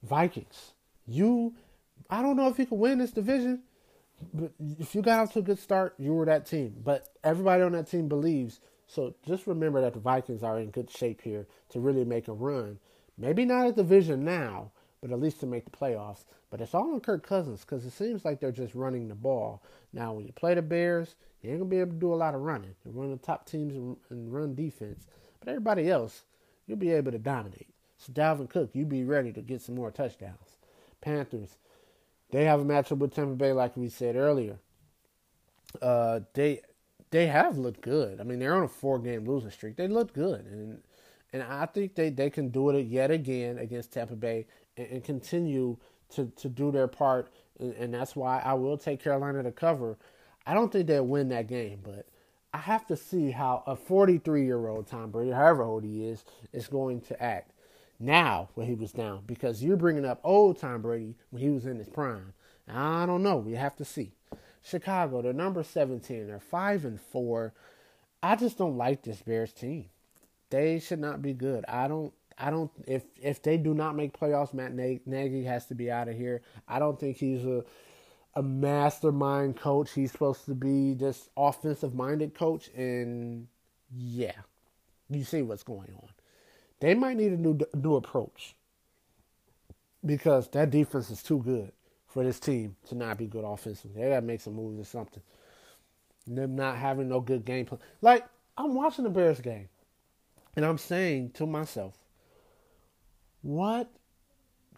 Vikings. 0.02 0.72
You, 1.06 1.54
I 2.08 2.22
don't 2.22 2.36
know 2.36 2.48
if 2.48 2.58
you 2.58 2.66
can 2.66 2.78
win 2.78 2.98
this 2.98 3.10
division, 3.10 3.62
if 4.78 4.94
you 4.94 5.02
got 5.02 5.20
off 5.20 5.32
to 5.34 5.40
a 5.40 5.42
good 5.42 5.58
start, 5.58 5.94
you 5.98 6.12
were 6.12 6.26
that 6.26 6.46
team. 6.46 6.74
But 6.84 7.08
everybody 7.22 7.62
on 7.62 7.72
that 7.72 7.90
team 7.90 8.08
believes. 8.08 8.60
So 8.86 9.14
just 9.26 9.46
remember 9.46 9.80
that 9.80 9.94
the 9.94 10.00
Vikings 10.00 10.42
are 10.42 10.58
in 10.58 10.70
good 10.70 10.90
shape 10.90 11.20
here 11.22 11.46
to 11.70 11.80
really 11.80 12.04
make 12.04 12.28
a 12.28 12.32
run. 12.32 12.78
Maybe 13.16 13.44
not 13.44 13.66
a 13.66 13.72
division 13.72 14.24
now, 14.24 14.70
but 15.00 15.10
at 15.10 15.20
least 15.20 15.40
to 15.40 15.46
make 15.46 15.64
the 15.64 15.70
playoffs. 15.70 16.24
But 16.50 16.60
it's 16.60 16.74
all 16.74 16.94
on 16.94 17.00
Kirk 17.00 17.26
Cousins 17.26 17.60
because 17.60 17.84
it 17.84 17.90
seems 17.90 18.24
like 18.24 18.40
they're 18.40 18.52
just 18.52 18.74
running 18.74 19.08
the 19.08 19.14
ball. 19.14 19.62
Now, 19.92 20.14
when 20.14 20.26
you 20.26 20.32
play 20.32 20.54
the 20.54 20.62
Bears, 20.62 21.14
you 21.42 21.50
ain't 21.50 21.60
going 21.60 21.70
to 21.70 21.76
be 21.76 21.80
able 21.80 21.92
to 21.92 21.98
do 21.98 22.12
a 22.12 22.16
lot 22.16 22.34
of 22.34 22.40
running. 22.40 22.74
You're 22.84 22.94
one 22.94 23.12
of 23.12 23.20
the 23.20 23.26
top 23.26 23.46
teams 23.46 23.74
in 23.74 24.30
run 24.30 24.54
defense. 24.54 25.06
But 25.40 25.48
everybody 25.48 25.90
else, 25.90 26.22
you'll 26.66 26.78
be 26.78 26.92
able 26.92 27.12
to 27.12 27.18
dominate. 27.18 27.68
So, 27.98 28.12
Dalvin 28.12 28.48
Cook, 28.48 28.70
you 28.72 28.86
be 28.86 29.04
ready 29.04 29.32
to 29.32 29.42
get 29.42 29.60
some 29.60 29.74
more 29.74 29.90
touchdowns. 29.90 30.58
Panthers, 31.00 31.58
they 32.30 32.44
have 32.44 32.60
a 32.60 32.64
matchup 32.64 32.98
with 32.98 33.14
Tampa 33.14 33.34
Bay, 33.34 33.52
like 33.52 33.76
we 33.76 33.88
said 33.88 34.16
earlier. 34.16 34.58
Uh, 35.80 36.20
they 36.34 36.62
they 37.10 37.26
have 37.26 37.56
looked 37.56 37.80
good. 37.80 38.20
I 38.20 38.24
mean, 38.24 38.38
they're 38.38 38.54
on 38.54 38.64
a 38.64 38.68
four 38.68 38.98
game 38.98 39.24
losing 39.24 39.50
streak. 39.50 39.76
They 39.76 39.88
look 39.88 40.12
good, 40.12 40.46
and 40.46 40.82
and 41.32 41.42
I 41.42 41.66
think 41.66 41.94
they, 41.94 42.10
they 42.10 42.30
can 42.30 42.48
do 42.48 42.70
it 42.70 42.86
yet 42.86 43.10
again 43.10 43.58
against 43.58 43.92
Tampa 43.92 44.16
Bay 44.16 44.46
and, 44.76 44.86
and 44.88 45.04
continue 45.04 45.76
to, 46.14 46.32
to 46.36 46.48
do 46.48 46.70
their 46.70 46.88
part. 46.88 47.30
And, 47.58 47.74
and, 47.74 47.92
that's 47.92 48.16
why 48.16 48.40
I 48.40 48.54
will 48.54 48.78
take 48.78 49.02
Carolina 49.02 49.42
to 49.42 49.52
cover. 49.52 49.98
I 50.46 50.54
don't 50.54 50.72
think 50.72 50.86
they'll 50.86 51.06
win 51.06 51.28
that 51.28 51.46
game, 51.46 51.80
but 51.82 52.06
I 52.54 52.58
have 52.58 52.86
to 52.86 52.96
see 52.96 53.30
how 53.30 53.62
a 53.66 53.76
43 53.76 54.44
year 54.44 54.68
old 54.68 54.86
Tom 54.86 55.10
Brady, 55.10 55.32
however 55.32 55.64
old 55.64 55.84
he 55.84 56.06
is, 56.06 56.24
is 56.52 56.66
going 56.66 57.02
to 57.02 57.22
act 57.22 57.52
now 57.98 58.48
when 58.54 58.66
he 58.66 58.74
was 58.74 58.92
down 58.92 59.22
because 59.26 59.62
you're 59.62 59.76
bringing 59.76 60.04
up 60.04 60.20
old 60.22 60.58
Tom 60.58 60.82
Brady 60.82 61.16
when 61.30 61.42
he 61.42 61.50
was 61.50 61.66
in 61.66 61.78
his 61.78 61.88
prime. 61.88 62.32
I 62.68 63.06
don't 63.06 63.22
know. 63.22 63.36
We 63.36 63.54
have 63.54 63.76
to 63.76 63.84
see. 63.84 64.12
Chicago, 64.62 65.22
they're 65.22 65.32
number 65.32 65.62
17. 65.62 66.26
They're 66.26 66.38
5 66.38 66.84
and 66.84 67.00
4. 67.00 67.54
I 68.22 68.36
just 68.36 68.58
don't 68.58 68.76
like 68.76 69.02
this 69.02 69.22
Bears 69.22 69.52
team. 69.52 69.86
They 70.50 70.78
should 70.78 71.00
not 71.00 71.22
be 71.22 71.32
good. 71.32 71.64
I 71.68 71.88
don't 71.88 72.12
I 72.38 72.50
don't 72.50 72.70
if 72.86 73.02
if 73.20 73.42
they 73.42 73.56
do 73.56 73.74
not 73.74 73.96
make 73.96 74.18
playoffs, 74.18 74.54
Matt 74.54 74.74
Nagy 74.74 75.44
has 75.44 75.66
to 75.66 75.74
be 75.74 75.90
out 75.90 76.08
of 76.08 76.16
here. 76.16 76.42
I 76.66 76.78
don't 76.78 76.98
think 76.98 77.16
he's 77.16 77.44
a 77.44 77.64
a 78.34 78.42
mastermind 78.42 79.56
coach. 79.56 79.92
He's 79.92 80.12
supposed 80.12 80.44
to 80.46 80.54
be 80.54 80.94
this 80.94 81.28
offensive 81.36 81.94
minded 81.94 82.34
coach 82.34 82.68
and 82.76 83.48
yeah. 83.90 84.32
You 85.10 85.24
see 85.24 85.42
what's 85.42 85.62
going 85.62 85.92
on. 86.02 86.08
They 86.80 86.94
might 86.94 87.16
need 87.16 87.32
a 87.32 87.36
new 87.36 87.58
new 87.74 87.96
approach 87.96 88.54
because 90.04 90.48
that 90.48 90.70
defense 90.70 91.10
is 91.10 91.22
too 91.22 91.42
good 91.42 91.72
for 92.06 92.24
this 92.24 92.38
team 92.40 92.76
to 92.88 92.94
not 92.94 93.18
be 93.18 93.26
good 93.26 93.44
offensively. 93.44 94.00
They 94.00 94.08
got 94.08 94.16
to 94.20 94.22
make 94.22 94.40
some 94.40 94.54
moves 94.54 94.80
or 94.80 94.84
something. 94.84 95.22
Them 96.26 96.56
not 96.56 96.76
having 96.76 97.08
no 97.08 97.20
good 97.20 97.44
game 97.44 97.66
plan. 97.66 97.80
Like 98.00 98.24
I'm 98.56 98.74
watching 98.74 99.04
the 99.04 99.10
Bears 99.10 99.40
game, 99.40 99.68
and 100.56 100.64
I'm 100.64 100.78
saying 100.78 101.30
to 101.34 101.46
myself, 101.46 101.94
what 103.42 103.90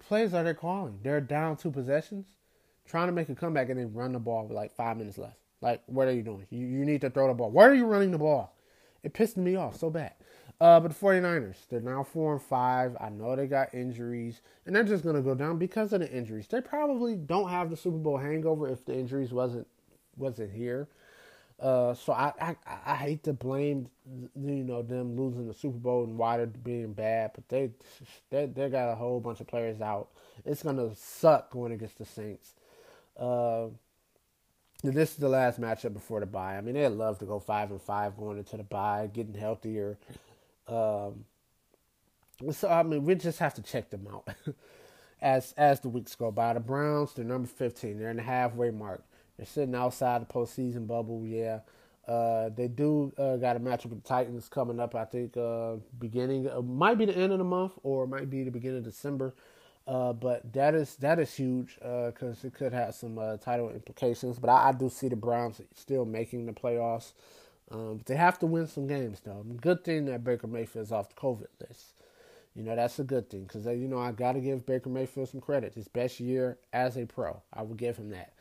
plays 0.07 0.34
are 0.34 0.44
they 0.44 0.55
calling? 0.55 0.98
They're 1.03 1.20
down 1.20 1.57
two 1.57 1.70
possessions, 1.70 2.26
trying 2.86 3.09
to 3.09 3.12
make 3.12 3.28
a 3.28 3.34
comeback, 3.34 3.68
and 3.68 3.78
then 3.78 3.92
run 3.92 4.12
the 4.12 4.18
ball 4.18 4.44
with 4.44 4.57
like 4.57 4.72
five 4.72 4.96
minutes 4.96 5.18
left. 5.18 5.36
Like, 5.61 5.82
what 5.86 6.09
are 6.09 6.12
you 6.12 6.22
doing? 6.22 6.46
You, 6.51 6.66
you 6.66 6.84
need 6.84 7.03
to 7.03 7.11
throw 7.11 7.28
the 7.28 7.34
ball. 7.34 7.51
Why 7.51 7.66
are 7.66 7.74
you 7.74 7.84
running 7.84 8.12
the 8.12 8.18
ball? 8.18 8.57
It 9.03 9.12
pissed 9.12 9.36
me 9.36 9.57
off 9.57 9.76
so 9.76 9.90
bad. 9.90 10.14
Uh, 10.61 10.78
but 10.78 10.88
the 10.88 10.94
49ers, 11.06 11.56
they're 11.70 11.80
now 11.80 12.02
4 12.02 12.34
and 12.34 12.42
5. 12.42 12.96
I 13.00 13.08
know 13.08 13.34
they 13.34 13.46
got 13.46 13.72
injuries, 13.72 14.42
and 14.66 14.76
they're 14.76 14.84
just 14.84 15.04
to 15.04 15.22
go 15.22 15.34
down 15.34 15.56
because 15.56 15.92
of 15.94 16.00
the 16.00 16.11
injuries. 16.11 16.46
They 16.48 16.61
probably 16.61 17.16
don't 17.16 17.48
have 17.48 17.70
the 17.70 17.76
Super 17.76 17.96
Bowl 17.96 18.18
hangover 18.18 18.68
if 18.68 18.84
the 18.84 18.94
injuries 18.94 19.32
wasn't 19.32 19.66
wasn't 20.16 20.52
here. 20.52 20.88
Uh, 21.58 21.94
so 21.94 22.12
I, 22.12 22.32
I 22.40 22.56
I 22.86 22.94
hate 22.96 23.22
to 23.24 23.32
blame 23.32 23.88
you 24.34 24.64
know 24.64 24.82
them 24.82 25.16
losing 25.16 25.46
the 25.46 25.54
Super 25.54 25.78
Bowl 25.78 26.04
and 26.04 26.18
why 26.18 26.38
they're 26.38 26.46
being 26.46 26.92
bad, 26.92 27.32
but 27.34 27.48
they 27.48 27.70
they 28.30 28.46
they 28.46 28.68
got 28.68 28.90
a 28.92 28.94
whole 28.94 29.20
bunch 29.20 29.40
of 29.40 29.46
players 29.46 29.80
out. 29.80 30.08
It's 30.44 30.62
gonna 30.62 30.94
suck 30.94 31.50
going 31.50 31.72
against 31.72 31.98
the 31.98 32.04
Saints. 32.04 32.54
Uh, 33.18 33.68
this 34.82 35.11
is 35.11 35.16
the 35.16 35.28
last 35.28 35.61
matchup 35.61 35.92
before 35.92 36.20
the 36.20 36.26
bye. 36.26 36.56
I 36.56 36.62
mean, 36.62 36.74
they'd 36.74 36.88
love 36.88 37.18
to 37.18 37.26
go 37.26 37.38
five 37.38 37.70
and 37.70 37.80
five 37.80 38.16
going 38.16 38.38
into 38.38 38.56
the 38.56 38.62
bye, 38.62 39.11
getting 39.12 39.34
healthier. 39.34 39.98
Um, 40.70 41.24
so 42.52 42.68
I 42.68 42.82
mean, 42.82 43.04
we 43.04 43.14
just 43.14 43.38
have 43.38 43.54
to 43.54 43.62
check 43.62 43.90
them 43.90 44.08
out 44.12 44.28
as 45.20 45.52
as 45.56 45.80
the 45.80 45.88
weeks 45.88 46.14
go 46.14 46.30
by. 46.30 46.54
The 46.54 46.60
Browns, 46.60 47.12
they're 47.14 47.24
number 47.24 47.48
fifteen. 47.48 47.98
They're 47.98 48.10
in 48.10 48.16
the 48.16 48.22
halfway 48.22 48.70
mark. 48.70 49.04
They're 49.36 49.46
sitting 49.46 49.74
outside 49.74 50.22
the 50.22 50.26
postseason 50.26 50.86
bubble. 50.86 51.26
Yeah, 51.26 51.60
uh, 52.10 52.48
they 52.56 52.68
do 52.68 53.12
uh, 53.18 53.36
got 53.36 53.56
a 53.56 53.60
matchup 53.60 53.86
with 53.86 54.02
the 54.02 54.08
Titans 54.08 54.48
coming 54.48 54.80
up. 54.80 54.94
I 54.94 55.04
think 55.04 55.36
uh, 55.36 55.76
beginning 55.98 56.48
uh, 56.48 56.60
might 56.60 56.98
be 56.98 57.04
the 57.04 57.16
end 57.16 57.32
of 57.32 57.38
the 57.38 57.44
month 57.44 57.72
or 57.82 58.04
it 58.04 58.08
might 58.08 58.28
be 58.28 58.42
the 58.42 58.50
beginning 58.50 58.78
of 58.78 58.84
December. 58.84 59.34
Uh, 59.86 60.12
but 60.12 60.52
that 60.52 60.74
is 60.74 60.96
that 60.96 61.18
is 61.18 61.32
huge 61.34 61.76
because 61.76 62.44
uh, 62.44 62.48
it 62.48 62.54
could 62.54 62.72
have 62.72 62.94
some 62.94 63.16
title 63.40 63.70
implications. 63.70 64.38
But 64.38 64.50
I, 64.50 64.68
I, 64.68 64.72
do 64.72 64.88
see 64.88 65.08
the 65.08 65.16
Browns 65.16 65.60
still 65.74 66.04
making 66.04 66.46
the 66.46 66.52
playoffs. 66.52 67.12
Um, 67.70 67.98
but 67.98 68.06
they 68.06 68.16
have 68.16 68.38
to 68.40 68.46
win 68.46 68.66
some 68.66 68.86
games 68.86 69.20
though. 69.24 69.44
Good 69.60 69.84
thing 69.84 70.06
that 70.06 70.24
Baker 70.24 70.46
Mayfield 70.46 70.86
is 70.86 70.92
off 70.92 71.08
the 71.08 71.14
COVID 71.14 71.46
list. 71.60 71.94
You 72.54 72.64
know 72.64 72.74
that's 72.74 72.98
a 72.98 73.04
good 73.04 73.30
thing 73.30 73.44
because 73.44 73.66
you 73.66 73.86
know 73.86 73.98
I 73.98 74.10
got 74.10 74.32
to 74.32 74.40
give 74.40 74.66
Baker 74.66 74.88
Mayfield 74.88 75.28
some 75.28 75.40
credit. 75.40 75.74
His 75.74 75.86
best 75.86 76.18
year 76.18 76.58
as 76.72 76.96
a 76.96 77.06
pro, 77.06 77.42
I 77.52 77.62
will 77.62 77.76
give 77.76 77.96
him 77.96 78.10
that. 78.10 78.32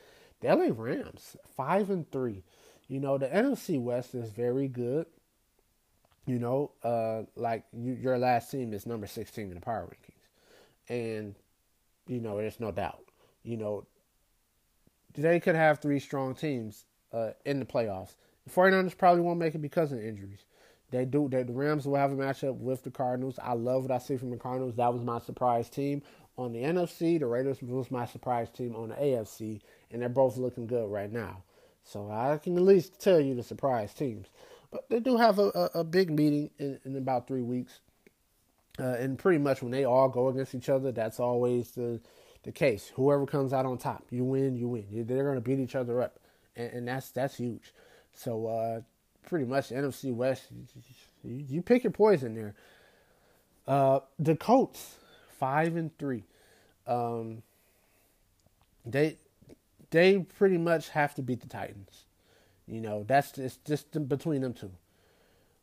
The 0.42 0.56
LA 0.56 0.70
Rams 0.72 1.38
five 1.56 1.90
and 1.90 2.10
three. 2.12 2.44
You 2.88 3.00
know, 3.00 3.20
the 3.20 3.28
NFC 3.28 3.80
West 3.80 4.16
is 4.16 4.32
very 4.32 4.68
good. 4.68 5.06
You 6.26 6.40
know, 6.40 6.72
uh, 6.84 7.24
like 7.36 7.64
you, 7.72 7.94
your 7.94 8.18
last 8.18 8.52
team 8.52 8.74
is 8.74 8.86
number 8.86 9.08
16 9.08 9.48
in 9.48 9.54
the 9.54 9.62
power 9.62 9.88
rankings. 9.88 10.94
And, 10.94 11.36
you 12.08 12.20
know, 12.20 12.38
there's 12.38 12.60
no 12.60 12.72
doubt. 12.72 13.04
You 13.44 13.58
know, 13.58 13.86
they 15.16 15.40
could 15.40 15.56
have 15.56 15.80
three 15.80 16.00
strong 16.00 16.36
teams 16.36 16.86
uh, 17.14 17.32
in 17.46 17.60
the 17.60 17.66
playoffs. 17.66 18.16
The 18.50 18.62
49ers 18.62 18.98
probably 18.98 19.22
won't 19.22 19.40
make 19.40 19.54
it 19.54 19.62
because 19.62 19.92
of 19.92 20.04
injuries. 20.04 20.46
They 20.92 21.06
do. 21.06 21.30
The 21.30 21.46
Rams 21.46 21.86
will 21.86 21.98
have 21.98 22.12
a 22.12 22.16
matchup 22.16 22.58
with 22.58 22.84
the 22.84 22.90
Cardinals. 22.90 23.38
I 23.42 23.54
love 23.54 23.84
what 23.84 23.92
I 23.92 24.00
see 24.00 24.18
from 24.18 24.32
the 24.32 24.38
Cardinals. 24.38 24.76
That 24.76 24.92
was 24.92 25.04
my 25.04 25.20
surprise 25.20 25.70
team 25.70 26.02
on 26.36 26.52
the 26.52 26.64
NFC. 26.64 27.20
The 27.20 27.28
Raiders 27.28 27.62
was 27.62 27.92
my 27.92 28.06
surprise 28.06 28.50
team 28.50 28.76
on 28.76 28.90
the 28.90 28.96
AFC, 28.96 29.62
and 29.92 30.02
they're 30.02 30.10
both 30.10 30.38
looking 30.38 30.66
good 30.66 30.90
right 30.90 31.12
now. 31.12 31.44
So 31.84 32.10
I 32.10 32.38
can 32.38 32.56
at 32.56 32.64
least 32.64 33.00
tell 33.00 33.20
you 33.20 33.36
the 33.36 33.44
surprise 33.44 33.94
teams. 33.94 34.28
But 34.72 34.90
they 34.90 35.00
do 35.00 35.18
have 35.18 35.38
a, 35.38 35.50
a, 35.54 35.80
a 35.80 35.84
big 35.84 36.10
meeting 36.10 36.50
in, 36.58 36.80
in, 36.86 36.96
about 36.96 37.28
three 37.28 37.42
weeks. 37.42 37.82
Uh, 38.80 38.96
and 39.00 39.20
pretty 39.20 39.40
much 39.40 39.62
when 39.62 39.72
they 39.72 39.86
all 39.86 40.10
go 40.10 40.30
against 40.30 40.56
each 40.56 40.70
other, 40.70 40.92
that's 40.92 41.20
always 41.20 41.72
the 41.72 42.00
the 42.44 42.52
case. 42.52 42.92
Whoever 42.96 43.26
comes 43.26 43.52
out 43.52 43.66
on 43.66 43.78
top, 43.78 44.06
you 44.10 44.24
win, 44.24 44.56
you 44.56 44.70
win. 44.70 44.86
They're 44.90 45.24
going 45.24 45.36
to 45.36 45.42
beat 45.42 45.60
each 45.60 45.76
other 45.76 46.02
up, 46.02 46.20
and, 46.56 46.72
and, 46.72 46.88
that's 46.88 47.12
that's 47.12 47.36
huge. 47.36 47.74
So 48.20 48.48
uh, 48.48 48.82
pretty 49.30 49.46
much 49.46 49.70
NFC 49.70 50.14
West, 50.14 50.48
you, 51.24 51.46
you 51.48 51.62
pick 51.62 51.86
your 51.86 51.92
poison 51.92 52.36
there. 52.36 52.54
Uh, 53.66 54.02
the 54.18 54.36
Colts, 54.36 54.96
five 55.40 55.78
and 55.78 55.98
three. 55.98 56.26
Um, 56.86 57.44
they 58.86 59.16
they 59.92 60.20
pretty 60.20 60.58
much 60.58 60.90
have 60.90 61.16
to 61.16 61.22
beat 61.22 61.40
the 61.40 61.48
Titans. 61.48 62.04
You 62.68 62.82
know, 62.82 63.06
that's 63.08 63.32
just, 63.32 63.64
just 63.64 64.10
between 64.10 64.42
them 64.42 64.54
two. 64.54 64.72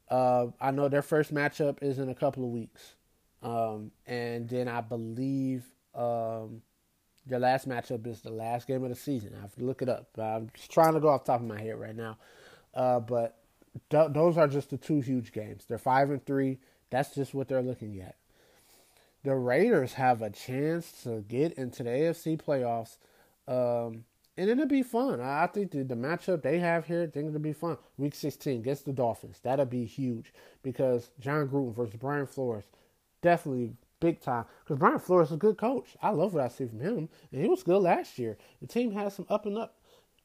Uh, 0.08 0.46
I 0.58 0.70
know 0.70 0.88
their 0.88 1.02
first 1.02 1.34
matchup 1.34 1.82
is 1.82 1.98
in 1.98 2.08
a 2.08 2.14
couple 2.14 2.42
of 2.42 2.50
weeks. 2.50 2.94
Um, 3.42 3.90
and 4.06 4.48
then 4.48 4.66
I 4.66 4.80
believe 4.80 5.64
um, 5.94 6.62
their 7.26 7.38
last 7.38 7.68
matchup 7.68 8.06
is 8.06 8.22
the 8.22 8.30
last 8.30 8.66
game 8.66 8.82
of 8.82 8.88
the 8.88 8.96
season. 8.96 9.34
I 9.36 9.42
have 9.42 9.54
to 9.56 9.64
look 9.64 9.82
it 9.82 9.88
up. 9.90 10.08
I'm 10.18 10.50
just 10.54 10.70
trying 10.70 10.94
to 10.94 11.00
go 11.00 11.08
off 11.10 11.24
top 11.24 11.40
of 11.40 11.46
my 11.46 11.60
head 11.60 11.78
right 11.78 11.94
now. 11.94 12.16
Uh, 12.76 13.00
but 13.00 13.38
th- 13.90 14.12
those 14.12 14.36
are 14.36 14.46
just 14.46 14.70
the 14.70 14.76
two 14.76 15.00
huge 15.00 15.32
games. 15.32 15.64
They're 15.66 15.78
five 15.78 16.10
and 16.10 16.24
three. 16.24 16.58
That's 16.90 17.14
just 17.14 17.34
what 17.34 17.48
they're 17.48 17.62
looking 17.62 18.00
at. 18.00 18.16
The 19.24 19.34
Raiders 19.34 19.94
have 19.94 20.22
a 20.22 20.30
chance 20.30 21.02
to 21.02 21.22
get 21.22 21.54
into 21.54 21.82
the 21.82 21.90
AFC 21.90 22.40
playoffs. 22.40 22.98
Um, 23.48 24.04
and 24.36 24.50
it'll 24.50 24.66
be 24.66 24.82
fun. 24.82 25.20
I 25.20 25.46
think 25.46 25.70
the, 25.70 25.82
the 25.82 25.94
matchup 25.94 26.42
they 26.42 26.58
have 26.58 26.86
here, 26.86 27.02
I 27.02 27.06
think 27.06 27.28
it'll 27.28 27.40
be 27.40 27.54
fun. 27.54 27.78
Week 27.96 28.14
16 28.14 28.60
against 28.60 28.84
the 28.84 28.92
Dolphins. 28.92 29.40
That'll 29.42 29.64
be 29.64 29.86
huge 29.86 30.32
because 30.62 31.10
Jon 31.18 31.48
Gruden 31.48 31.74
versus 31.74 31.96
Brian 31.98 32.26
Flores, 32.26 32.64
definitely 33.22 33.72
big 33.98 34.20
time. 34.20 34.44
Because 34.62 34.78
Brian 34.78 34.98
Flores 34.98 35.28
is 35.28 35.34
a 35.34 35.38
good 35.38 35.56
coach. 35.56 35.96
I 36.02 36.10
love 36.10 36.34
what 36.34 36.44
I 36.44 36.48
see 36.48 36.66
from 36.66 36.80
him, 36.80 37.08
and 37.32 37.42
he 37.42 37.48
was 37.48 37.62
good 37.62 37.82
last 37.82 38.18
year. 38.18 38.36
The 38.60 38.66
team 38.66 38.92
has 38.92 39.14
some 39.14 39.26
up 39.30 39.46
and 39.46 39.56
up 39.56 39.78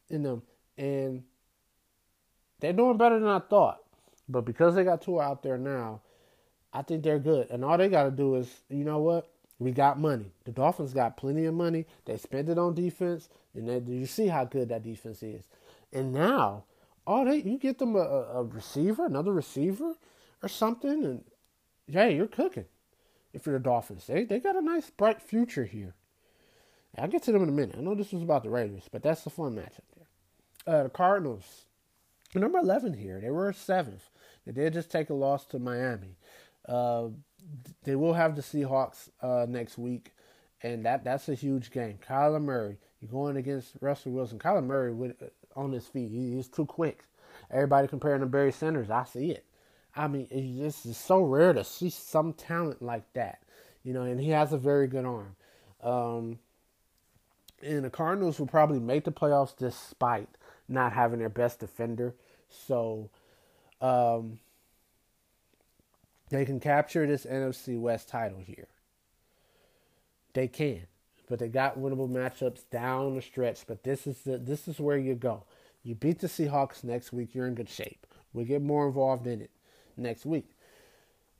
in 0.09 0.23
them, 0.23 0.43
and 0.77 1.23
they're 2.61 2.73
doing 2.73 2.97
better 2.97 3.19
than 3.19 3.27
I 3.27 3.39
thought. 3.39 3.79
But 4.29 4.45
because 4.45 4.75
they 4.75 4.83
got 4.83 5.01
two 5.01 5.19
out 5.19 5.43
there 5.43 5.57
now, 5.57 6.01
I 6.71 6.83
think 6.83 7.03
they're 7.03 7.19
good. 7.19 7.49
And 7.49 7.65
all 7.65 7.77
they 7.77 7.89
got 7.89 8.03
to 8.03 8.11
do 8.11 8.35
is, 8.35 8.49
you 8.69 8.85
know 8.85 8.99
what? 8.99 9.29
We 9.59 9.71
got 9.71 9.99
money. 9.99 10.31
The 10.45 10.51
Dolphins 10.51 10.93
got 10.93 11.17
plenty 11.17 11.45
of 11.45 11.53
money. 11.53 11.85
They 12.05 12.17
spent 12.17 12.49
it 12.49 12.57
on 12.57 12.73
defense, 12.73 13.29
and 13.53 13.67
they, 13.67 13.93
you 13.93 14.05
see 14.05 14.27
how 14.27 14.45
good 14.45 14.69
that 14.69 14.83
defense 14.83 15.21
is. 15.21 15.47
And 15.91 16.13
now, 16.13 16.63
all 17.05 17.25
they 17.25 17.37
you 17.37 17.57
get 17.57 17.77
them 17.77 17.95
a, 17.95 17.99
a 17.99 18.43
receiver, 18.43 19.05
another 19.05 19.33
receiver, 19.33 19.93
or 20.41 20.49
something, 20.49 21.03
and 21.03 21.23
hey, 21.87 22.15
you're 22.15 22.27
cooking. 22.27 22.65
If 23.33 23.45
you're 23.45 23.57
the 23.57 23.63
Dolphins, 23.63 24.07
they 24.07 24.23
they 24.23 24.39
got 24.39 24.55
a 24.55 24.61
nice 24.61 24.89
bright 24.89 25.21
future 25.21 25.65
here. 25.65 25.93
I'll 26.97 27.07
get 27.07 27.23
to 27.23 27.31
them 27.31 27.43
in 27.43 27.49
a 27.49 27.53
minute. 27.53 27.75
I 27.77 27.81
know 27.81 27.95
this 27.95 28.11
was 28.11 28.23
about 28.23 28.43
the 28.43 28.49
Raiders, 28.49 28.89
but 28.91 29.03
that's 29.03 29.23
the 29.23 29.29
fun 29.29 29.55
matchup 29.55 29.85
there. 29.95 30.07
Uh, 30.75 30.83
the 30.83 30.89
Cardinals, 30.89 31.65
number 32.39 32.59
eleven 32.59 32.93
here. 32.93 33.19
They 33.19 33.29
were 33.29 33.51
seventh. 33.53 34.09
They 34.45 34.53
did 34.53 34.73
just 34.73 34.89
take 34.89 35.09
a 35.09 35.13
loss 35.13 35.45
to 35.47 35.59
Miami. 35.59 36.17
Uh, 36.67 37.09
they 37.83 37.95
will 37.95 38.13
have 38.13 38.35
the 38.35 38.41
Seahawks 38.41 39.09
uh, 39.21 39.45
next 39.49 39.77
week, 39.77 40.13
and 40.61 40.85
that 40.85 41.03
that's 41.03 41.29
a 41.29 41.35
huge 41.35 41.71
game. 41.71 41.99
Kyler 42.07 42.41
Murray, 42.41 42.77
you're 43.01 43.11
going 43.11 43.37
against 43.37 43.73
Russell 43.81 44.13
Wilson. 44.13 44.39
Kyler 44.39 44.63
Murray 44.63 44.93
with, 44.93 45.21
uh, 45.21 45.27
on 45.59 45.71
his 45.71 45.87
feet, 45.87 46.11
he, 46.11 46.35
he's 46.35 46.47
too 46.47 46.65
quick. 46.65 47.03
Everybody 47.49 47.87
comparing 47.87 48.21
to 48.21 48.27
Barry 48.27 48.51
Sanders, 48.51 48.89
I 48.89 49.03
see 49.03 49.31
it. 49.31 49.45
I 49.95 50.07
mean, 50.07 50.27
it's 50.31 50.83
just 50.83 51.05
so 51.05 51.21
rare 51.21 51.51
to 51.53 51.63
see 51.63 51.89
some 51.89 52.33
talent 52.33 52.81
like 52.81 53.11
that, 53.13 53.43
you 53.83 53.93
know. 53.93 54.03
And 54.03 54.21
he 54.21 54.29
has 54.29 54.53
a 54.53 54.57
very 54.57 54.87
good 54.87 55.05
arm. 55.05 55.35
Um, 55.83 56.39
and 57.61 57.83
the 57.83 57.89
Cardinals 57.89 58.39
will 58.39 58.47
probably 58.47 58.79
make 58.79 59.03
the 59.03 59.11
playoffs 59.11 59.55
despite 59.55 60.29
not 60.69 60.93
having 60.93 61.19
their 61.19 61.29
best 61.29 61.59
defender. 61.59 62.15
So, 62.67 63.09
um, 63.79 64.39
they 66.29 66.45
can 66.45 66.59
capture 66.59 67.05
this 67.05 67.25
NFC 67.25 67.79
West 67.79 68.07
title 68.07 68.39
here. 68.39 68.67
They 70.33 70.47
can. 70.47 70.87
But 71.29 71.39
they 71.39 71.49
got 71.49 71.77
winnable 71.77 72.09
matchups 72.09 72.61
down 72.71 73.15
the 73.15 73.21
stretch. 73.21 73.65
But 73.67 73.83
this 73.83 74.07
is 74.07 74.19
the 74.19 74.37
this 74.37 74.67
is 74.67 74.79
where 74.79 74.97
you 74.97 75.15
go. 75.15 75.43
You 75.83 75.95
beat 75.95 76.19
the 76.19 76.27
Seahawks 76.27 76.83
next 76.83 77.11
week, 77.11 77.33
you're 77.33 77.47
in 77.47 77.55
good 77.55 77.69
shape. 77.69 78.05
We 78.33 78.45
get 78.45 78.61
more 78.61 78.87
involved 78.87 79.27
in 79.27 79.41
it 79.41 79.51
next 79.97 80.25
week. 80.25 80.55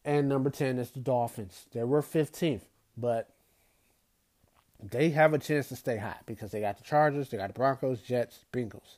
And 0.04 0.28
number 0.28 0.50
10 0.50 0.80
is 0.80 0.92
the 0.92 1.00
Dolphins. 1.00 1.66
They 1.74 1.84
were 1.84 2.02
15th, 2.02 2.64
but 2.98 3.30
they 4.82 5.12
have 5.12 5.34
a 5.34 5.38
chance 5.38 5.70
to 5.70 5.76
stay 5.76 5.98
hot 5.98 6.24
because 6.26 6.52
they 6.52 6.60
got 6.60 6.78
the 6.78 6.84
Chargers, 6.84 7.30
they 7.30 7.38
got 7.38 7.48
the 7.48 7.54
Broncos, 7.54 8.02
Jets, 8.02 8.46
Bengals. 8.52 8.98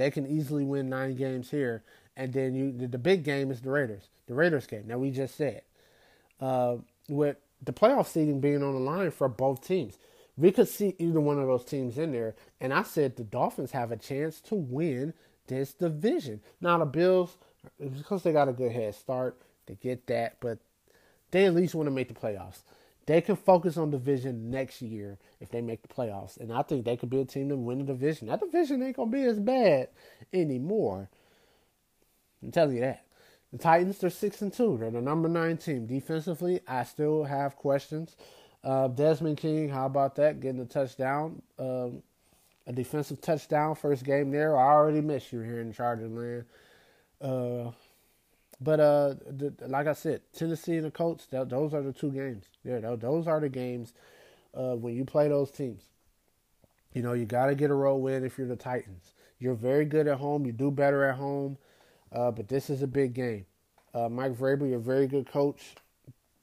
They 0.00 0.10
can 0.10 0.26
easily 0.26 0.64
win 0.64 0.88
nine 0.88 1.14
games 1.14 1.50
here 1.50 1.84
and 2.16 2.32
then 2.32 2.54
you 2.54 2.86
the, 2.86 2.98
big 2.98 3.24
game 3.24 3.50
is 3.50 3.62
the 3.62 3.70
Raiders, 3.70 4.10
the 4.26 4.34
Raiders 4.34 4.66
game. 4.66 4.84
Now 4.86 4.98
we 4.98 5.10
just 5.10 5.36
said, 5.36 5.62
uh, 6.40 6.76
with 7.08 7.36
the 7.62 7.72
playoff 7.72 8.06
seeding 8.08 8.40
being 8.40 8.62
on 8.62 8.74
the 8.74 8.80
line 8.80 9.10
for 9.10 9.28
both 9.28 9.66
teams, 9.66 9.98
we 10.36 10.52
could 10.52 10.68
see 10.68 10.94
either 10.98 11.20
one 11.20 11.38
of 11.38 11.46
those 11.46 11.64
teams 11.64 11.98
in 11.98 12.12
there. 12.12 12.34
And 12.60 12.74
I 12.74 12.82
said 12.82 13.16
the 13.16 13.24
Dolphins 13.24 13.72
have 13.72 13.90
a 13.90 13.96
chance 13.96 14.40
to 14.42 14.54
win 14.54 15.14
this 15.46 15.72
division. 15.72 16.40
Now 16.60 16.78
the 16.78 16.84
Bills, 16.84 17.36
because 17.78 18.22
they 18.22 18.32
got 18.32 18.48
a 18.48 18.52
good 18.52 18.72
head 18.72 18.94
start, 18.94 19.40
they 19.66 19.76
get 19.76 20.06
that, 20.08 20.36
but 20.40 20.58
they 21.30 21.46
at 21.46 21.54
least 21.54 21.74
want 21.74 21.86
to 21.86 21.90
make 21.90 22.08
the 22.08 22.14
playoffs. 22.14 22.62
They 23.10 23.20
can 23.20 23.34
focus 23.34 23.76
on 23.76 23.90
division 23.90 24.52
next 24.52 24.80
year 24.80 25.18
if 25.40 25.50
they 25.50 25.60
make 25.60 25.82
the 25.82 25.88
playoffs, 25.88 26.38
and 26.38 26.52
I 26.52 26.62
think 26.62 26.84
they 26.84 26.96
could 26.96 27.10
be 27.10 27.20
a 27.20 27.24
team 27.24 27.48
to 27.48 27.56
win 27.56 27.78
the 27.78 27.84
division. 27.84 28.28
That 28.28 28.38
division 28.38 28.84
ain't 28.84 28.94
gonna 28.94 29.10
be 29.10 29.24
as 29.24 29.40
bad 29.40 29.88
anymore. 30.32 31.10
I'm 32.40 32.52
telling 32.52 32.76
you 32.76 32.82
that. 32.82 33.04
The 33.50 33.58
Titans, 33.58 33.98
they're 33.98 34.10
six 34.10 34.42
and 34.42 34.52
two. 34.52 34.76
They're 34.78 34.92
the 34.92 35.00
number 35.00 35.28
nine 35.28 35.56
team. 35.56 35.86
Defensively, 35.86 36.60
I 36.68 36.84
still 36.84 37.24
have 37.24 37.56
questions. 37.56 38.14
Uh, 38.62 38.86
Desmond 38.86 39.38
King, 39.38 39.68
how 39.70 39.86
about 39.86 40.14
that? 40.14 40.38
Getting 40.38 40.60
a 40.60 40.64
touchdown, 40.64 41.42
um, 41.58 42.04
a 42.68 42.72
defensive 42.72 43.20
touchdown, 43.20 43.74
first 43.74 44.04
game 44.04 44.30
there. 44.30 44.56
I 44.56 44.70
already 44.70 45.00
miss 45.00 45.32
you 45.32 45.40
here 45.40 45.58
in 45.60 45.72
Charger 45.72 46.06
land. 46.06 46.44
Uh, 47.20 47.72
but 48.60 48.80
uh, 48.80 49.14
the, 49.26 49.54
like 49.66 49.86
I 49.86 49.94
said, 49.94 50.22
Tennessee 50.32 50.76
and 50.76 50.84
the 50.84 50.90
Colts, 50.90 51.26
those 51.30 51.72
are 51.74 51.82
the 51.82 51.92
two 51.92 52.10
games. 52.10 52.46
Yeah, 52.64 52.80
those 52.96 53.26
are 53.26 53.40
the 53.40 53.48
games 53.48 53.94
uh, 54.54 54.74
when 54.74 54.94
you 54.94 55.04
play 55.04 55.28
those 55.28 55.50
teams. 55.50 55.84
You 56.92 57.02
know, 57.02 57.12
you 57.12 57.24
got 57.24 57.46
to 57.46 57.54
get 57.54 57.70
a 57.70 57.74
road 57.74 57.96
win 57.96 58.24
if 58.24 58.36
you're 58.36 58.48
the 58.48 58.56
Titans. 58.56 59.14
You're 59.38 59.54
very 59.54 59.84
good 59.84 60.06
at 60.06 60.18
home. 60.18 60.44
You 60.44 60.52
do 60.52 60.70
better 60.70 61.04
at 61.04 61.16
home. 61.16 61.56
Uh, 62.12 62.30
but 62.30 62.48
this 62.48 62.68
is 62.70 62.82
a 62.82 62.86
big 62.86 63.14
game. 63.14 63.46
Uh, 63.94 64.08
Mike 64.08 64.34
Vrabel, 64.34 64.68
you're 64.68 64.78
a 64.78 64.82
very 64.82 65.06
good 65.06 65.30
coach. 65.30 65.74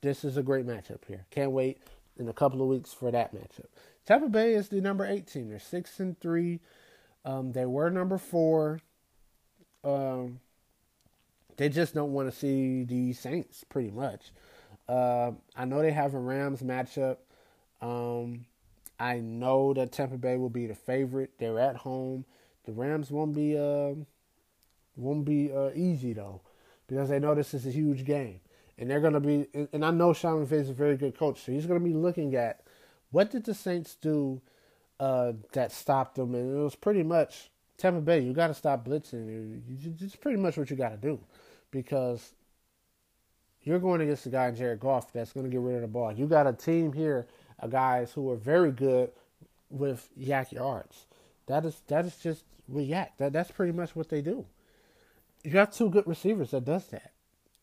This 0.01 0.24
is 0.24 0.38
a 0.38 0.43
great 0.43 0.65
matchup 0.65 1.05
here. 1.07 1.26
Can't 1.30 1.51
wait 1.51 1.80
in 2.18 2.28
a 2.30 2.34
couple 2.34 2.61
of 2.61 2.68
weeks 2.68 2.93
for 2.93 3.11
that 3.11 3.36
matchup. 3.36 3.68
Tampa 4.05 4.30
Bay 4.30 4.53
is 4.53 4.70
the 4.70 4.82
number 4.82 5.05
eight 5.05 5.28
team. 5.28 5.49
They're 5.49 5.59
six 5.59 5.99
and 5.99 6.20
three. 6.20 6.61
Um, 7.26 7.51
they 7.51 7.65
were 7.65 7.89
number 7.89 8.18
four. 8.18 8.80
Um, 9.84 10.39
they 11.57 11.69
just 11.69 11.93
don't 11.93 12.13
want 12.13 12.31
to 12.31 12.37
see 12.37 12.83
the 12.83 13.13
Saints, 13.13 13.63
pretty 13.67 13.91
much. 13.91 14.31
Uh, 14.87 15.31
I 15.55 15.65
know 15.65 15.81
they 15.81 15.91
have 15.91 16.13
a 16.13 16.19
Rams 16.19 16.61
matchup. 16.61 17.17
Um, 17.81 18.45
I 18.99 19.19
know 19.19 19.73
that 19.73 19.91
Tampa 19.91 20.17
Bay 20.17 20.37
will 20.37 20.49
be 20.49 20.67
the 20.67 20.75
favorite. 20.75 21.31
They're 21.37 21.59
at 21.59 21.77
home. 21.77 22.25
The 22.65 22.71
Rams 22.71 23.11
won't 23.11 23.35
be 23.35 23.57
uh, 23.57 23.93
won't 24.95 25.25
be 25.25 25.51
uh, 25.53 25.71
easy 25.75 26.13
though, 26.13 26.41
because 26.87 27.09
they 27.09 27.19
know 27.19 27.35
this 27.35 27.53
is 27.53 27.65
a 27.65 27.71
huge 27.71 28.05
game, 28.05 28.39
and 28.77 28.89
they're 28.89 29.01
gonna 29.01 29.19
be. 29.19 29.47
And 29.73 29.85
I 29.85 29.91
know 29.91 30.13
Sean 30.13 30.45
McVay 30.45 30.61
is 30.61 30.69
a 30.69 30.73
very 30.73 30.97
good 30.97 31.17
coach, 31.17 31.43
so 31.43 31.51
he's 31.51 31.65
gonna 31.65 31.79
be 31.79 31.93
looking 31.93 32.35
at 32.35 32.61
what 33.11 33.31
did 33.31 33.45
the 33.45 33.53
Saints 33.53 33.95
do 33.95 34.41
uh, 34.99 35.33
that 35.53 35.71
stopped 35.71 36.15
them, 36.15 36.35
and 36.35 36.57
it 36.57 36.61
was 36.61 36.75
pretty 36.75 37.03
much 37.03 37.49
Tampa 37.77 38.01
Bay. 38.01 38.19
You 38.19 38.33
got 38.33 38.47
to 38.47 38.53
stop 38.53 38.85
blitzing. 38.85 39.61
It's 40.01 40.15
pretty 40.15 40.37
much 40.37 40.57
what 40.57 40.69
you 40.69 40.75
got 40.75 40.89
to 40.89 40.97
do, 40.97 41.19
because 41.72 42.34
you're 43.63 43.80
going 43.80 44.01
against 44.01 44.26
a 44.26 44.30
guy 44.30 44.47
in 44.47 44.55
Jared 44.55 44.80
Goff 44.80 45.11
that's 45.11 45.34
going 45.34 45.45
to 45.45 45.51
get 45.51 45.59
rid 45.59 45.76
of 45.76 45.82
the 45.82 45.88
ball. 45.88 46.11
You 46.11 46.26
got 46.26 46.47
a 46.47 46.53
team 46.53 46.93
here 46.93 47.28
of 47.59 47.72
guys 47.72 48.13
who 48.13 48.32
are 48.32 48.38
very 48.38 48.72
good 48.72 49.11
with 49.70 50.09
YAC 50.20 50.53
yards. 50.53 51.05
That 51.47 51.65
is 51.65 51.82
that 51.88 52.05
is 52.05 52.15
just 52.18 52.43
with 52.68 52.88
YAC. 52.88 53.09
That 53.18 53.34
that's 53.34 53.51
pretty 53.51 53.74
much 53.74 53.95
what 53.95 54.09
they 54.09 54.22
do. 54.22 54.45
You 55.43 55.51
have 55.57 55.72
two 55.72 55.89
good 55.89 56.07
receivers 56.07 56.51
that 56.51 56.65
does 56.65 56.88
that. 56.88 57.11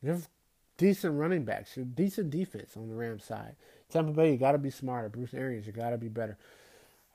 You 0.02 0.10
have 0.10 0.28
decent 0.76 1.18
running 1.18 1.44
backs, 1.44 1.76
you 1.76 1.82
have 1.82 1.94
decent 1.94 2.30
defense 2.30 2.76
on 2.76 2.88
the 2.88 2.94
Rams 2.94 3.24
side. 3.24 3.56
Tampa 3.90 4.12
Bay, 4.12 4.32
you 4.32 4.38
got 4.38 4.52
to 4.52 4.58
be 4.58 4.70
smarter. 4.70 5.08
Bruce 5.08 5.34
Arians, 5.34 5.66
you 5.66 5.72
got 5.72 5.90
to 5.90 5.98
be 5.98 6.08
better. 6.08 6.36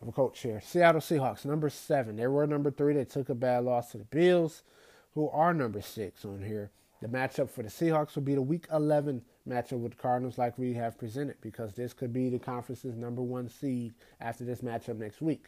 I'm 0.02 0.10
a 0.10 0.12
coach 0.12 0.40
here. 0.42 0.62
Seattle 0.64 1.02
Seahawks, 1.02 1.44
number 1.44 1.70
seven. 1.70 2.16
They 2.16 2.28
were 2.28 2.48
number 2.48 2.72
three. 2.72 2.94
They 2.94 3.04
took 3.04 3.30
a 3.30 3.36
bad 3.36 3.66
loss 3.66 3.92
to 3.92 3.98
the 3.98 4.06
Bills, 4.06 4.64
who 5.14 5.30
are 5.30 5.54
number 5.54 5.82
six 5.82 6.24
on 6.24 6.44
here. 6.44 6.72
The 7.02 7.08
matchup 7.08 7.50
for 7.50 7.64
the 7.64 7.70
Seahawks 7.70 8.16
will 8.16 8.24
be 8.24 8.36
the 8.36 8.42
Week 8.42 8.68
11 8.74 9.22
matchup 9.48 9.80
with 9.80 9.94
the 9.94 10.02
Cardinals, 10.02 10.38
like 10.38 10.58
we 10.58 10.74
have 10.74 10.98
presented, 10.98 11.38
because 11.42 11.74
this 11.74 11.94
could 11.94 12.12
be 12.12 12.30
the 12.30 12.40
conference's 12.40 12.98
number 12.98 13.22
one 13.22 13.48
seed 13.48 13.94
after 14.20 14.44
this 14.44 14.62
matchup 14.62 14.98
next 14.98 15.22
week. 15.22 15.48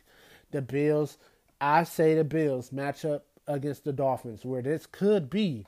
The 0.51 0.61
Bills, 0.61 1.17
I 1.59 1.83
say 1.83 2.15
the 2.15 2.23
Bills 2.23 2.69
matchup 2.69 3.21
against 3.47 3.83
the 3.83 3.91
Dolphins, 3.91 4.45
where 4.45 4.61
this 4.61 4.85
could 4.85 5.29
be, 5.29 5.65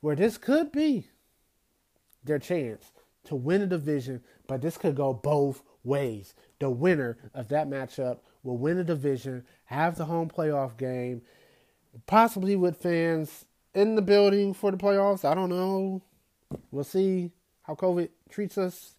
where 0.00 0.16
this 0.16 0.38
could 0.38 0.72
be 0.72 1.06
their 2.24 2.40
chance 2.40 2.90
to 3.24 3.36
win 3.36 3.62
a 3.62 3.66
division, 3.66 4.22
but 4.48 4.60
this 4.60 4.76
could 4.76 4.96
go 4.96 5.12
both 5.12 5.62
ways. 5.84 6.34
The 6.58 6.70
winner 6.70 7.16
of 7.32 7.48
that 7.48 7.68
matchup 7.68 8.18
will 8.42 8.56
win 8.56 8.78
a 8.78 8.84
division, 8.84 9.44
have 9.66 9.96
the 9.96 10.06
home 10.06 10.28
playoff 10.28 10.76
game, 10.76 11.22
possibly 12.06 12.56
with 12.56 12.82
fans 12.82 13.44
in 13.74 13.94
the 13.94 14.02
building 14.02 14.54
for 14.54 14.70
the 14.70 14.76
playoffs. 14.76 15.24
I 15.24 15.34
don't 15.34 15.50
know. 15.50 16.02
We'll 16.70 16.84
see 16.84 17.30
how 17.62 17.74
COVID 17.74 18.10
treats 18.28 18.58
us. 18.58 18.94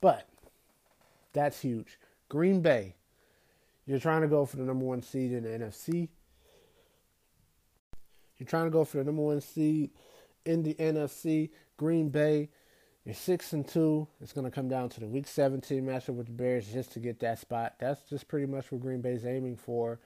But 0.00 0.28
that's 1.32 1.60
huge. 1.60 1.98
Green 2.28 2.60
Bay, 2.60 2.94
you're 3.86 4.00
trying 4.00 4.22
to 4.22 4.28
go 4.28 4.44
for 4.46 4.56
the 4.56 4.64
number 4.64 4.84
one 4.84 5.02
seed 5.02 5.32
in 5.32 5.44
the 5.44 5.50
NFC. 5.50 6.08
You're 8.38 8.46
trying 8.46 8.66
to 8.66 8.70
go 8.70 8.84
for 8.84 8.98
the 8.98 9.04
number 9.04 9.22
one 9.22 9.40
seed 9.40 9.90
in 10.44 10.62
the 10.62 10.74
NFC. 10.74 11.50
Green 11.76 12.10
Bay, 12.10 12.50
you're 13.04 13.14
six 13.14 13.52
and 13.52 13.66
two. 13.66 14.06
It's 14.20 14.32
going 14.32 14.44
to 14.44 14.50
come 14.50 14.68
down 14.68 14.88
to 14.90 15.00
the 15.00 15.06
Week 15.06 15.26
17 15.26 15.84
matchup 15.84 16.14
with 16.14 16.26
the 16.26 16.32
Bears 16.32 16.66
just 16.66 16.92
to 16.92 17.00
get 17.00 17.20
that 17.20 17.38
spot. 17.38 17.74
That's 17.78 18.02
just 18.08 18.28
pretty 18.28 18.46
much 18.46 18.70
what 18.70 18.82
Green 18.82 19.00
Bay's 19.00 19.24
aiming 19.24 19.56
for. 19.56 20.00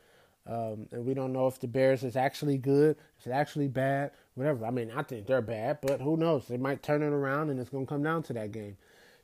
Um, 0.46 0.88
and 0.90 1.04
we 1.04 1.14
don't 1.14 1.32
know 1.32 1.46
if 1.46 1.60
the 1.60 1.68
Bears 1.68 2.02
is 2.02 2.16
actually 2.16 2.58
good, 2.58 2.96
it's 3.18 3.26
actually 3.26 3.68
bad, 3.68 4.12
whatever. 4.34 4.64
I 4.64 4.70
mean, 4.70 4.90
I 4.94 5.02
think 5.02 5.26
they're 5.26 5.42
bad, 5.42 5.78
but 5.82 6.00
who 6.00 6.16
knows? 6.16 6.48
They 6.48 6.56
might 6.56 6.82
turn 6.82 7.02
it 7.02 7.12
around, 7.12 7.50
and 7.50 7.60
it's 7.60 7.70
going 7.70 7.86
to 7.86 7.88
come 7.88 8.02
down 8.02 8.22
to 8.24 8.32
that 8.32 8.52
game. 8.52 8.76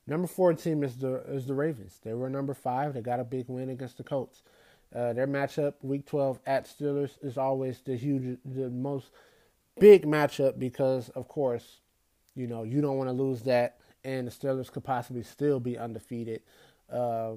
Number 0.07 0.29
four 0.29 0.55
team 0.55 0.85
is 0.85 0.97
the 0.97 1.23
is 1.27 1.47
the 1.47 1.55
Ravens. 1.55 1.99
They 2.05 2.15
were 2.15 2.31
number 2.31 2.55
five. 2.55 2.95
They 2.95 3.01
got 3.01 3.19
a 3.19 3.25
big 3.25 3.47
win 3.49 3.71
against 3.71 3.97
the 3.97 4.05
Colts. 4.05 4.43
Uh, 4.95 5.13
their 5.13 5.27
matchup, 5.27 5.75
Week 5.83 6.07
12 6.07 6.39
at 6.47 6.67
Steelers, 6.67 7.19
is 7.23 7.37
always 7.37 7.81
the 7.81 7.97
huge, 7.97 8.39
the 8.45 8.71
most 8.71 9.11
big 9.81 10.07
matchup 10.07 10.61
because, 10.61 11.09
of 11.11 11.27
course, 11.27 11.81
you 12.37 12.47
know 12.47 12.63
you 12.63 12.81
don't 12.81 12.99
want 12.99 13.09
to 13.09 13.13
lose 13.13 13.43
that, 13.43 13.79
and 14.05 14.29
the 14.29 14.31
Steelers 14.31 14.71
could 14.71 14.85
possibly 14.85 15.25
still 15.25 15.59
be 15.59 15.77
undefeated. 15.77 16.43
Uh, 16.93 17.33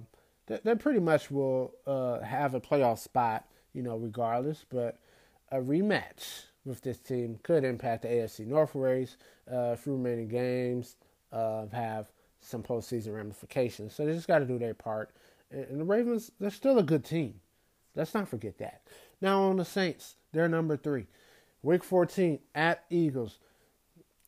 they, 0.46 0.60
they 0.64 0.76
pretty 0.76 1.00
much 1.00 1.32
will 1.32 1.74
uh, 1.88 2.20
have 2.20 2.54
a 2.54 2.62
playoff 2.62 3.00
spot 3.00 3.46
you 3.74 3.82
know, 3.82 3.97
regardless. 3.97 4.65
But 4.70 4.97
a 5.51 5.57
rematch 5.57 6.43
with 6.65 6.82
this 6.82 6.99
team 6.99 7.39
could 7.43 7.63
impact 7.63 8.03
the 8.03 8.09
AFC 8.09 8.45
North 8.45 8.76
race. 8.76 9.17
Uh, 9.51 9.76
few 9.76 9.93
remaining 9.93 10.28
games 10.28 10.95
uh, 11.32 11.65
have 11.72 12.07
some 12.39 12.63
postseason 12.63 13.15
ramifications. 13.15 13.93
So 13.93 14.05
they 14.05 14.13
just 14.13 14.28
got 14.28 14.39
to 14.39 14.45
do 14.45 14.59
their 14.59 14.74
part. 14.74 15.11
And 15.51 15.80
the 15.80 15.84
Ravens, 15.84 16.32
they're 16.39 16.51
still 16.51 16.78
a 16.78 16.84
good 16.84 17.03
team. 17.03 17.39
Let's 17.95 18.13
not 18.13 18.28
forget 18.28 18.57
that. 18.59 18.82
Now 19.20 19.43
on 19.43 19.57
the 19.57 19.65
Saints, 19.65 20.15
they're 20.32 20.47
number 20.47 20.78
three. 20.78 21.07
Week 21.63 21.84
14 21.84 22.39
at 22.55 22.86
Eagles. 22.89 23.39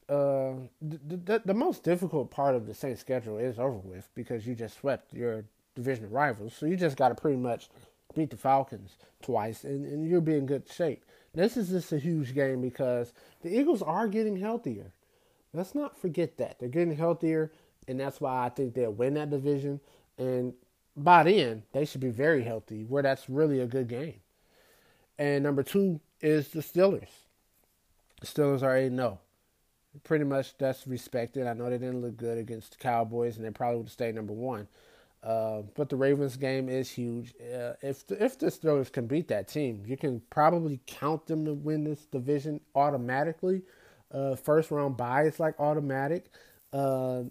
Uh, 0.10 0.54
the, 0.82 1.18
the, 1.18 1.42
the 1.46 1.54
most 1.54 1.84
difficult 1.84 2.32
part 2.32 2.56
of 2.56 2.68
the 2.68 2.74
Saints 2.74 3.00
schedule 3.00 3.38
is 3.38 3.58
over 3.58 3.78
with 3.78 4.10
because 4.14 4.46
you 4.46 4.56
just 4.56 4.80
swept 4.80 5.14
your 5.14 5.46
division 5.76 6.10
rivals. 6.10 6.54
So 6.54 6.66
you 6.66 6.76
just 6.76 6.98
got 6.98 7.10
to 7.10 7.16
pretty 7.16 7.38
much 7.38 7.70
beat 8.16 8.30
the 8.30 8.38
Falcons 8.38 8.98
twice, 9.22 9.64
and, 9.64 9.86
and 9.86 10.08
you'll 10.08 10.22
be 10.22 10.36
in 10.36 10.46
good 10.46 10.70
shape. 10.70 11.04
This 11.34 11.56
is 11.56 11.70
just 11.70 11.92
a 11.94 12.00
huge 12.00 12.34
game 12.34 12.62
because 12.62 13.14
the 13.42 13.58
Eagles 13.58 13.82
are 13.82 14.08
getting 14.08 14.38
healthier. 14.38 14.94
Let's 15.54 15.76
not 15.76 15.98
forget 15.98 16.38
that. 16.38 16.60
They're 16.60 16.70
getting 16.70 16.96
healthier, 16.96 17.52
and 17.88 18.00
that's 18.00 18.20
why 18.20 18.46
I 18.46 18.50
think 18.50 18.74
they'll 18.74 18.92
win 18.92 19.14
that 19.16 19.30
division. 19.30 19.80
And 20.18 20.54
by 20.96 21.24
then, 21.24 21.64
they 21.72 21.86
should 21.86 22.02
be 22.02 22.10
very 22.10 22.44
healthy, 22.44 22.84
where 22.84 23.04
that's 23.04 23.30
really 23.30 23.60
a 23.60 23.68
good 23.68 23.88
game. 23.88 24.20
And 25.18 25.44
number 25.44 25.64
two 25.64 26.00
is 26.20 26.50
the 26.50 26.62
Steelers. 26.62 27.10
The 28.20 28.28
Steelers 28.28 28.62
are 28.64 28.76
8 28.76 28.90
0. 28.90 29.20
Pretty 30.04 30.24
much 30.24 30.58
that's 30.58 30.88
respected. 30.88 31.48
I 31.48 31.54
know 31.54 31.70
they 31.70 31.78
didn't 31.78 32.02
look 32.02 32.16
good 32.18 32.38
against 32.38 32.72
the 32.72 32.78
Cowboys, 32.78 33.38
and 33.38 33.46
they 33.46 33.52
probably 33.52 33.78
would 33.78 33.88
have 33.88 33.92
stayed 33.92 34.16
number 34.16 34.34
one. 34.34 34.68
Uh, 35.24 35.62
but 35.76 35.90
the 35.90 35.96
Ravens 35.96 36.36
game 36.36 36.68
is 36.68 36.90
huge. 36.90 37.34
Uh, 37.40 37.74
if 37.82 38.08
the, 38.08 38.24
if 38.24 38.40
the 38.40 38.48
Steelers 38.48 38.92
can 38.92 39.06
beat 39.06 39.28
that 39.28 39.48
team, 39.48 39.84
you 39.86 39.96
can 39.96 40.22
probably 40.32 40.80
count 40.88 41.28
them 41.28 41.46
to 41.46 41.54
win 41.54 41.84
this 41.84 42.06
division 42.06 42.60
automatically. 42.74 43.62
Uh, 44.12 44.36
first 44.36 44.72
round 44.72 44.98
bye 44.98 45.24
is 45.24 45.40
like 45.40 45.60
automatic, 45.60 46.26
uh, 46.74 47.22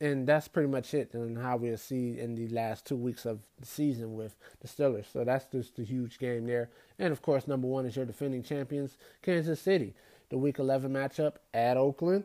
and 0.00 0.26
that's 0.26 0.46
pretty 0.46 0.68
much 0.68 0.94
it. 0.94 1.12
And 1.14 1.36
how 1.36 1.56
we'll 1.56 1.76
see 1.76 2.18
in 2.18 2.36
the 2.36 2.48
last 2.48 2.86
two 2.86 2.96
weeks 2.96 3.26
of 3.26 3.40
the 3.58 3.66
season 3.66 4.14
with 4.14 4.36
the 4.60 4.68
Steelers. 4.68 5.12
So 5.12 5.24
that's 5.24 5.46
just 5.46 5.78
a 5.80 5.82
huge 5.82 6.18
game 6.18 6.46
there. 6.46 6.70
And 6.98 7.12
of 7.12 7.22
course, 7.22 7.48
number 7.48 7.66
one 7.66 7.86
is 7.86 7.96
your 7.96 8.06
defending 8.06 8.44
champions, 8.44 8.96
Kansas 9.20 9.60
City. 9.60 9.94
The 10.30 10.38
Week 10.38 10.60
11 10.60 10.92
matchup 10.92 11.34
at 11.52 11.76
Oakland, 11.76 12.22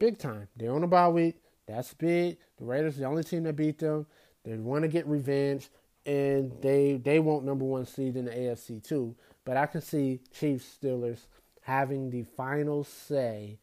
big 0.00 0.18
time. 0.18 0.48
They're 0.56 0.72
on 0.72 0.82
a 0.82 0.88
bye 0.88 1.08
week. 1.08 1.36
That's 1.66 1.94
big. 1.94 2.38
The 2.58 2.64
Raiders 2.64 2.96
the 2.96 3.04
only 3.04 3.24
team 3.24 3.44
that 3.44 3.56
beat 3.56 3.78
them. 3.78 4.06
They 4.44 4.56
want 4.56 4.82
to 4.82 4.88
get 4.88 5.06
revenge, 5.06 5.70
and 6.04 6.52
they 6.60 7.00
they 7.02 7.18
want 7.18 7.44
number 7.44 7.64
one 7.64 7.86
seed 7.86 8.16
in 8.16 8.26
the 8.26 8.30
AFC 8.30 8.82
too. 8.82 9.14
But 9.44 9.56
I 9.56 9.66
can 9.66 9.80
see 9.80 10.20
Chiefs 10.32 10.76
Steelers 10.80 11.26
having 11.62 12.10
the 12.10 12.24
final 12.36 12.84
say 12.84 13.58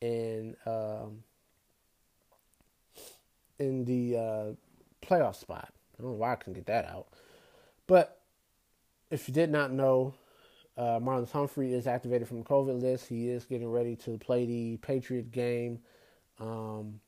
in 0.00 0.56
um, 0.66 1.22
in 3.58 3.84
the 3.84 4.16
uh, 4.16 5.06
playoff 5.06 5.36
spot. 5.36 5.72
I 5.98 6.02
don't 6.02 6.12
know 6.12 6.18
why 6.18 6.32
I 6.32 6.36
can 6.36 6.52
get 6.52 6.66
that 6.66 6.84
out, 6.84 7.06
but 7.86 8.20
if 9.10 9.28
you 9.28 9.34
did 9.34 9.50
not 9.50 9.72
know, 9.72 10.14
uh, 10.76 11.00
Marlon 11.00 11.30
Humphrey 11.30 11.72
is 11.72 11.86
activated 11.86 12.28
from 12.28 12.38
the 12.38 12.44
COVID 12.44 12.80
list. 12.80 13.08
He 13.08 13.28
is 13.28 13.44
getting 13.44 13.70
ready 13.70 13.96
to 13.96 14.18
play 14.18 14.46
the 14.46 14.76
Patriot 14.78 15.32
game. 15.32 15.80
Um, 16.38 17.00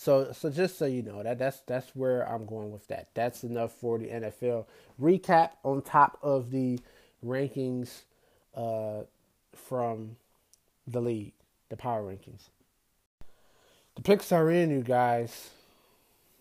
so 0.00 0.32
so 0.32 0.48
just 0.48 0.78
so 0.78 0.86
you 0.86 1.02
know 1.02 1.22
that 1.22 1.38
that's 1.38 1.60
that's 1.66 1.94
where 1.94 2.26
I'm 2.26 2.46
going 2.46 2.72
with 2.72 2.88
that. 2.88 3.08
That's 3.12 3.44
enough 3.44 3.72
for 3.72 3.98
the 3.98 4.06
NFL 4.06 4.64
recap 4.98 5.50
on 5.62 5.82
top 5.82 6.16
of 6.22 6.50
the 6.50 6.80
rankings 7.22 8.04
uh, 8.56 9.02
from 9.54 10.16
the 10.86 11.02
league, 11.02 11.34
the 11.68 11.76
power 11.76 12.02
rankings. 12.02 12.48
The 13.94 14.00
picks 14.00 14.32
are 14.32 14.50
in, 14.50 14.70
you 14.70 14.80
guys. 14.80 15.50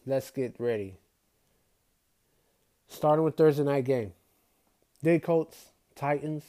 Let's 0.06 0.32
get 0.32 0.56
ready. 0.58 0.96
Starting 2.88 3.26
with 3.26 3.36
Thursday 3.36 3.64
night 3.64 3.84
game. 3.84 4.14
They 5.04 5.20
Colts, 5.20 5.66
Titans. 5.98 6.46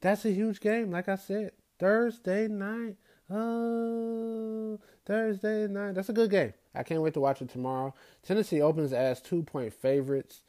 That's 0.00 0.24
a 0.24 0.30
huge 0.30 0.60
game, 0.60 0.90
like 0.90 1.06
I 1.06 1.16
said. 1.16 1.52
Thursday 1.78 2.48
night. 2.48 2.96
Oh, 3.30 4.78
Thursday 5.04 5.66
night. 5.66 5.94
That's 5.94 6.08
a 6.08 6.12
good 6.12 6.30
game. 6.30 6.52
I 6.74 6.82
can't 6.82 7.02
wait 7.02 7.14
to 7.14 7.20
watch 7.20 7.42
it 7.42 7.48
tomorrow. 7.48 7.94
Tennessee 8.22 8.60
opens 8.60 8.92
as 8.92 9.20
two 9.20 9.42
point 9.42 9.72
favorites. 9.72 10.42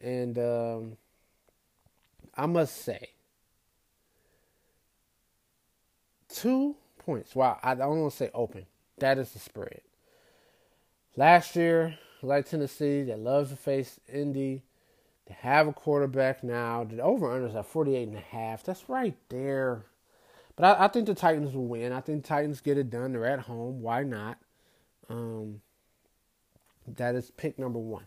And 0.00 0.38
um, 0.38 0.96
I 2.36 2.46
must 2.46 2.82
say, 2.82 3.10
two 6.28 6.76
points. 6.98 7.34
Wow, 7.34 7.58
I 7.62 7.74
don't 7.74 8.00
want 8.00 8.12
to 8.12 8.16
say 8.16 8.30
open. 8.34 8.66
That 8.98 9.18
is 9.18 9.30
the 9.32 9.38
spread. 9.38 9.82
Last 11.16 11.56
year, 11.56 11.98
like 12.22 12.48
Tennessee, 12.48 13.02
they 13.02 13.14
love 13.14 13.50
to 13.50 13.56
face 13.56 14.00
Indy. 14.12 14.62
They 15.26 15.36
have 15.40 15.68
a 15.68 15.72
quarterback 15.72 16.42
now. 16.42 16.84
The 16.84 17.00
over 17.00 17.28
unders 17.28 17.54
at 17.54 17.66
48 17.66 18.08
and 18.08 18.16
a 18.16 18.20
half. 18.20 18.64
That's 18.64 18.88
right 18.88 19.16
there. 19.28 19.84
But 20.56 20.78
I, 20.78 20.84
I, 20.84 20.88
think 20.88 21.06
the 21.06 21.14
Titans 21.14 21.54
will 21.54 21.66
win. 21.66 21.92
I 21.92 22.00
think 22.00 22.24
Titans 22.24 22.60
get 22.60 22.78
it 22.78 22.90
done. 22.90 23.12
They're 23.12 23.26
at 23.26 23.40
home. 23.40 23.80
Why 23.80 24.02
not? 24.02 24.38
Um, 25.08 25.60
that 26.86 27.14
is 27.14 27.30
pick 27.30 27.58
number 27.58 27.78
one. 27.78 28.06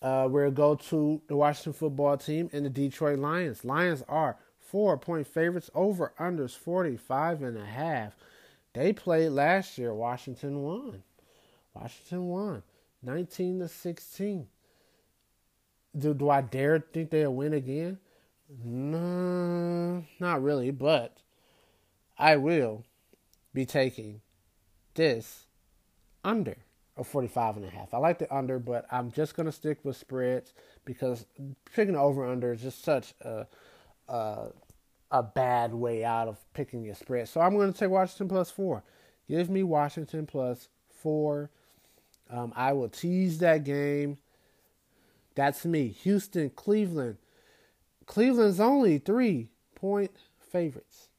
Uh, 0.00 0.28
we'll 0.30 0.50
go 0.50 0.74
to 0.74 1.22
the 1.28 1.36
Washington 1.36 1.72
football 1.72 2.16
team 2.16 2.50
and 2.52 2.66
the 2.66 2.70
Detroit 2.70 3.18
Lions. 3.18 3.64
Lions 3.64 4.02
are 4.08 4.36
four 4.60 4.96
point 4.98 5.26
favorites 5.26 5.70
over 5.74 6.12
unders 6.18 6.56
45 6.56 7.42
and 7.42 7.56
a 7.56 7.64
half. 7.64 8.14
They 8.72 8.92
played 8.92 9.30
last 9.30 9.78
year. 9.78 9.94
Washington 9.94 10.62
won. 10.62 11.02
Washington 11.74 12.28
won 12.28 12.62
19 13.02 13.60
to 13.60 13.68
16. 13.68 14.46
Do, 15.96 16.14
do 16.14 16.28
I 16.28 16.40
dare 16.40 16.80
think 16.80 17.10
they'll 17.10 17.32
win 17.32 17.52
again? 17.52 17.98
No, 18.64 20.04
not 20.18 20.42
really, 20.42 20.70
but 20.70 21.16
I 22.24 22.36
will 22.36 22.86
be 23.52 23.66
taking 23.66 24.22
this 24.94 25.44
under 26.24 26.56
a 26.96 27.04
45 27.04 27.58
and 27.58 27.66
a 27.66 27.68
half. 27.68 27.92
I 27.92 27.98
like 27.98 28.18
the 28.18 28.34
under, 28.34 28.58
but 28.58 28.86
I'm 28.90 29.12
just 29.12 29.36
going 29.36 29.44
to 29.44 29.52
stick 29.52 29.80
with 29.84 29.98
spreads 29.98 30.54
because 30.86 31.26
picking 31.74 31.96
over 31.96 32.26
under 32.26 32.54
is 32.54 32.62
just 32.62 32.82
such 32.82 33.12
a, 33.20 33.46
a 34.08 34.46
a 35.10 35.22
bad 35.22 35.74
way 35.74 36.02
out 36.02 36.28
of 36.28 36.38
picking 36.54 36.82
your 36.82 36.94
spread. 36.94 37.28
So 37.28 37.42
I'm 37.42 37.56
going 37.56 37.70
to 37.70 37.78
take 37.78 37.90
Washington 37.90 38.28
plus 38.28 38.50
4. 38.50 38.82
Give 39.28 39.50
me 39.50 39.62
Washington 39.62 40.24
plus 40.24 40.68
4. 41.02 41.50
Um, 42.30 42.54
I 42.56 42.72
will 42.72 42.88
tease 42.88 43.36
that 43.38 43.64
game. 43.64 44.16
That's 45.34 45.66
me. 45.66 45.88
Houston, 45.88 46.48
Cleveland. 46.48 47.18
Cleveland's 48.06 48.60
only 48.60 48.96
three 48.96 49.50
point 49.74 50.16
favorites. 50.40 51.10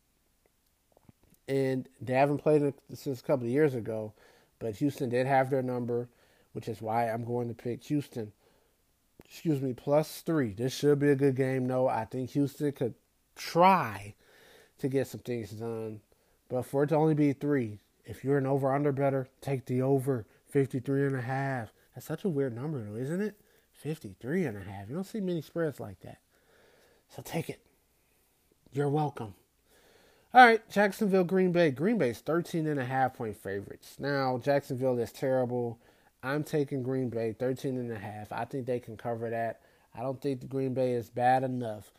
And 1.48 1.88
they 2.02 2.14
haven't 2.14 2.40
played 2.40 2.62
it 2.62 2.76
since 2.94 3.20
a 3.20 3.24
couple 3.24 3.46
of 3.46 3.52
years 3.52 3.76
ago. 3.76 4.14
But 4.60 4.78
Houston 4.78 5.10
did 5.10 5.28
have 5.28 5.50
their 5.50 5.62
number, 5.62 6.08
which 6.54 6.68
is 6.68 6.82
why 6.82 7.10
I'm 7.10 7.26
going 7.26 7.48
to 7.50 7.54
pick 7.54 7.84
Houston. 7.84 8.32
Excuse 9.24 9.62
me, 9.62 9.74
plus 9.74 10.22
three. 10.22 10.54
This 10.54 10.74
should 10.74 11.00
be 11.00 11.10
a 11.10 11.16
good 11.16 11.36
game. 11.36 11.68
No, 11.68 11.88
I 11.88 12.06
think 12.06 12.32
Houston 12.32 12.72
could 12.72 12.96
try 13.36 14.16
to 14.80 14.88
get 14.88 15.08
some 15.08 15.22
things 15.22 15.52
done. 15.52 16.02
But 16.50 16.64
for 16.64 16.84
it 16.84 16.88
to 16.88 16.96
only 16.96 17.16
be 17.16 17.34
three, 17.34 17.80
if 18.06 18.24
you're 18.24 18.38
an 18.38 18.46
over 18.46 18.74
under 18.74 18.92
better, 18.92 19.28
take 19.42 19.66
the 19.66 19.82
over 19.82 20.26
53 20.50 21.08
and 21.08 21.16
a 21.16 21.22
half. 21.22 21.74
That's 21.94 22.08
such 22.08 22.24
a 22.24 22.30
weird 22.30 22.56
number 22.56 22.84
though, 22.84 22.96
isn't 22.96 23.22
it? 23.22 23.36
53 23.74 24.46
and 24.46 24.58
a 24.58 24.62
half. 24.62 24.88
You 24.88 24.96
don't 24.96 25.04
see 25.04 25.20
many 25.20 25.42
spreads 25.42 25.80
like 25.80 26.00
that. 26.02 26.20
So 27.10 27.22
take 27.22 27.50
it. 27.50 27.60
You're 28.72 28.90
welcome. 28.90 29.36
All 30.36 30.46
right, 30.46 30.70
Jacksonville, 30.70 31.24
Green 31.24 31.54
Bay. 31.54 31.72
Green 31.72 31.98
Bay's 31.98 32.20
13 32.20 32.68
and 32.68 32.78
a 32.78 32.84
half 32.84 33.14
point 33.14 33.38
favorites. 33.38 33.96
Now, 34.00 34.38
Jacksonville 34.38 35.00
is 35.00 35.14
terrible. 35.14 35.80
I'm 36.22 36.44
taking 36.44 36.84
Green 36.84 37.08
Bay 37.08 37.32
13 37.32 37.78
and 37.78 37.90
a 37.90 37.98
half. 37.98 38.34
I 38.34 38.44
think 38.44 38.66
they 38.66 38.82
can 38.82 38.98
cover 38.98 39.30
that. 39.30 39.62
I 39.98 40.02
don't 40.02 40.22
think 40.22 40.42
the 40.42 40.48
Green 40.48 40.74
Bay 40.74 40.92
is 40.92 41.10
bad 41.10 41.46
enough. 41.46 41.90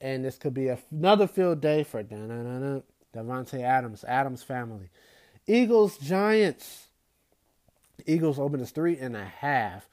And 0.00 0.24
this 0.24 0.38
could 0.38 0.54
be 0.54 0.74
another 0.90 1.26
field 1.26 1.60
day 1.60 1.82
for 1.82 2.02
Davante 2.02 3.60
Adams, 3.60 4.02
Adams 4.04 4.42
family. 4.42 4.88
Eagles, 5.46 5.98
Giants. 5.98 6.86
Eagles 8.06 8.38
open 8.38 8.62
as 8.62 8.70
three 8.70 8.96
and 8.96 9.14
a 9.14 9.26
half 9.26 9.86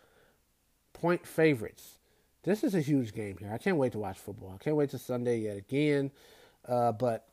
point 0.93 1.27
favorites. 1.27 1.97
This 2.43 2.63
is 2.63 2.73
a 2.73 2.79
huge 2.79 3.13
game 3.13 3.35
here. 3.37 3.51
I 3.53 3.57
can't 3.57 3.75
wait 3.75 3.91
to 3.91 3.99
watch 3.99 4.17
football. 4.17 4.53
I 4.55 4.63
can't 4.63 4.77
wait 4.77 4.91
to 4.91 4.97
Sunday 4.97 5.39
yet 5.39 5.57
again. 5.57 6.11
Uh, 6.65 6.93
but 6.93 7.27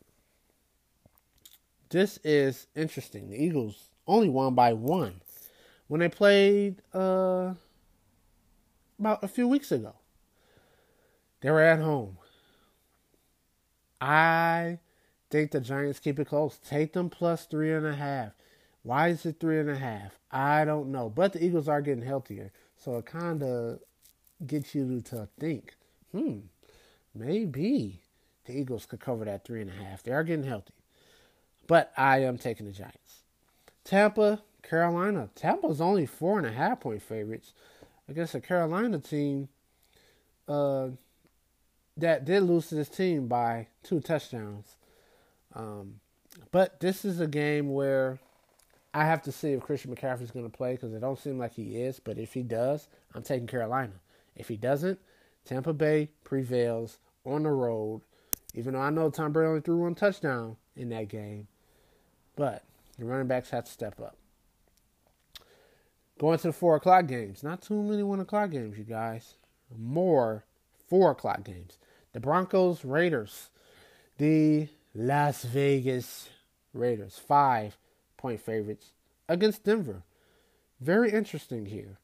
this 1.91 2.19
is 2.25 2.67
interesting. 2.75 3.31
The 3.31 3.43
Eagles 3.43 3.89
only 4.07 4.29
won 4.29 4.55
by 4.55 4.73
one 4.73 5.21
when 5.87 6.01
they 6.01 6.09
played 6.09 6.83
uh, 6.95 7.55
about 8.99 9.23
a 9.23 9.29
few 9.29 9.49
weeks 9.49 9.73
ago. 9.73 9.95
They 11.41 11.51
were 11.51 11.63
at 11.63 11.81
home. 11.81 12.19
I 14.01 14.79
think 15.31 15.51
the 15.51 15.61
Giants 15.61 15.99
keep 15.99 16.19
it 16.19 16.29
close. 16.29 16.59
Take 16.59 16.93
them 16.93 17.11
plus 17.11 17.47
three 17.47 17.73
and 17.73 17.87
a 17.87 17.95
half. 17.95 18.33
Why 18.83 19.09
is 19.09 19.27
it 19.27 19.41
three 19.41 19.59
and 19.59 19.71
a 19.71 19.77
half? 19.77 20.19
I 20.31 20.65
don't 20.65 20.91
know. 20.91 21.09
But 21.11 21.33
the 21.33 21.45
Eagles 21.45 21.69
are 21.69 21.83
getting 21.83 22.05
healthier. 22.05 22.53
So 22.77 22.97
it 22.97 23.07
kind 23.07 23.43
of 23.43 23.81
gets 24.47 24.75
you 24.75 25.01
to 25.03 25.29
think, 25.39 25.75
hmm, 26.13 26.39
maybe 27.15 28.01
the 28.45 28.53
Eagles 28.59 28.87
could 28.87 29.01
cover 29.01 29.25
that 29.25 29.45
three 29.45 29.61
and 29.61 29.71
a 29.71 29.85
half. 29.85 30.03
They 30.03 30.13
are 30.13 30.25
getting 30.25 30.47
healthy. 30.47 30.75
But 31.69 31.93
I 31.97 32.23
am 32.23 32.39
taking 32.39 32.67
the 32.67 32.73
Giants. 32.73 33.23
Tampa, 33.85 34.43
Carolina. 34.63 35.31
Tampa's 35.37 35.81
only 35.81 36.07
four 36.07 36.39
and 36.39 36.47
a 36.47 36.53
half 36.53 36.81
point 36.81 37.03
favorites 37.03 37.53
against 38.09 38.35
a 38.35 38.41
Carolina 38.41 38.99
team 38.99 39.49
uh, 40.49 40.89
that 41.97 42.25
did 42.25 42.43
lose 42.43 42.69
to 42.69 42.75
this 42.75 42.89
team 42.89 43.29
by 43.29 43.69
two 43.83 44.01
touchdowns. 44.01 44.77
Um, 45.55 46.01
but 46.51 46.81
this 46.81 47.05
is 47.05 47.21
a 47.21 47.27
game 47.27 47.73
where 47.73 48.19
I 48.95 49.05
have 49.05 49.23
to 49.23 49.33
see 49.33 49.53
if 49.53 49.63
Christian 49.63 49.95
McCaffrey 49.95 50.23
is 50.23 50.31
going 50.31 50.51
to 50.51 50.57
play 50.57 50.73
because 50.73 50.93
it 50.95 51.01
don't 51.01 51.19
seem 51.19 51.39
like 51.39 51.55
he 51.55 51.83
is. 51.83 52.01
But 52.01 52.19
if 52.19 52.33
he 52.33 52.43
does, 52.43 52.89
I'm 53.15 53.23
taking 53.23 53.47
Carolina. 53.47 53.93
If 54.37 54.49
he 54.49 54.57
doesn't, 54.57 54.99
Tampa 55.45 55.73
Bay 55.73 56.11
prevails 56.25 56.99
on 57.25 57.43
the 57.43 57.51
road. 57.51 58.03
Even 58.55 58.75
though 58.75 58.81
I 58.81 58.91
know 58.91 59.11
Tom 59.11 59.33
Brady 59.33 59.49
only 59.49 59.61
threw 59.61 59.79
one 59.79 59.95
touchdown 59.95 60.57
in 60.77 60.89
that 60.91 61.09
game, 61.09 61.49
but 62.39 62.63
the 62.97 63.05
running 63.05 63.27
backs 63.27 63.51
have 63.51 63.65
to 63.65 63.71
step 63.71 64.01
up. 64.01 64.17
Going 66.19 66.39
to 66.39 66.47
the 66.49 66.53
four 66.53 66.77
o'clock 66.77 67.09
games. 67.09 67.43
Not 67.43 67.61
too 67.61 67.83
many 67.83 68.05
one 68.05 68.21
o'clock 68.21 68.53
games, 68.53 68.79
you 68.79 68.85
guys. 68.85 69.35
More 69.77 70.45
four 70.89 71.11
o'clock 71.11 71.43
games. 71.43 71.79
The 72.13 72.21
Broncos 72.21 72.85
Raiders. 72.85 73.51
The 74.19 74.69
Las 74.95 75.43
Vegas 75.43 76.31
Raiders. 76.73 77.19
Five 77.19 77.77
point 78.17 78.41
favorites 78.41 78.93
against 79.29 79.65
Denver. 79.65 80.05
Very 80.81 81.11
interesting 81.11 81.67
here. 81.67 81.99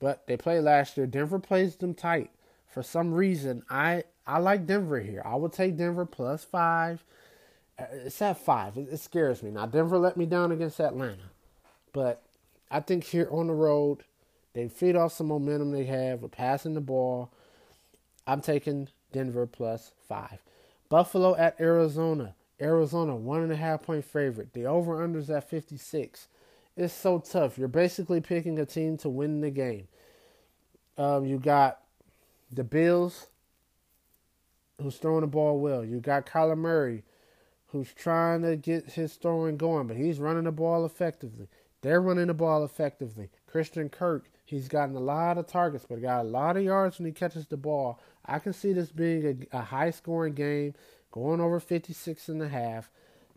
But 0.00 0.26
they 0.26 0.38
played 0.38 0.60
last 0.60 0.96
year. 0.96 1.06
Denver 1.06 1.38
plays 1.38 1.76
them 1.76 1.94
tight. 1.94 2.30
For 2.66 2.82
some 2.82 3.12
reason, 3.12 3.62
I 3.68 4.04
I 4.26 4.38
like 4.38 4.66
Denver 4.66 5.00
here. 5.00 5.22
I 5.24 5.34
would 5.36 5.52
take 5.52 5.76
Denver 5.76 6.06
plus 6.06 6.44
five. 6.44 7.04
It's 7.78 8.20
at 8.22 8.38
five. 8.38 8.76
It, 8.76 8.88
it 8.92 8.98
scares 8.98 9.42
me. 9.42 9.50
Now 9.50 9.66
Denver 9.66 9.98
let 9.98 10.16
me 10.16 10.26
down 10.26 10.52
against 10.52 10.80
Atlanta, 10.80 11.30
but 11.92 12.22
I 12.70 12.80
think 12.80 13.04
here 13.04 13.28
on 13.30 13.46
the 13.46 13.54
road, 13.54 14.04
they 14.52 14.68
feed 14.68 14.96
off 14.96 15.12
some 15.12 15.28
momentum 15.28 15.72
they 15.72 15.84
have 15.84 16.22
with 16.22 16.32
passing 16.32 16.74
the 16.74 16.80
ball. 16.80 17.30
I'm 18.26 18.40
taking 18.40 18.88
Denver 19.12 19.46
plus 19.46 19.92
five. 20.08 20.38
Buffalo 20.88 21.34
at 21.36 21.60
Arizona. 21.60 22.34
Arizona 22.60 23.16
one 23.16 23.42
and 23.42 23.52
a 23.52 23.56
half 23.56 23.82
point 23.82 24.04
favorite. 24.04 24.52
The 24.52 24.64
over 24.64 24.96
unders 24.96 25.34
at 25.34 25.48
56. 25.48 26.28
It's 26.76 26.94
so 26.94 27.18
tough. 27.18 27.58
You're 27.58 27.68
basically 27.68 28.20
picking 28.20 28.58
a 28.58 28.66
team 28.66 28.96
to 28.98 29.08
win 29.08 29.40
the 29.40 29.50
game. 29.50 29.88
Um, 30.96 31.24
you 31.26 31.38
got 31.38 31.80
the 32.52 32.64
Bills, 32.64 33.26
who's 34.80 34.96
throwing 34.96 35.22
the 35.22 35.26
ball 35.26 35.58
well. 35.58 35.84
You 35.84 35.98
got 36.00 36.26
Kyler 36.26 36.56
Murray, 36.56 37.02
who's 37.74 37.92
trying 37.92 38.40
to 38.40 38.54
get 38.54 38.92
his 38.92 39.14
throwing 39.14 39.56
going, 39.56 39.88
but 39.88 39.96
he's 39.96 40.20
running 40.20 40.44
the 40.44 40.52
ball 40.52 40.86
effectively. 40.86 41.48
They're 41.82 42.00
running 42.00 42.28
the 42.28 42.34
ball 42.34 42.64
effectively. 42.64 43.30
Christian 43.48 43.88
Kirk, 43.88 44.30
he's 44.44 44.68
gotten 44.68 44.94
a 44.94 45.00
lot 45.00 45.38
of 45.38 45.48
targets, 45.48 45.84
but 45.88 46.00
got 46.00 46.20
a 46.20 46.28
lot 46.28 46.56
of 46.56 46.62
yards 46.62 46.98
when 46.98 47.06
he 47.06 47.12
catches 47.12 47.48
the 47.48 47.56
ball. 47.56 47.98
I 48.24 48.38
can 48.38 48.52
see 48.52 48.72
this 48.72 48.92
being 48.92 49.48
a, 49.52 49.58
a 49.58 49.62
high 49.62 49.90
scoring 49.90 50.34
game, 50.34 50.74
going 51.10 51.40
over 51.40 51.58
56 51.58 52.28
and 52.28 52.42
a 52.42 52.48
half. 52.48 52.90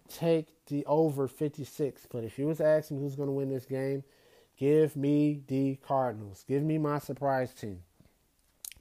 Take 0.08 0.50
the 0.68 0.86
over 0.86 1.28
56. 1.28 2.06
But 2.12 2.24
if 2.24 2.38
you 2.38 2.46
was 2.46 2.62
asking 2.62 3.00
who's 3.00 3.16
going 3.16 3.30
to 3.30 3.34
win 3.34 3.50
this 3.50 3.66
game, 3.66 4.04
give 4.56 4.96
me 4.96 5.42
the 5.48 5.78
Cardinals. 5.78 6.46
Give 6.48 6.62
me 6.62 6.78
my 6.78 7.00
surprise 7.00 7.56
team. 7.56 7.80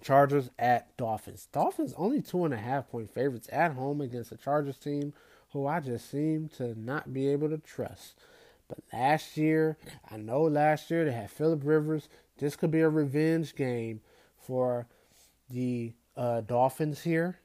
Chargers 0.03 0.51
at 0.59 0.95
Dolphins. 0.99 1.49
Dolphins 1.51 1.95
only 1.97 2.21
two 2.21 2.45
and 2.45 2.53
a 2.53 2.59
half 2.59 2.91
point 2.91 3.11
favorites 3.11 3.49
at 3.51 3.73
home 3.73 4.03
against 4.03 4.29
the 4.29 4.37
Chargers 4.37 4.77
team, 4.77 5.15
who 5.53 5.67
I 5.67 5.81
just 5.81 6.11
seem 6.11 6.49
to 6.57 6.79
not 6.79 7.13
be 7.13 7.29
able 7.29 7.49
to 7.49 7.59
trust. 7.59 8.19
But 8.69 8.79
last 8.93 9.37
year, 9.37 9.79
I 10.11 10.17
know 10.17 10.43
last 10.43 10.91
year 10.91 11.05
they 11.05 11.13
had 11.13 11.31
Philip 11.31 11.61
Rivers. 11.65 12.09
This 12.39 12.57
could 12.57 12.71
be 12.71 12.81
a 12.81 12.89
revenge 12.89 13.55
game 13.55 14.01
for 14.39 14.87
the 15.49 15.93
uh, 16.17 16.41
Dolphins 16.41 17.03
here. 17.03 17.39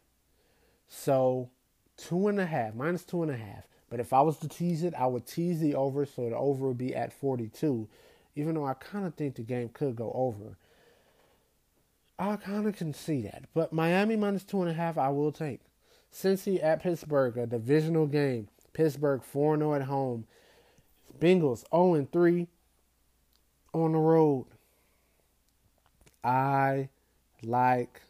So 0.87 1.49
two 1.97 2.27
and 2.27 2.39
a 2.39 2.45
half, 2.45 2.73
minus 2.73 3.03
two 3.03 3.21
and 3.21 3.31
a 3.31 3.37
half. 3.37 3.67
But 3.89 3.99
if 3.99 4.13
I 4.13 4.21
was 4.21 4.37
to 4.37 4.47
tease 4.47 4.83
it, 4.83 4.93
I 4.97 5.05
would 5.05 5.27
tease 5.27 5.59
the 5.59 5.75
over, 5.75 6.05
so 6.05 6.29
the 6.29 6.35
over 6.35 6.69
would 6.69 6.77
be 6.77 6.95
at 6.95 7.13
42. 7.13 7.87
Even 8.35 8.55
though 8.55 8.65
I 8.65 8.73
kind 8.73 9.05
of 9.05 9.15
think 9.15 9.35
the 9.35 9.41
game 9.41 9.69
could 9.69 9.95
go 9.95 10.11
over. 10.15 10.57
I 12.17 12.37
kind 12.37 12.67
of 12.67 12.75
can 12.75 12.93
see 12.93 13.21
that. 13.23 13.45
But 13.53 13.73
Miami 13.73 14.15
minus 14.15 14.43
two 14.43 14.61
and 14.61 14.69
a 14.69 14.73
half, 14.73 14.97
I 14.97 15.09
will 15.09 15.31
take. 15.31 15.59
Cincy 16.13 16.63
at 16.63 16.81
Pittsburgh, 16.81 17.37
a 17.37 17.47
divisional 17.47 18.07
game. 18.07 18.47
Pittsburgh 18.73 19.23
4 19.23 19.57
0 19.57 19.73
at 19.75 19.83
home. 19.83 20.25
Bengals 21.19 21.63
0 21.73 22.07
3 22.11 22.47
on 23.73 23.91
the 23.93 23.97
road. 23.97 24.45
I 26.23 26.89
like 27.43 28.01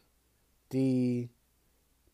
the 0.69 1.27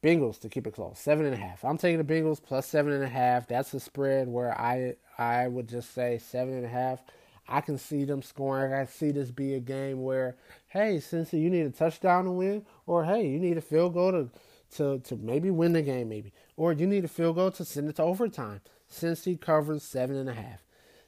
Bengals 0.04 0.40
to 0.42 0.50
keep 0.50 0.68
it 0.68 0.76
close. 0.76 1.00
Seven 1.00 1.26
and 1.26 1.34
a 1.34 1.38
half. 1.38 1.66
I'm 1.66 1.78
taking 1.78 1.98
the 1.98 2.14
Bengals 2.14 2.42
plus 2.42 2.68
seven 2.68 2.94
and 2.94 3.04
a 3.04 3.10
half. 3.10 3.48
That's 3.48 3.74
a 3.74 3.80
spread 3.80 4.28
where 4.28 4.60
I 4.60 4.96
I 5.18 5.48
would 5.48 5.68
just 5.68 5.94
say 5.94 6.20
seven 6.20 6.54
and 6.54 6.66
a 6.66 6.70
half. 6.70 7.02
I 7.50 7.62
can 7.62 7.78
see 7.78 8.04
them 8.04 8.22
scoring. 8.22 8.74
I 8.74 8.86
see 8.86 9.12
this 9.12 9.32
be 9.32 9.54
a 9.54 9.60
game 9.60 10.04
where, 10.04 10.36
hey, 10.68 11.00
since 11.00 11.32
you 11.34 11.50
need 11.50 11.66
a 11.66 11.70
touchdown 11.70 12.26
to 12.26 12.32
win, 12.32 12.66
or 12.86 13.06
hey, 13.06 13.26
you 13.26 13.40
need 13.40 13.58
a 13.58 13.62
field 13.62 13.94
goal 13.94 14.12
to 14.12 14.30
to 14.76 15.00
to 15.00 15.16
maybe 15.16 15.50
win 15.50 15.74
the 15.74 15.82
game, 15.82 16.10
maybe, 16.10 16.34
or 16.56 16.74
you 16.74 16.88
need 16.88 17.06
a 17.06 17.10
field 17.10 17.36
goal 17.36 17.52
to 17.52 17.66
send 17.66 17.90
it 17.90 17.96
to 17.98 18.04
overtime. 18.04 18.62
Since 18.90 19.26
he 19.26 19.36
covers 19.36 19.84
seven 19.84 20.16
and 20.16 20.30
a 20.30 20.34
half. 20.34 20.64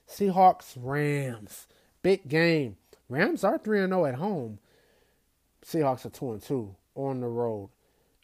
Seahawks 0.07 0.73
Rams 0.75 1.67
big 2.01 2.27
game. 2.27 2.77
Rams 3.07 3.43
are 3.43 3.57
three 3.57 3.81
and 3.81 3.91
zero 3.91 4.03
oh 4.03 4.05
at 4.05 4.15
home. 4.15 4.59
Seahawks 5.65 6.05
are 6.05 6.09
two 6.09 6.31
and 6.31 6.41
two 6.41 6.75
on 6.95 7.21
the 7.21 7.27
road. 7.27 7.69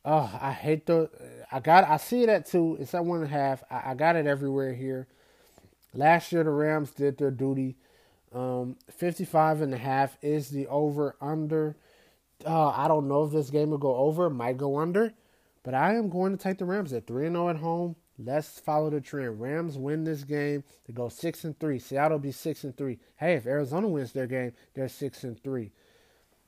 Oh, 0.03 0.37
I 0.39 0.51
hate 0.51 0.85
the. 0.85 1.09
I 1.51 1.59
got. 1.59 1.89
I 1.89 1.97
see 1.97 2.23
it 2.23 2.29
at 2.29 2.45
two. 2.45 2.77
It's 2.79 2.93
at 2.93 3.05
one 3.05 3.21
and 3.21 3.27
a 3.27 3.29
half. 3.29 3.63
I, 3.69 3.91
I 3.91 3.93
got 3.95 4.15
it 4.15 4.27
everywhere 4.27 4.73
here. 4.73 5.07
Last 5.93 6.31
year 6.31 6.43
the 6.43 6.51
Rams 6.51 6.91
did 6.91 7.17
their 7.17 7.31
duty. 7.31 7.77
Um, 8.33 8.75
55 8.91 9.61
and 9.61 9.73
a 9.73 9.77
half 9.77 10.17
is 10.21 10.49
the 10.49 10.67
over 10.67 11.15
under. 11.21 11.77
Uh, 12.45 12.67
I 12.67 12.87
don't 12.89 13.07
know 13.07 13.23
if 13.23 13.31
this 13.31 13.49
game 13.49 13.69
will 13.69 13.77
go 13.77 13.95
over. 13.95 14.29
Might 14.29 14.57
go 14.57 14.77
under, 14.77 15.13
but 15.65 15.73
I 15.73 15.95
am 15.95 16.09
going 16.09 16.31
to 16.31 16.41
take 16.41 16.59
the 16.59 16.65
Rams 16.65 16.93
at 16.93 17.07
three 17.07 17.25
and 17.25 17.33
zero 17.33 17.47
oh 17.47 17.49
at 17.49 17.55
home. 17.57 17.95
Let's 18.19 18.59
follow 18.59 18.91
the 18.91 19.01
trend. 19.01 19.41
Rams 19.41 19.77
win 19.77 20.03
this 20.03 20.23
game. 20.23 20.63
They 20.85 20.93
go 20.93 21.09
six 21.09 21.43
and 21.43 21.59
three. 21.59 21.79
Seattle 21.79 22.19
be 22.19 22.31
six 22.31 22.63
and 22.63 22.77
three. 22.77 22.99
Hey, 23.17 23.33
if 23.33 23.47
Arizona 23.47 23.87
wins 23.87 24.13
their 24.13 24.27
game, 24.27 24.53
they're 24.75 24.87
six 24.87 25.23
and 25.23 25.41
three. 25.43 25.71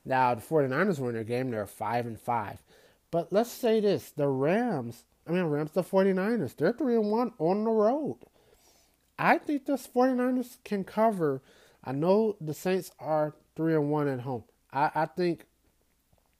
Now 0.04 0.36
the 0.36 0.40
49ers 0.40 1.00
win 1.00 1.14
their 1.14 1.24
game. 1.24 1.50
They're 1.50 1.66
five 1.66 2.06
and 2.06 2.18
five. 2.18 2.62
But 3.10 3.32
let's 3.32 3.50
say 3.50 3.80
this: 3.80 4.12
the 4.12 4.28
Rams, 4.28 5.02
I 5.26 5.32
mean 5.32 5.42
Rams, 5.46 5.72
the 5.72 5.82
49ers, 5.82 6.56
they're 6.56 6.72
three 6.72 6.94
and 6.94 7.10
one 7.10 7.32
on 7.40 7.64
the 7.64 7.70
road. 7.70 8.18
I 9.18 9.38
think 9.38 9.66
the 9.66 9.72
49ers 9.72 10.58
can 10.62 10.84
cover. 10.84 11.42
I 11.82 11.90
know 11.90 12.36
the 12.40 12.54
Saints 12.54 12.92
are 13.00 13.34
three 13.56 13.74
and 13.74 13.90
one 13.90 14.06
at 14.06 14.20
home. 14.20 14.44
I, 14.72 14.92
I 14.94 15.06
think 15.06 15.46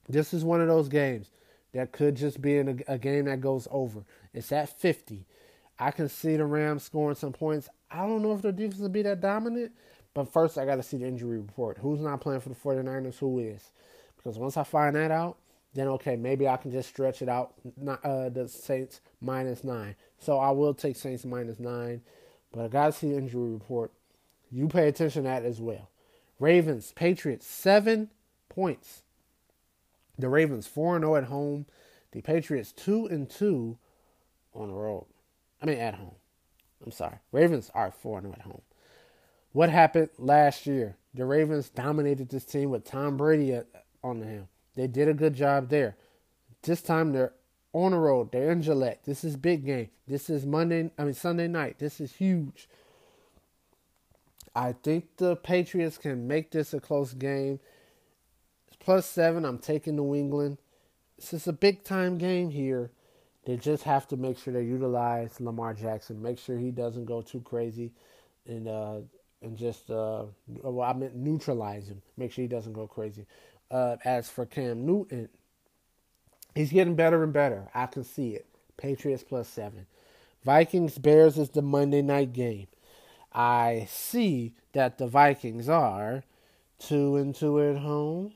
this 0.07 0.33
is 0.33 0.45
one 0.45 0.61
of 0.61 0.69
those 0.69 0.87
games 0.87 1.29
that 1.73 1.91
could 1.91 2.15
just 2.15 2.41
be 2.41 2.57
in 2.57 2.83
a, 2.87 2.93
a 2.93 2.97
game 2.97 3.25
that 3.25 3.41
goes 3.41 3.67
over. 3.71 4.03
It's 4.33 4.51
at 4.51 4.79
50. 4.79 5.25
I 5.77 5.91
can 5.91 6.09
see 6.09 6.35
the 6.35 6.45
Rams 6.45 6.83
scoring 6.83 7.15
some 7.15 7.33
points. 7.33 7.69
I 7.89 8.05
don't 8.05 8.21
know 8.21 8.33
if 8.33 8.41
their 8.41 8.51
defense 8.51 8.79
will 8.79 8.89
be 8.89 9.01
that 9.03 9.21
dominant, 9.21 9.71
but 10.13 10.31
first 10.31 10.57
I 10.57 10.65
got 10.65 10.75
to 10.75 10.83
see 10.83 10.97
the 10.97 11.07
injury 11.07 11.37
report. 11.37 11.77
Who's 11.77 12.01
not 12.01 12.21
playing 12.21 12.41
for 12.41 12.49
the 12.49 12.55
49ers? 12.55 13.19
Who 13.19 13.39
is? 13.39 13.71
Because 14.17 14.37
once 14.37 14.57
I 14.57 14.63
find 14.63 14.95
that 14.95 15.11
out, 15.11 15.37
then 15.73 15.87
okay, 15.87 16.15
maybe 16.15 16.47
I 16.47 16.57
can 16.57 16.71
just 16.71 16.89
stretch 16.89 17.21
it 17.21 17.29
out. 17.29 17.53
Not, 17.77 18.03
uh, 18.03 18.29
the 18.29 18.47
Saints 18.47 19.01
minus 19.21 19.63
nine. 19.63 19.95
So 20.17 20.37
I 20.37 20.51
will 20.51 20.73
take 20.73 20.95
Saints 20.95 21.25
minus 21.25 21.59
nine, 21.59 22.01
but 22.51 22.65
I 22.65 22.67
gotta 22.67 22.91
see 22.91 23.11
the 23.11 23.17
injury 23.17 23.51
report. 23.51 23.91
You 24.51 24.67
pay 24.67 24.87
attention 24.87 25.23
to 25.23 25.29
that 25.29 25.45
as 25.45 25.61
well. 25.61 25.89
Ravens, 26.39 26.91
Patriots, 26.93 27.45
seven 27.45 28.09
points. 28.49 29.03
The 30.19 30.29
Ravens 30.29 30.67
four 30.67 30.95
and 30.95 31.03
zero 31.03 31.13
oh 31.13 31.17
at 31.17 31.25
home. 31.25 31.65
The 32.11 32.21
Patriots 32.21 32.71
two 32.71 33.05
and 33.05 33.29
two 33.29 33.77
on 34.53 34.67
the 34.67 34.73
road. 34.73 35.05
I 35.61 35.65
mean 35.65 35.79
at 35.79 35.95
home. 35.95 36.15
I'm 36.83 36.91
sorry. 36.91 37.17
Ravens 37.31 37.71
are 37.73 37.91
four 37.91 38.17
and 38.17 38.25
zero 38.27 38.35
oh 38.35 38.39
at 38.39 38.45
home. 38.45 38.61
What 39.51 39.69
happened 39.69 40.09
last 40.17 40.67
year? 40.67 40.97
The 41.13 41.25
Ravens 41.25 41.69
dominated 41.69 42.29
this 42.29 42.45
team 42.45 42.69
with 42.69 42.83
Tom 42.83 43.17
Brady 43.17 43.59
on 44.03 44.19
the 44.19 44.25
helm. 44.25 44.47
They 44.75 44.87
did 44.87 45.07
a 45.07 45.13
good 45.13 45.33
job 45.33 45.69
there. 45.69 45.97
This 46.61 46.81
time 46.81 47.13
they're 47.13 47.33
on 47.73 47.91
the 47.91 47.97
road. 47.97 48.31
They're 48.31 48.51
in 48.51 48.61
Gillette. 48.61 49.01
This 49.05 49.23
is 49.23 49.35
big 49.37 49.65
game. 49.65 49.89
This 50.07 50.29
is 50.29 50.45
Monday. 50.45 50.91
I 50.97 51.03
mean 51.03 51.13
Sunday 51.13 51.47
night. 51.47 51.79
This 51.79 51.99
is 51.99 52.13
huge. 52.15 52.67
I 54.55 54.73
think 54.73 55.17
the 55.17 55.35
Patriots 55.35 55.97
can 55.97 56.27
make 56.27 56.51
this 56.51 56.73
a 56.73 56.79
close 56.79 57.13
game. 57.13 57.59
Plus 58.89 59.05
seven. 59.05 59.45
I'm 59.45 59.59
taking 59.59 59.97
New 59.97 60.15
England. 60.15 60.57
This 61.15 61.31
is 61.31 61.47
a 61.47 61.53
big 61.53 61.83
time 61.83 62.17
game 62.17 62.49
here. 62.49 62.89
They 63.45 63.55
just 63.55 63.83
have 63.83 64.07
to 64.07 64.17
make 64.17 64.39
sure 64.39 64.51
they 64.51 64.63
utilize 64.63 65.39
Lamar 65.39 65.75
Jackson. 65.75 66.19
Make 66.19 66.39
sure 66.39 66.57
he 66.57 66.71
doesn't 66.71 67.05
go 67.05 67.21
too 67.21 67.41
crazy, 67.41 67.91
and 68.47 68.67
uh, 68.67 69.01
and 69.43 69.55
just 69.55 69.91
uh, 69.91 70.23
well, 70.47 70.81
I 70.81 70.93
meant 70.93 71.15
neutralize 71.15 71.87
him. 71.87 72.01
Make 72.17 72.31
sure 72.31 72.41
he 72.41 72.47
doesn't 72.47 72.73
go 72.73 72.87
crazy. 72.87 73.27
Uh, 73.69 73.97
as 74.05 74.27
for 74.27 74.47
Cam 74.47 74.87
Newton, 74.87 75.29
he's 76.55 76.71
getting 76.71 76.95
better 76.95 77.21
and 77.23 77.31
better. 77.31 77.69
I 77.75 77.85
can 77.85 78.03
see 78.03 78.31
it. 78.31 78.47
Patriots 78.75 79.23
plus 79.23 79.47
seven. 79.47 79.85
Vikings 80.43 80.97
Bears 80.97 81.37
is 81.37 81.51
the 81.51 81.61
Monday 81.61 82.01
night 82.01 82.33
game. 82.33 82.65
I 83.31 83.85
see 83.87 84.55
that 84.73 84.97
the 84.97 85.05
Vikings 85.05 85.69
are 85.69 86.23
two 86.79 87.17
and 87.17 87.35
two 87.35 87.61
at 87.61 87.77
home. 87.77 88.33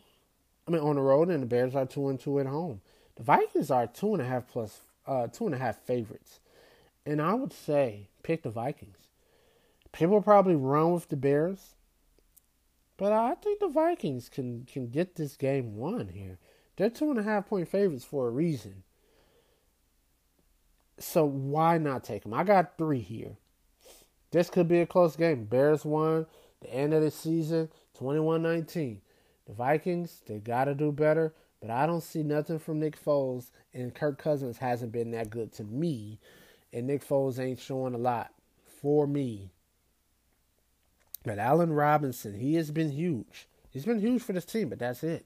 I 0.68 0.72
mean 0.72 0.82
on 0.82 0.96
the 0.96 1.02
road, 1.02 1.30
and 1.30 1.42
the 1.42 1.48
Bears 1.48 1.76
are 1.76 1.86
two 1.86 2.10
and 2.10 2.20
two 2.20 2.40
at 2.40 2.46
home. 2.46 2.82
The 3.16 3.24
Vikings 3.24 3.70
are 3.70 3.88
two 3.88 4.14
and 4.14 4.22
a 4.22 4.26
half 4.26 4.48
plus 4.48 4.80
uh, 5.06 5.28
two 5.28 5.46
and 5.46 5.56
a 5.56 5.58
half 5.58 5.78
favorites, 5.80 6.40
and 7.06 7.22
I 7.22 7.34
would 7.34 7.54
say 7.54 8.08
pick 8.24 8.44
the 8.44 8.50
Vikings. 8.50 8.98
People 9.92 10.22
probably 10.22 10.56
run 10.56 10.94
with 10.94 11.10
the 11.10 11.16
Bears. 11.16 11.76
But 12.98 13.12
I 13.12 13.36
think 13.36 13.60
the 13.60 13.68
Vikings 13.68 14.30
can 14.30 14.66
can 14.72 14.88
get 14.88 15.16
this 15.16 15.36
game 15.36 15.76
won 15.76 16.10
here. 16.10 16.38
They're 16.76 16.90
two 16.90 17.10
and 17.10 17.20
a 17.20 17.24
half 17.24 17.48
point 17.48 17.68
favorites 17.68 18.06
for 18.06 18.28
a 18.28 18.32
reason. 18.32 18.84
So 21.00 21.26
why 21.26 21.78
not 21.78 22.04
take 22.04 22.24
them? 22.24 22.34
I 22.34 22.44
got 22.44 22.78
three 22.78 23.00
here. 23.00 23.38
This 24.32 24.50
could 24.50 24.68
be 24.68 24.80
a 24.80 24.86
close 24.86 25.16
game. 25.16 25.46
Bears 25.46 25.86
won 25.86 26.28
the 26.62 26.74
end 26.74 26.94
of 26.94 27.02
the 27.02 27.12
season 27.12 27.70
21-19. 28.00 28.98
The 29.48 29.54
Vikings, 29.54 30.22
they 30.26 30.40
got 30.40 30.66
to 30.66 30.76
do 30.76 30.92
better, 30.92 31.34
but 31.62 31.70
I 31.70 31.86
don't 31.86 32.04
see 32.04 32.24
nothing 32.24 32.60
from 32.60 32.80
Nick 32.80 33.02
Foles 33.04 33.52
and 33.74 33.94
Kirk 33.94 34.18
Cousins 34.18 34.58
hasn't 34.58 34.92
been 34.92 35.12
that 35.12 35.30
good 35.30 35.52
to 35.54 35.64
me, 35.64 36.20
and 36.72 36.88
Nick 36.88 37.08
Foles 37.08 37.40
ain't 37.40 37.60
showing 37.60 37.94
a 37.94 37.98
lot 37.98 38.32
for 38.82 39.08
me. 39.08 39.52
But 41.24 41.40
Allen 41.40 41.72
Robinson, 41.72 42.34
he 42.34 42.56
has 42.56 42.72
been 42.72 42.92
huge. 42.92 43.48
He's 43.70 43.86
been 43.86 44.00
huge 44.00 44.22
for 44.22 44.34
this 44.34 44.46
team, 44.46 44.70
but 44.70 44.80
that's 44.80 45.04
it. 45.04 45.26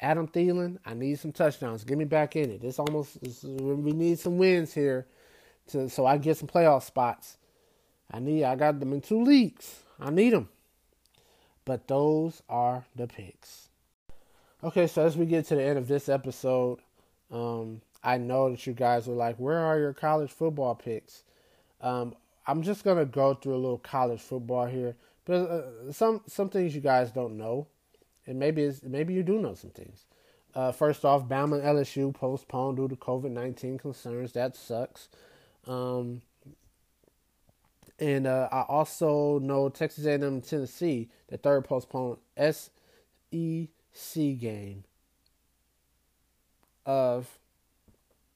Adam 0.00 0.28
Thielen, 0.28 0.78
I 0.86 0.94
need 0.94 1.18
some 1.18 1.32
touchdowns. 1.32 1.84
Get 1.84 1.98
me 1.98 2.04
back 2.04 2.36
in 2.36 2.50
it. 2.50 2.60
This 2.60 2.78
almost 2.78 3.20
this, 3.20 3.42
we 3.42 3.92
need 3.92 4.18
some 4.18 4.38
wins 4.38 4.72
here, 4.72 5.06
to 5.68 5.88
so 5.88 6.06
I 6.06 6.18
get 6.18 6.36
some 6.36 6.48
playoff 6.48 6.84
spots. 6.84 7.36
I 8.10 8.20
need. 8.20 8.44
I 8.44 8.54
got 8.54 8.78
them 8.78 8.92
in 8.92 9.00
two 9.00 9.22
leagues. 9.22 9.82
I 10.00 10.10
need 10.10 10.32
them. 10.32 10.48
But 11.68 11.86
those 11.86 12.42
are 12.48 12.86
the 12.96 13.06
picks. 13.06 13.68
Okay, 14.64 14.86
so 14.86 15.04
as 15.04 15.18
we 15.18 15.26
get 15.26 15.44
to 15.48 15.54
the 15.54 15.62
end 15.62 15.76
of 15.76 15.86
this 15.86 16.08
episode, 16.08 16.78
um, 17.30 17.82
I 18.02 18.16
know 18.16 18.48
that 18.48 18.66
you 18.66 18.72
guys 18.72 19.06
are 19.06 19.12
like, 19.12 19.36
"Where 19.36 19.58
are 19.58 19.78
your 19.78 19.92
college 19.92 20.30
football 20.30 20.74
picks?" 20.74 21.24
Um, 21.82 22.16
I'm 22.46 22.62
just 22.62 22.84
gonna 22.84 23.04
go 23.04 23.34
through 23.34 23.54
a 23.54 23.60
little 23.60 23.76
college 23.76 24.22
football 24.22 24.64
here. 24.64 24.96
But 25.26 25.34
uh, 25.34 25.92
some 25.92 26.22
some 26.26 26.48
things 26.48 26.74
you 26.74 26.80
guys 26.80 27.12
don't 27.12 27.36
know, 27.36 27.66
and 28.26 28.38
maybe 28.38 28.72
maybe 28.82 29.12
you 29.12 29.22
do 29.22 29.38
know 29.38 29.52
some 29.52 29.68
things. 29.68 30.06
Uh, 30.54 30.72
first 30.72 31.04
off, 31.04 31.28
Bama 31.28 31.62
LSU 31.62 32.14
postponed 32.14 32.78
due 32.78 32.88
to 32.88 32.96
COVID 32.96 33.30
nineteen 33.30 33.76
concerns. 33.76 34.32
That 34.32 34.56
sucks. 34.56 35.10
Um, 35.66 36.22
and 37.98 38.26
uh, 38.26 38.48
I 38.52 38.62
also 38.62 39.38
know 39.40 39.68
Texas 39.68 40.06
A&M 40.06 40.40
Tennessee, 40.42 41.10
the 41.28 41.36
third 41.38 41.64
postponed 41.64 42.18
SEC 42.38 42.70
game. 44.12 44.84
of 46.86 47.38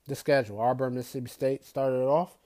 the 0.06 0.14
schedule. 0.14 0.60
Auburn, 0.60 0.94
Mississippi 0.94 1.28
State 1.28 1.64
started 1.64 1.96
it 2.02 2.08
off. 2.08 2.36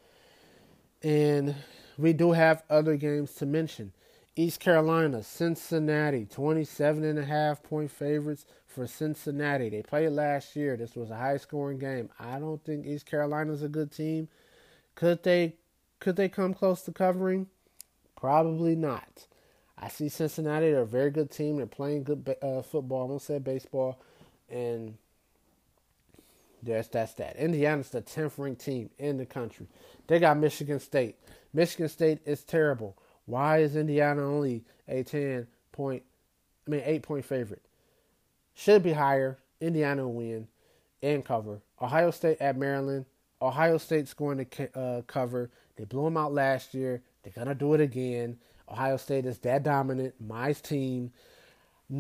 And 1.03 1.55
we 1.99 2.13
do 2.13 2.33
have 2.33 2.63
other 2.71 2.97
games 2.97 3.35
to 3.35 3.47
mention. 3.47 3.93
East 4.37 4.61
Carolina, 4.61 5.23
Cincinnati, 5.23 6.27
27 6.27 7.05
and 7.05 7.19
a 7.19 7.25
half 7.25 7.63
point 7.63 7.91
favorites 7.91 8.45
for 8.67 8.87
Cincinnati. 8.87 9.71
They 9.71 9.83
played 9.83 10.11
last 10.11 10.55
year. 10.55 10.77
This 10.77 10.95
was 10.95 11.11
a 11.11 11.17
high 11.17 11.39
scoring 11.39 11.79
game. 11.79 12.11
I 12.21 12.39
don't 12.39 12.63
think 12.65 12.87
East 12.87 13.07
Carolina's 13.07 13.63
a 13.63 13.69
good 13.69 13.91
team. 13.91 14.29
Could 14.95 15.23
they 15.23 15.57
could 16.01 16.17
they 16.17 16.29
come 16.29 16.55
close 16.55 16.83
to 16.83 16.93
covering? 16.93 17.49
Probably 18.17 18.75
not. 18.75 19.27
I 19.79 19.89
see 19.89 20.09
Cincinnati. 20.09 20.71
They're 20.71 20.83
a 20.83 20.87
very 20.87 21.11
good 21.11 21.31
team. 21.31 21.57
They're 21.57 21.67
playing 21.67 22.05
good 22.05 22.37
uh, 22.43 22.63
football. 22.63 22.99
I 22.99 23.03
almost 23.03 23.27
said 23.27 23.45
baseball, 23.45 24.01
and 24.49 24.97
that's 26.63 26.89
that's 26.89 27.13
that. 27.15 27.37
Indiana's 27.37 27.91
the 27.91 28.01
tenth 28.01 28.39
ranked 28.39 28.63
team 28.63 28.91
in 28.99 29.19
the 29.19 29.27
country. 29.27 29.67
They 30.07 30.19
got 30.19 30.39
Michigan 30.39 30.81
State. 30.81 31.17
Michigan 31.53 31.89
State 31.89 32.21
is 32.25 32.43
terrible. 32.43 32.97
Why 33.27 33.59
is 33.59 33.77
Indiana 33.77 34.23
only 34.23 34.65
a 34.89 35.03
ten 35.03 35.47
point? 35.73 36.03
I 36.67 36.71
mean, 36.71 36.83
eight 36.85 37.03
point 37.03 37.25
favorite. 37.25 37.63
Should 38.55 38.83
be 38.83 38.93
higher. 38.93 39.39
Indiana 39.61 40.09
win 40.09 40.49
and 41.03 41.25
cover. 41.25 41.61
Ohio 41.81 42.11
State 42.11 42.39
at 42.41 42.57
Maryland. 42.57 43.05
Ohio 43.41 43.77
State's 43.77 44.15
going 44.15 44.45
to 44.45 44.79
uh, 44.79 45.03
cover. 45.03 45.51
They 45.77 45.85
blew 45.85 46.05
them 46.05 46.17
out 46.17 46.33
last 46.33 46.75
year. 46.75 47.03
They're 47.23 47.33
gonna 47.33 47.55
do 47.55 47.75
it 47.75 47.81
again. 47.81 48.39
Ohio 48.69 48.97
State 48.97 49.27
is 49.27 49.39
that 49.41 49.63
dominant. 49.63 50.15
My 50.21 50.53
team. 50.53 51.13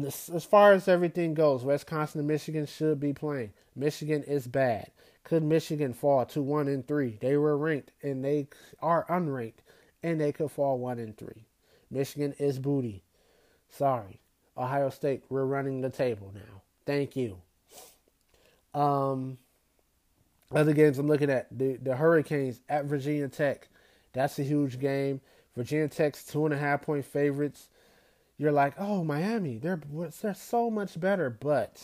As 0.04 0.44
far 0.44 0.72
as 0.72 0.88
everything 0.88 1.34
goes, 1.34 1.64
Wisconsin 1.64 2.18
and 2.18 2.28
Michigan 2.28 2.66
should 2.66 2.98
be 2.98 3.12
playing. 3.12 3.52
Michigan 3.76 4.24
is 4.24 4.48
bad. 4.48 4.90
Could 5.22 5.44
Michigan 5.44 5.92
fall 5.92 6.24
to 6.26 6.42
one 6.42 6.66
and 6.66 6.86
three? 6.86 7.18
They 7.20 7.36
were 7.36 7.56
ranked 7.56 7.92
and 8.02 8.24
they 8.24 8.48
are 8.80 9.06
unranked, 9.08 9.62
and 10.02 10.20
they 10.20 10.32
could 10.32 10.50
fall 10.50 10.78
one 10.78 10.98
and 10.98 11.16
three. 11.16 11.46
Michigan 11.90 12.34
is 12.38 12.58
booty. 12.58 13.04
Sorry, 13.68 14.20
Ohio 14.56 14.90
State. 14.90 15.22
We're 15.28 15.44
running 15.44 15.80
the 15.80 15.90
table 15.90 16.32
now. 16.34 16.62
Thank 16.84 17.16
you. 17.16 17.38
Um, 18.74 19.38
other 20.52 20.72
games 20.72 20.98
I'm 20.98 21.08
looking 21.08 21.30
at 21.30 21.46
the 21.56 21.76
the 21.76 21.96
Hurricanes 21.96 22.60
at 22.68 22.84
Virginia 22.84 23.28
Tech. 23.28 23.68
That's 24.12 24.38
a 24.38 24.42
huge 24.42 24.78
game. 24.78 25.20
Virginia 25.56 25.88
Tech's 25.88 26.24
two 26.24 26.44
and 26.44 26.54
a 26.54 26.58
half 26.58 26.82
point 26.82 27.04
favorites. 27.04 27.68
You're 28.38 28.52
like, 28.52 28.74
oh, 28.78 29.02
Miami, 29.02 29.58
they're 29.58 29.80
they're 30.20 30.34
so 30.34 30.70
much 30.70 31.00
better. 31.00 31.30
But 31.30 31.82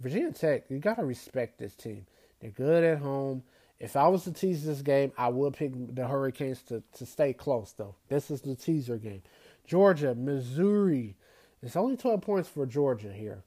Virginia 0.00 0.32
Tech, 0.32 0.64
you 0.70 0.78
gotta 0.78 1.04
respect 1.04 1.58
this 1.58 1.74
team. 1.74 2.06
They're 2.40 2.50
good 2.50 2.84
at 2.84 2.98
home. 2.98 3.42
If 3.78 3.96
I 3.96 4.08
was 4.08 4.24
to 4.24 4.32
tease 4.32 4.64
this 4.64 4.82
game, 4.82 5.12
I 5.16 5.28
would 5.28 5.54
pick 5.54 5.72
the 5.94 6.06
Hurricanes 6.06 6.62
to, 6.64 6.82
to 6.98 7.06
stay 7.06 7.32
close, 7.32 7.72
though. 7.72 7.94
This 8.08 8.30
is 8.30 8.42
the 8.42 8.54
teaser 8.54 8.98
game. 8.98 9.22
Georgia, 9.66 10.14
Missouri. 10.14 11.16
It's 11.62 11.76
only 11.76 11.96
12 11.96 12.20
points 12.20 12.48
for 12.48 12.66
Georgia 12.66 13.12
here. 13.12 13.42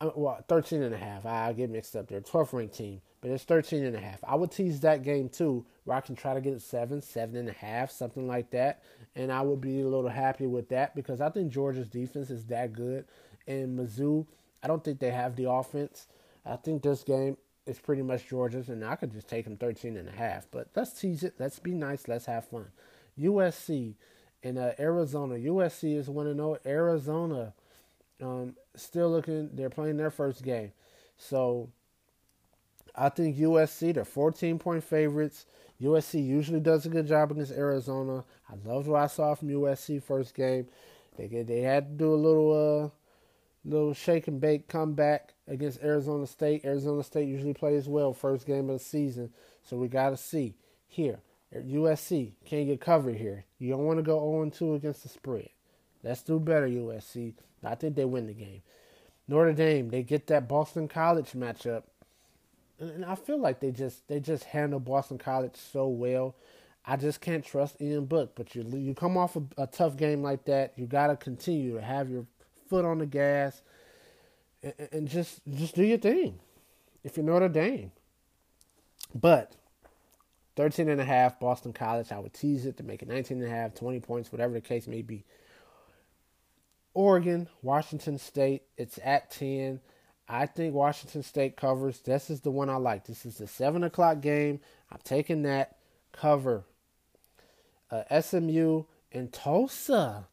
I 0.00 0.06
uh, 0.06 0.10
well, 0.16 0.44
13 0.48 0.82
and 0.82 0.94
a 0.94 0.98
half. 0.98 1.24
I 1.24 1.52
get 1.54 1.70
mixed 1.70 1.96
up 1.96 2.08
there. 2.08 2.20
12th 2.20 2.52
ranked 2.52 2.74
team 2.74 3.00
but 3.24 3.32
it's 3.32 3.44
13 3.44 3.82
and 3.82 3.96
a 3.96 4.00
half. 4.00 4.18
I 4.22 4.34
would 4.34 4.50
tease 4.50 4.80
that 4.80 5.02
game 5.02 5.30
too, 5.30 5.64
where 5.84 5.96
I 5.96 6.02
can 6.02 6.14
try 6.14 6.34
to 6.34 6.42
get 6.42 6.52
it 6.52 6.60
seven, 6.60 7.00
seven 7.00 7.36
and 7.36 7.48
a 7.48 7.54
half, 7.54 7.90
something 7.90 8.26
like 8.26 8.50
that. 8.50 8.82
And 9.16 9.32
I 9.32 9.40
would 9.40 9.62
be 9.62 9.80
a 9.80 9.88
little 9.88 10.10
happy 10.10 10.46
with 10.46 10.68
that 10.68 10.94
because 10.94 11.22
I 11.22 11.30
think 11.30 11.50
Georgia's 11.50 11.88
defense 11.88 12.28
is 12.28 12.44
that 12.48 12.74
good. 12.74 13.06
And 13.46 13.78
Mizzou, 13.78 14.26
I 14.62 14.66
don't 14.66 14.84
think 14.84 14.98
they 14.98 15.10
have 15.10 15.36
the 15.36 15.50
offense. 15.50 16.06
I 16.44 16.56
think 16.56 16.82
this 16.82 17.02
game 17.02 17.38
is 17.64 17.78
pretty 17.78 18.02
much 18.02 18.28
Georgia's, 18.28 18.68
and 18.68 18.84
I 18.84 18.94
could 18.94 19.10
just 19.10 19.26
take 19.26 19.46
them 19.46 19.56
13 19.56 19.96
and 19.96 20.06
a 20.06 20.12
half. 20.12 20.46
But 20.50 20.68
let's 20.76 20.92
tease 20.92 21.24
it. 21.24 21.32
Let's 21.38 21.58
be 21.58 21.72
nice. 21.72 22.06
Let's 22.06 22.26
have 22.26 22.46
fun. 22.46 22.66
USC 23.18 23.94
and 24.42 24.58
uh, 24.58 24.72
Arizona. 24.78 25.36
USC 25.36 25.96
is 25.96 26.10
1 26.10 26.26
0. 26.26 26.58
Arizona 26.66 27.54
um, 28.22 28.54
still 28.76 29.10
looking, 29.10 29.48
they're 29.54 29.70
playing 29.70 29.96
their 29.96 30.10
first 30.10 30.42
game. 30.42 30.72
So 31.16 31.70
I 32.94 33.08
think 33.08 33.36
USC, 33.36 33.94
they're 33.94 34.04
14 34.04 34.58
point 34.58 34.84
favorites. 34.84 35.46
USC 35.80 36.24
usually 36.24 36.60
does 36.60 36.86
a 36.86 36.88
good 36.88 37.06
job 37.06 37.30
against 37.30 37.52
Arizona. 37.52 38.24
I 38.48 38.54
loved 38.68 38.86
what 38.86 39.02
I 39.02 39.06
saw 39.08 39.34
from 39.34 39.48
USC 39.48 40.02
first 40.02 40.34
game. 40.34 40.66
They 41.16 41.26
they 41.26 41.60
had 41.60 41.90
to 41.90 41.94
do 42.04 42.14
a 42.14 42.16
little 42.16 42.52
uh 42.84 43.68
little 43.68 43.94
shake 43.94 44.28
and 44.28 44.40
bake 44.40 44.68
comeback 44.68 45.34
against 45.48 45.82
Arizona 45.82 46.26
State. 46.26 46.64
Arizona 46.64 47.02
State 47.02 47.28
usually 47.28 47.54
plays 47.54 47.88
well 47.88 48.12
first 48.12 48.46
game 48.46 48.70
of 48.70 48.78
the 48.78 48.84
season, 48.84 49.32
so 49.62 49.76
we 49.76 49.88
got 49.88 50.10
to 50.10 50.16
see 50.16 50.54
here. 50.86 51.20
USC 51.54 52.32
can't 52.44 52.66
get 52.66 52.80
covered 52.80 53.16
here. 53.16 53.44
You 53.58 53.70
don't 53.70 53.84
want 53.84 53.98
to 53.98 54.02
go 54.02 54.18
0 54.18 54.50
2 54.50 54.74
against 54.74 55.02
the 55.04 55.08
spread. 55.08 55.50
Let's 56.02 56.22
do 56.22 56.40
better, 56.40 56.68
USC. 56.68 57.34
I 57.62 57.74
think 57.76 57.94
they 57.94 58.04
win 58.04 58.26
the 58.26 58.34
game. 58.34 58.62
Notre 59.26 59.52
Dame, 59.52 59.88
they 59.88 60.02
get 60.02 60.26
that 60.26 60.48
Boston 60.48 60.86
College 60.86 61.32
matchup 61.32 61.84
and 62.80 63.04
I 63.04 63.14
feel 63.14 63.38
like 63.38 63.60
they 63.60 63.70
just 63.70 64.06
they 64.08 64.20
just 64.20 64.44
handle 64.44 64.80
Boston 64.80 65.18
College 65.18 65.56
so 65.56 65.88
well. 65.88 66.34
I 66.86 66.96
just 66.96 67.20
can't 67.20 67.44
trust 67.44 67.80
Ian 67.80 68.06
Book. 68.06 68.32
But 68.34 68.54
you 68.54 68.64
you 68.74 68.94
come 68.94 69.16
off 69.16 69.36
a, 69.36 69.42
a 69.56 69.66
tough 69.66 69.96
game 69.96 70.22
like 70.22 70.44
that, 70.46 70.72
you 70.76 70.86
got 70.86 71.08
to 71.08 71.16
continue 71.16 71.74
to 71.74 71.82
have 71.82 72.10
your 72.10 72.26
foot 72.68 72.84
on 72.84 72.98
the 72.98 73.06
gas 73.06 73.62
and, 74.62 74.74
and, 74.92 75.08
just 75.08 75.40
just 75.54 75.74
do 75.74 75.84
your 75.84 75.98
thing. 75.98 76.38
If 77.02 77.16
you're 77.16 77.26
Notre 77.26 77.48
Dame, 77.48 77.92
but 79.14 79.52
13 80.56 80.88
and 80.88 81.00
a 81.00 81.04
half 81.04 81.38
Boston 81.38 81.72
College, 81.72 82.10
I 82.12 82.18
would 82.18 82.32
tease 82.32 82.64
it 82.64 82.76
to 82.78 82.82
make 82.82 83.02
it 83.02 83.08
19 83.08 83.42
and 83.42 83.46
a 83.46 83.54
half, 83.54 83.74
20 83.74 84.00
points, 84.00 84.32
whatever 84.32 84.54
the 84.54 84.60
case 84.60 84.86
may 84.86 85.02
be. 85.02 85.24
Oregon, 86.94 87.48
Washington 87.60 88.18
State, 88.18 88.62
it's 88.76 88.98
at 89.02 89.30
10. 89.32 89.80
I 90.28 90.46
think 90.46 90.74
Washington 90.74 91.22
State 91.22 91.56
covers. 91.56 92.00
This 92.00 92.30
is 92.30 92.40
the 92.40 92.50
one 92.50 92.70
I 92.70 92.76
like. 92.76 93.04
This 93.04 93.26
is 93.26 93.38
the 93.38 93.46
seven 93.46 93.84
o'clock 93.84 94.20
game. 94.20 94.60
I'm 94.90 95.00
taking 95.04 95.42
that 95.42 95.76
cover. 96.12 96.64
Uh, 97.90 98.20
SMU 98.20 98.84
and 99.12 99.32
Tulsa, 99.32 100.26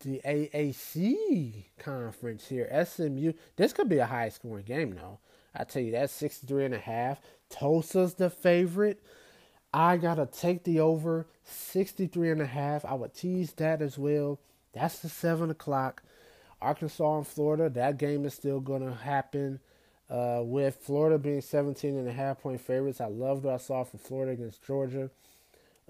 the 0.00 0.20
AAC 0.24 1.66
conference 1.78 2.48
here. 2.48 2.68
SMU. 2.84 3.32
This 3.56 3.72
could 3.72 3.88
be 3.88 3.98
a 3.98 4.06
high 4.06 4.28
scoring 4.28 4.64
game, 4.64 4.94
though. 4.94 5.20
I 5.54 5.64
tell 5.64 5.82
you, 5.82 5.92
that's 5.92 6.12
63 6.12 6.64
and 6.64 6.74
a 6.74 6.78
half. 6.78 7.20
Tulsa's 7.48 8.14
the 8.14 8.28
favorite. 8.28 9.00
I 9.72 9.96
gotta 9.96 10.26
take 10.26 10.64
the 10.64 10.80
over 10.80 11.26
63 11.44 12.30
and 12.30 12.42
a 12.42 12.46
half. 12.46 12.84
I 12.84 12.94
would 12.94 13.14
tease 13.14 13.52
that 13.54 13.80
as 13.80 13.98
well. 13.98 14.40
That's 14.72 14.98
the 14.98 15.08
seven 15.08 15.50
o'clock. 15.50 16.02
Arkansas 16.60 17.18
and 17.18 17.26
Florida, 17.26 17.68
that 17.70 17.98
game 17.98 18.24
is 18.24 18.34
still 18.34 18.60
going 18.60 18.84
to 18.86 18.94
happen. 18.94 19.60
Uh, 20.10 20.40
with 20.44 20.76
Florida 20.76 21.18
being 21.18 21.40
17 21.40 21.96
and 21.96 22.08
a 22.08 22.12
half 22.12 22.40
point 22.40 22.60
favorites, 22.60 23.00
I 23.00 23.06
loved 23.06 23.44
what 23.44 23.54
I 23.54 23.56
saw 23.56 23.84
from 23.84 24.00
Florida 24.00 24.32
against 24.32 24.64
Georgia, 24.66 25.10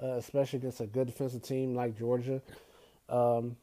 uh, 0.03 0.13
especially 0.13 0.61
against 0.61 0.81
a 0.81 0.87
good 0.87 1.09
defensive 1.09 1.43
team 1.43 1.75
like 1.75 1.99
Georgia. 1.99 2.41
Um, 3.09 3.57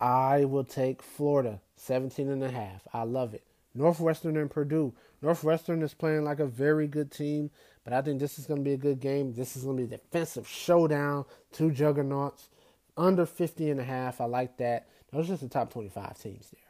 I 0.00 0.44
will 0.44 0.64
take 0.64 1.02
Florida 1.02 1.60
17 1.76 2.28
and 2.28 2.42
a 2.42 2.50
half. 2.50 2.86
I 2.92 3.02
love 3.02 3.34
it. 3.34 3.42
Northwestern 3.74 4.36
and 4.36 4.50
Purdue. 4.50 4.92
Northwestern 5.20 5.82
is 5.82 5.94
playing 5.94 6.24
like 6.24 6.40
a 6.40 6.46
very 6.46 6.86
good 6.86 7.10
team, 7.10 7.50
but 7.84 7.92
I 7.92 8.02
think 8.02 8.20
this 8.20 8.38
is 8.38 8.46
going 8.46 8.60
to 8.60 8.64
be 8.64 8.74
a 8.74 8.78
good 8.78 9.00
game. 9.00 9.34
This 9.34 9.56
is 9.56 9.64
going 9.64 9.76
to 9.76 9.86
be 9.86 9.94
a 9.94 9.98
defensive 9.98 10.48
showdown. 10.48 11.24
Two 11.52 11.70
juggernauts 11.70 12.48
under 12.96 13.26
50 13.26 13.70
and 13.70 13.80
a 13.80 13.84
half. 13.84 14.20
I 14.20 14.24
like 14.24 14.56
that. 14.58 14.86
Those 15.12 15.26
are 15.26 15.32
just 15.32 15.42
the 15.42 15.48
top 15.48 15.72
25 15.72 16.18
teams 16.18 16.48
there. 16.50 16.60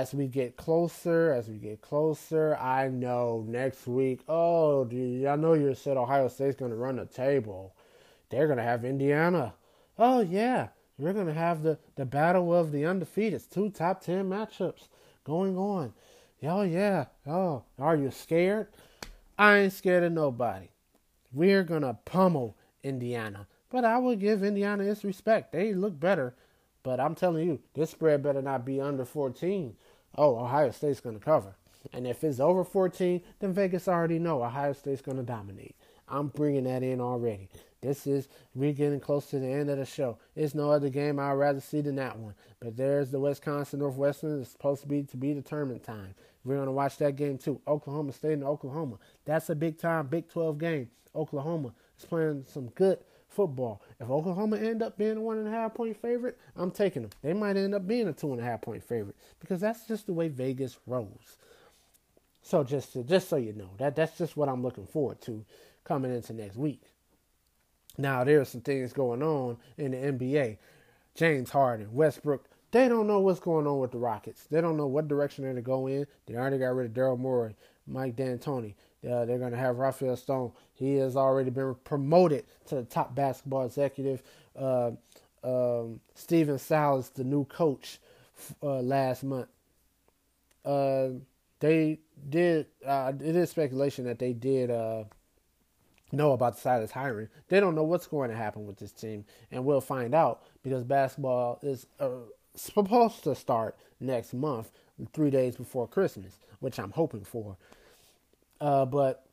As 0.00 0.12
we 0.12 0.26
get 0.26 0.56
closer, 0.56 1.32
as 1.32 1.48
we 1.48 1.56
get 1.56 1.80
closer, 1.80 2.56
I 2.56 2.88
know 2.88 3.44
next 3.46 3.86
week, 3.86 4.20
oh, 4.28 4.84
dude, 4.84 5.26
I 5.26 5.36
know 5.36 5.54
you 5.54 5.74
said 5.74 5.96
Ohio 5.96 6.28
State's 6.28 6.56
going 6.56 6.72
to 6.72 6.76
run 6.76 6.96
the 6.96 7.06
table. 7.06 7.74
They're 8.28 8.46
going 8.46 8.58
to 8.58 8.64
have 8.64 8.84
Indiana. 8.84 9.54
Oh, 9.98 10.20
yeah. 10.20 10.68
We're 10.98 11.12
going 11.12 11.26
to 11.26 11.34
have 11.34 11.62
the, 11.62 11.78
the 11.96 12.04
battle 12.04 12.52
of 12.54 12.72
the 12.72 12.84
undefeated. 12.84 13.42
Two 13.50 13.70
top 13.70 14.02
10 14.02 14.28
matchups 14.28 14.88
going 15.24 15.56
on. 15.56 15.94
Oh, 16.42 16.62
yeah. 16.62 17.06
Oh, 17.26 17.62
are 17.78 17.96
you 17.96 18.10
scared? 18.10 18.68
I 19.38 19.58
ain't 19.58 19.72
scared 19.72 20.04
of 20.04 20.12
nobody. 20.12 20.68
We're 21.32 21.64
going 21.64 21.82
to 21.82 21.98
pummel 22.04 22.56
Indiana. 22.82 23.46
But 23.70 23.84
I 23.84 23.98
will 23.98 24.16
give 24.16 24.44
Indiana 24.44 24.84
its 24.84 25.04
respect. 25.04 25.52
They 25.52 25.72
look 25.72 25.98
better 25.98 26.34
but 26.84 27.00
I'm 27.00 27.16
telling 27.16 27.44
you, 27.44 27.58
this 27.74 27.90
spread 27.90 28.22
better 28.22 28.40
not 28.40 28.64
be 28.64 28.80
under 28.80 29.04
14. 29.04 29.74
Oh, 30.16 30.36
Ohio 30.36 30.70
State's 30.70 31.00
going 31.00 31.18
to 31.18 31.24
cover. 31.24 31.56
And 31.92 32.06
if 32.06 32.22
it's 32.22 32.38
over 32.38 32.62
14, 32.62 33.20
then 33.40 33.52
Vegas 33.52 33.88
already 33.88 34.20
know 34.20 34.44
Ohio 34.44 34.72
State's 34.72 35.02
going 35.02 35.16
to 35.16 35.24
dominate. 35.24 35.74
I'm 36.08 36.28
bringing 36.28 36.64
that 36.64 36.82
in 36.82 37.00
already. 37.00 37.48
This 37.80 38.06
is 38.06 38.28
we're 38.54 38.72
getting 38.72 39.00
close 39.00 39.26
to 39.30 39.38
the 39.38 39.46
end 39.46 39.68
of 39.70 39.78
the 39.78 39.84
show. 39.84 40.18
It's 40.36 40.54
no 40.54 40.70
other 40.70 40.88
game 40.88 41.18
I'd 41.18 41.32
rather 41.32 41.60
see 41.60 41.80
than 41.80 41.96
that 41.96 42.18
one. 42.18 42.34
But 42.60 42.76
there's 42.76 43.10
the 43.10 43.20
Wisconsin 43.20 43.80
Northwestern. 43.80 44.40
It's 44.40 44.50
supposed 44.50 44.82
to 44.82 44.88
be 44.88 45.02
to 45.02 45.16
be 45.16 45.34
determined 45.34 45.82
time. 45.82 46.14
We're 46.44 46.58
gonna 46.58 46.72
watch 46.72 46.96
that 46.98 47.16
game 47.16 47.36
too. 47.36 47.60
Oklahoma 47.68 48.12
State 48.12 48.32
and 48.32 48.44
Oklahoma. 48.44 48.98
That's 49.26 49.50
a 49.50 49.54
big 49.54 49.78
time 49.78 50.06
Big 50.06 50.30
12 50.30 50.58
game. 50.58 50.90
Oklahoma 51.14 51.74
is 51.98 52.06
playing 52.06 52.44
some 52.48 52.68
good 52.68 52.98
football. 53.34 53.82
If 54.00 54.08
Oklahoma 54.08 54.56
end 54.56 54.82
up 54.82 54.96
being 54.96 55.16
a 55.16 55.20
one 55.20 55.38
and 55.38 55.48
a 55.48 55.50
half 55.50 55.74
point 55.74 56.00
favorite, 56.00 56.38
I'm 56.56 56.70
taking 56.70 57.02
them. 57.02 57.10
They 57.22 57.32
might 57.32 57.56
end 57.56 57.74
up 57.74 57.86
being 57.86 58.08
a 58.08 58.12
two 58.12 58.32
and 58.32 58.40
a 58.40 58.44
half 58.44 58.62
point 58.62 58.82
favorite 58.82 59.16
because 59.40 59.60
that's 59.60 59.86
just 59.86 60.06
the 60.06 60.12
way 60.12 60.28
Vegas 60.28 60.78
rolls. 60.86 61.38
So 62.42 62.62
just 62.62 62.92
to, 62.92 63.02
just 63.02 63.28
so 63.28 63.36
you 63.36 63.52
know, 63.52 63.70
that 63.78 63.96
that's 63.96 64.18
just 64.18 64.36
what 64.36 64.48
I'm 64.48 64.62
looking 64.62 64.86
forward 64.86 65.20
to 65.22 65.44
coming 65.84 66.14
into 66.14 66.32
next 66.32 66.56
week. 66.56 66.82
Now 67.96 68.24
there 68.24 68.40
are 68.40 68.44
some 68.44 68.60
things 68.60 68.92
going 68.92 69.22
on 69.22 69.56
in 69.78 69.92
the 69.92 69.96
NBA. 69.96 70.58
James 71.14 71.50
Harden, 71.50 71.94
Westbrook, 71.94 72.48
they 72.72 72.88
don't 72.88 73.06
know 73.06 73.20
what's 73.20 73.38
going 73.38 73.68
on 73.68 73.78
with 73.78 73.92
the 73.92 73.98
Rockets. 73.98 74.46
They 74.50 74.60
don't 74.60 74.76
know 74.76 74.88
what 74.88 75.06
direction 75.06 75.44
they're 75.44 75.54
to 75.54 75.62
go 75.62 75.86
in. 75.86 76.06
They 76.26 76.34
already 76.34 76.58
got 76.58 76.74
rid 76.74 76.86
of 76.86 76.92
Daryl 76.92 77.18
Morey, 77.18 77.54
Mike 77.86 78.16
D'Antoni. 78.16 78.74
Uh, 79.04 79.24
they're 79.24 79.38
going 79.38 79.52
to 79.52 79.58
have 79.58 79.78
Rafael 79.78 80.16
Stone. 80.16 80.52
He 80.74 80.96
has 80.96 81.16
already 81.16 81.50
been 81.50 81.74
promoted 81.84 82.44
to 82.66 82.76
the 82.76 82.84
top 82.84 83.14
basketball 83.14 83.66
executive. 83.66 84.22
Uh, 84.58 84.92
um, 85.42 86.00
Stephen 86.14 86.58
Silas, 86.58 87.10
the 87.10 87.24
new 87.24 87.44
coach, 87.44 87.98
uh, 88.62 88.80
last 88.80 89.24
month. 89.24 89.48
Uh, 90.64 91.08
they 91.60 92.00
did. 92.30 92.66
Uh, 92.84 93.12
it 93.20 93.36
is 93.36 93.50
speculation 93.50 94.04
that 94.06 94.18
they 94.18 94.32
did 94.32 94.70
uh, 94.70 95.04
know 96.12 96.32
about 96.32 96.54
the 96.54 96.60
Silas 96.60 96.90
hiring. 96.90 97.28
They 97.48 97.60
don't 97.60 97.74
know 97.74 97.82
what's 97.82 98.06
going 98.06 98.30
to 98.30 98.36
happen 98.36 98.66
with 98.66 98.78
this 98.78 98.92
team, 98.92 99.24
and 99.50 99.64
we'll 99.64 99.80
find 99.80 100.14
out 100.14 100.42
because 100.62 100.84
basketball 100.84 101.58
is 101.62 101.86
supposed 102.54 103.24
to 103.24 103.34
start 103.34 103.76
next 104.00 104.32
month, 104.32 104.70
three 105.12 105.30
days 105.30 105.56
before 105.56 105.86
Christmas, 105.86 106.38
which 106.60 106.78
I'm 106.78 106.92
hoping 106.92 107.24
for. 107.24 107.56
Uh, 108.64 108.86
but 108.86 109.26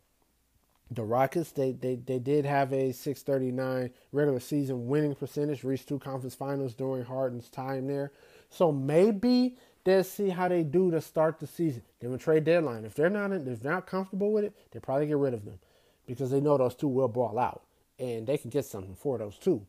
the 0.92 1.04
Rockets, 1.04 1.54
they, 1.54 1.72
they, 1.72 1.96
they 1.96 2.20
did 2.20 2.46
have 2.46 2.74
a 2.74 2.92
639 2.92 3.90
regular 4.12 4.42
season 4.42 4.88
winning 4.88 5.16
percentage, 5.16 5.64
reached 5.64 5.88
two 5.88 6.00
conference 6.00 6.36
finals 6.36 6.74
during 6.74 7.06
Harden's 7.06 7.48
time 7.48 7.88
there. 7.88 8.12
So 8.50 8.74
maybe 8.74 9.56
they'll 9.86 10.04
see 10.04 10.28
how 10.28 10.50
they 10.50 10.64
do 10.64 10.92
to 10.92 11.00
start 11.00 11.40
the 11.40 11.48
season. 11.48 11.84
Then 12.02 12.18
trade 12.18 12.44
deadline. 12.44 12.84
If 12.84 12.94
they're 12.94 13.10
not 13.10 13.32
if 13.32 13.62
they're 13.62 13.72
not 13.72 13.88
comfortable 13.88 14.34
with 14.34 14.44
it, 14.44 14.54
they 14.72 14.82
probably 14.82 15.08
get 15.08 15.16
rid 15.16 15.34
of 15.34 15.46
them 15.46 15.60
because 16.06 16.30
they 16.30 16.42
know 16.42 16.58
those 16.58 16.76
two 16.76 16.90
will 16.90 17.08
ball 17.08 17.40
out 17.40 17.62
and 17.98 18.28
they 18.28 18.38
can 18.38 18.50
get 18.50 18.66
something 18.66 18.96
for 18.96 19.18
those 19.18 19.38
two. 19.38 19.66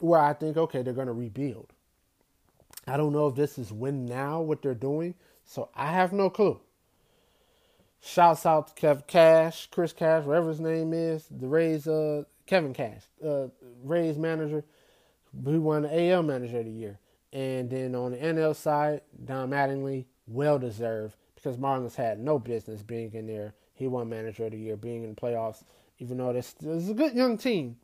Where 0.00 0.20
I 0.20 0.34
think 0.34 0.58
okay, 0.58 0.82
they're 0.82 0.92
going 0.92 1.06
to 1.06 1.14
rebuild. 1.14 1.72
I 2.86 2.98
don't 2.98 3.14
know 3.14 3.26
if 3.28 3.36
this 3.36 3.56
is 3.56 3.72
win 3.72 4.04
now 4.04 4.42
what 4.42 4.60
they're 4.60 4.74
doing, 4.74 5.14
so 5.46 5.70
I 5.74 5.92
have 5.92 6.12
no 6.12 6.28
clue. 6.28 6.60
Shouts 8.00 8.46
out 8.46 8.76
to 8.76 8.86
Kev 8.86 9.06
Cash, 9.06 9.68
Chris 9.70 9.92
Cash, 9.92 10.24
whatever 10.24 10.48
his 10.50 10.60
name 10.60 10.92
is, 10.92 11.26
the 11.30 11.48
Rays, 11.48 11.88
uh, 11.88 12.24
Kevin 12.46 12.74
Cash, 12.74 13.02
uh, 13.24 13.48
Rays 13.84 14.18
manager. 14.18 14.64
who 15.44 15.60
won 15.60 15.82
the 15.82 16.10
AL 16.10 16.22
Manager 16.22 16.60
of 16.60 16.66
the 16.66 16.70
Year. 16.70 16.98
And 17.32 17.70
then 17.70 17.94
on 17.94 18.12
the 18.12 18.18
NL 18.18 18.56
side, 18.56 19.02
Don 19.24 19.50
Mattingly, 19.50 20.06
well 20.26 20.58
deserved 20.58 21.16
because 21.34 21.56
Marlins 21.58 21.96
had 21.96 22.18
no 22.20 22.38
business 22.38 22.82
being 22.82 23.12
in 23.14 23.26
there. 23.26 23.54
He 23.74 23.88
won 23.88 24.08
Manager 24.08 24.46
of 24.46 24.52
the 24.52 24.58
Year, 24.58 24.76
being 24.76 25.04
in 25.04 25.10
the 25.10 25.20
playoffs, 25.20 25.64
even 25.98 26.18
though 26.18 26.32
this, 26.32 26.54
this 26.54 26.84
is 26.84 26.90
a 26.90 26.94
good 26.94 27.14
young 27.14 27.38
team. 27.38 27.76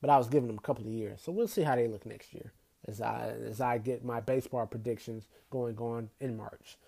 But 0.00 0.10
I 0.10 0.18
was 0.18 0.28
giving 0.28 0.48
them 0.48 0.58
a 0.58 0.62
couple 0.62 0.84
of 0.84 0.92
years. 0.92 1.20
So 1.22 1.32
we'll 1.32 1.48
see 1.48 1.62
how 1.62 1.76
they 1.76 1.88
look 1.88 2.06
next 2.06 2.32
year 2.34 2.52
as 2.86 3.00
I 3.00 3.34
as 3.46 3.60
I 3.60 3.78
get 3.78 4.04
my 4.04 4.20
baseball 4.20 4.66
predictions 4.66 5.28
going 5.50 5.76
on 5.78 6.10
in 6.20 6.36
March. 6.36 6.78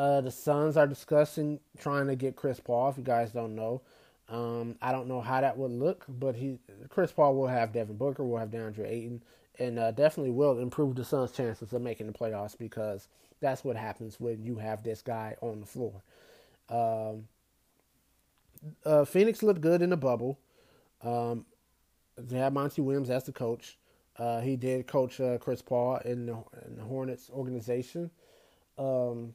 Uh, 0.00 0.22
the 0.22 0.30
Suns 0.30 0.78
are 0.78 0.86
discussing 0.86 1.60
trying 1.76 2.06
to 2.06 2.16
get 2.16 2.34
Chris 2.34 2.58
Paul. 2.58 2.88
If 2.88 2.96
you 2.96 3.04
guys 3.04 3.32
don't 3.32 3.54
know, 3.54 3.82
um, 4.30 4.76
I 4.80 4.92
don't 4.92 5.08
know 5.08 5.20
how 5.20 5.42
that 5.42 5.58
would 5.58 5.72
look, 5.72 6.06
but 6.08 6.34
he 6.34 6.58
Chris 6.88 7.12
Paul 7.12 7.34
will 7.34 7.48
have 7.48 7.74
Devin 7.74 7.98
Booker, 7.98 8.24
will 8.24 8.38
have 8.38 8.48
DeAndre 8.48 8.88
Ayton, 8.88 9.22
and 9.58 9.78
uh, 9.78 9.90
definitely 9.90 10.30
will 10.30 10.58
improve 10.58 10.94
the 10.96 11.04
Suns' 11.04 11.32
chances 11.32 11.74
of 11.74 11.82
making 11.82 12.06
the 12.06 12.14
playoffs 12.14 12.56
because 12.56 13.08
that's 13.40 13.62
what 13.62 13.76
happens 13.76 14.18
when 14.18 14.42
you 14.42 14.56
have 14.56 14.82
this 14.82 15.02
guy 15.02 15.36
on 15.42 15.60
the 15.60 15.66
floor. 15.66 16.02
Um, 16.70 17.28
uh, 18.86 19.04
Phoenix 19.04 19.42
looked 19.42 19.60
good 19.60 19.82
in 19.82 19.90
the 19.90 19.98
bubble. 19.98 20.38
Um, 21.02 21.44
they 22.16 22.38
had 22.38 22.54
Monty 22.54 22.80
Williams 22.80 23.10
as 23.10 23.24
the 23.24 23.32
coach. 23.32 23.76
Uh, 24.16 24.40
he 24.40 24.56
did 24.56 24.86
coach 24.86 25.20
uh, 25.20 25.36
Chris 25.36 25.60
Paul 25.60 25.98
in 26.06 26.24
the, 26.24 26.38
in 26.66 26.76
the 26.76 26.84
Hornets 26.84 27.28
organization. 27.30 28.10
Um, 28.78 29.34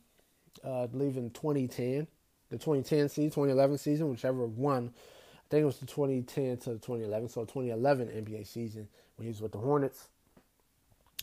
uh, 0.63 0.83
I 0.83 0.87
believe 0.87 1.17
in 1.17 1.29
2010, 1.31 2.07
the 2.49 2.57
2010 2.57 3.09
season, 3.09 3.29
2011 3.29 3.77
season, 3.77 4.09
whichever 4.09 4.45
one. 4.45 4.93
I 4.95 5.47
think 5.49 5.63
it 5.63 5.65
was 5.65 5.77
the 5.77 5.85
2010 5.85 6.57
to 6.57 6.69
the 6.71 6.79
2011, 6.79 7.29
so 7.29 7.41
2011 7.41 8.07
NBA 8.07 8.47
season 8.47 8.87
when 9.15 9.25
he 9.25 9.29
was 9.29 9.41
with 9.41 9.51
the 9.51 9.59
Hornets. 9.59 10.07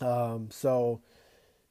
Um, 0.01 0.49
so, 0.51 1.01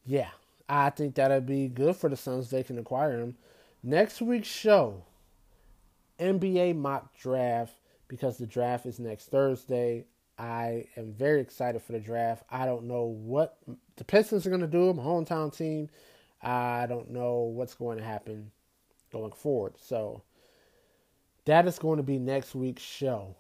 yeah, 0.06 0.30
I 0.68 0.90
think 0.90 1.16
that'd 1.16 1.46
be 1.46 1.68
good 1.68 1.96
for 1.96 2.10
the 2.10 2.18
Suns. 2.18 2.50
They 2.50 2.64
can 2.64 2.78
acquire 2.78 3.20
him. 3.20 3.36
Next 3.84 4.22
week's 4.22 4.48
show, 4.48 5.04
NBA 6.20 6.76
mock 6.76 7.18
draft, 7.18 7.74
because 8.08 8.38
the 8.38 8.46
draft 8.46 8.86
is 8.86 9.00
next 9.00 9.32
Thursday. 9.32 10.06
I 10.38 10.88
am 10.98 11.14
very 11.14 11.40
excited 11.42 11.82
for 11.82 11.92
the 11.94 12.00
draft. 12.00 12.44
I 12.50 12.66
don't 12.66 12.86
know 12.86 13.04
what 13.04 13.58
the 13.96 14.04
Pistons 14.04 14.46
are 14.46 14.50
going 14.50 14.62
to 14.62 14.68
do, 14.68 14.94
my 14.94 15.04
hometown 15.04 15.56
team. 15.56 15.90
I 16.42 16.86
don't 16.88 17.12
know 17.12 17.42
what's 17.42 17.76
going 17.76 17.98
to 17.98 18.04
happen 18.04 18.52
going 19.12 19.32
forward. 19.32 19.74
So 19.78 20.24
that 21.46 21.68
is 21.68 21.78
going 21.80 21.98
to 21.98 22.04
be 22.04 22.18
next 22.18 22.56
week's 22.56 22.82
show 22.82 23.36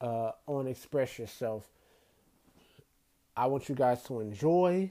uh, 0.00 0.32
on 0.46 0.66
Express 0.66 1.18
Yourself. 1.18 1.66
I 3.36 3.46
want 3.46 3.68
you 3.68 3.74
guys 3.74 4.02
to 4.04 4.20
enjoy 4.20 4.90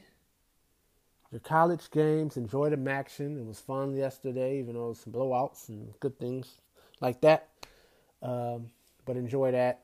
your 1.31 1.39
college 1.41 1.89
games, 1.91 2.37
enjoy 2.37 2.69
the 2.69 2.91
action. 2.91 3.37
It 3.37 3.45
was 3.45 3.59
fun 3.59 3.95
yesterday, 3.95 4.59
even 4.59 4.75
though 4.75 4.93
some 4.93 5.11
blowouts 5.11 5.69
and 5.69 5.99
good 5.99 6.17
things 6.19 6.61
like 7.01 7.21
that. 7.21 7.49
Um, 8.21 8.69
but 9.05 9.17
enjoy 9.17 9.51
that. 9.51 9.81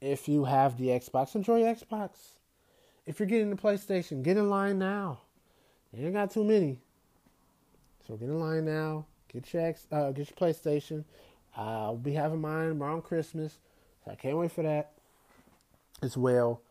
If 0.00 0.28
you 0.28 0.44
have 0.44 0.78
the 0.78 0.88
Xbox, 0.88 1.34
enjoy 1.34 1.62
Xbox. 1.62 2.10
If 3.04 3.18
you're 3.18 3.26
getting 3.26 3.50
the 3.50 3.56
PlayStation, 3.56 4.22
get 4.22 4.36
in 4.36 4.48
line 4.48 4.78
now. 4.78 5.20
You 5.92 6.06
ain't 6.06 6.14
got 6.14 6.30
too 6.30 6.44
many. 6.44 6.78
So 8.06 8.16
get 8.16 8.28
in 8.28 8.38
line 8.38 8.64
now. 8.64 9.06
Get 9.32 9.52
your 9.52 9.66
X, 9.66 9.86
uh, 9.92 10.10
get 10.12 10.30
your 10.30 10.36
PlayStation. 10.36 11.04
I'll 11.56 11.96
be 11.96 12.12
having 12.12 12.40
mine 12.40 12.80
around 12.80 13.02
Christmas. 13.02 13.58
So 14.04 14.12
I 14.12 14.14
can't 14.14 14.36
wait 14.38 14.52
for 14.52 14.62
that 14.62 14.92
as 16.02 16.16
well. 16.16 16.62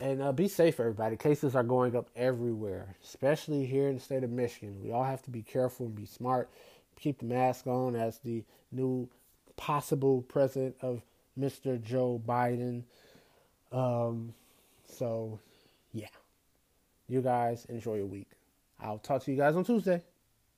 And 0.00 0.22
uh, 0.22 0.32
be 0.32 0.48
safe, 0.48 0.80
everybody. 0.80 1.16
Cases 1.16 1.54
are 1.54 1.62
going 1.62 1.94
up 1.94 2.08
everywhere, 2.16 2.96
especially 3.04 3.66
here 3.66 3.88
in 3.88 3.96
the 3.96 4.00
state 4.00 4.24
of 4.24 4.30
Michigan. 4.30 4.82
We 4.82 4.92
all 4.92 5.04
have 5.04 5.22
to 5.24 5.30
be 5.30 5.42
careful 5.42 5.86
and 5.86 5.94
be 5.94 6.06
smart. 6.06 6.48
Keep 6.98 7.18
the 7.18 7.26
mask 7.26 7.66
on 7.66 7.94
as 7.94 8.18
the 8.18 8.42
new 8.72 9.08
possible 9.56 10.22
president 10.22 10.76
of 10.80 11.02
Mr. 11.38 11.80
Joe 11.82 12.20
Biden. 12.26 12.84
Um, 13.72 14.32
so, 14.86 15.38
yeah. 15.92 16.08
You 17.10 17.20
guys 17.20 17.64
enjoy 17.64 17.96
your 17.96 18.06
week. 18.06 18.30
I'll 18.78 18.98
talk 18.98 19.24
to 19.24 19.32
you 19.32 19.36
guys 19.36 19.56
on 19.56 19.64
Tuesday. 19.64 20.00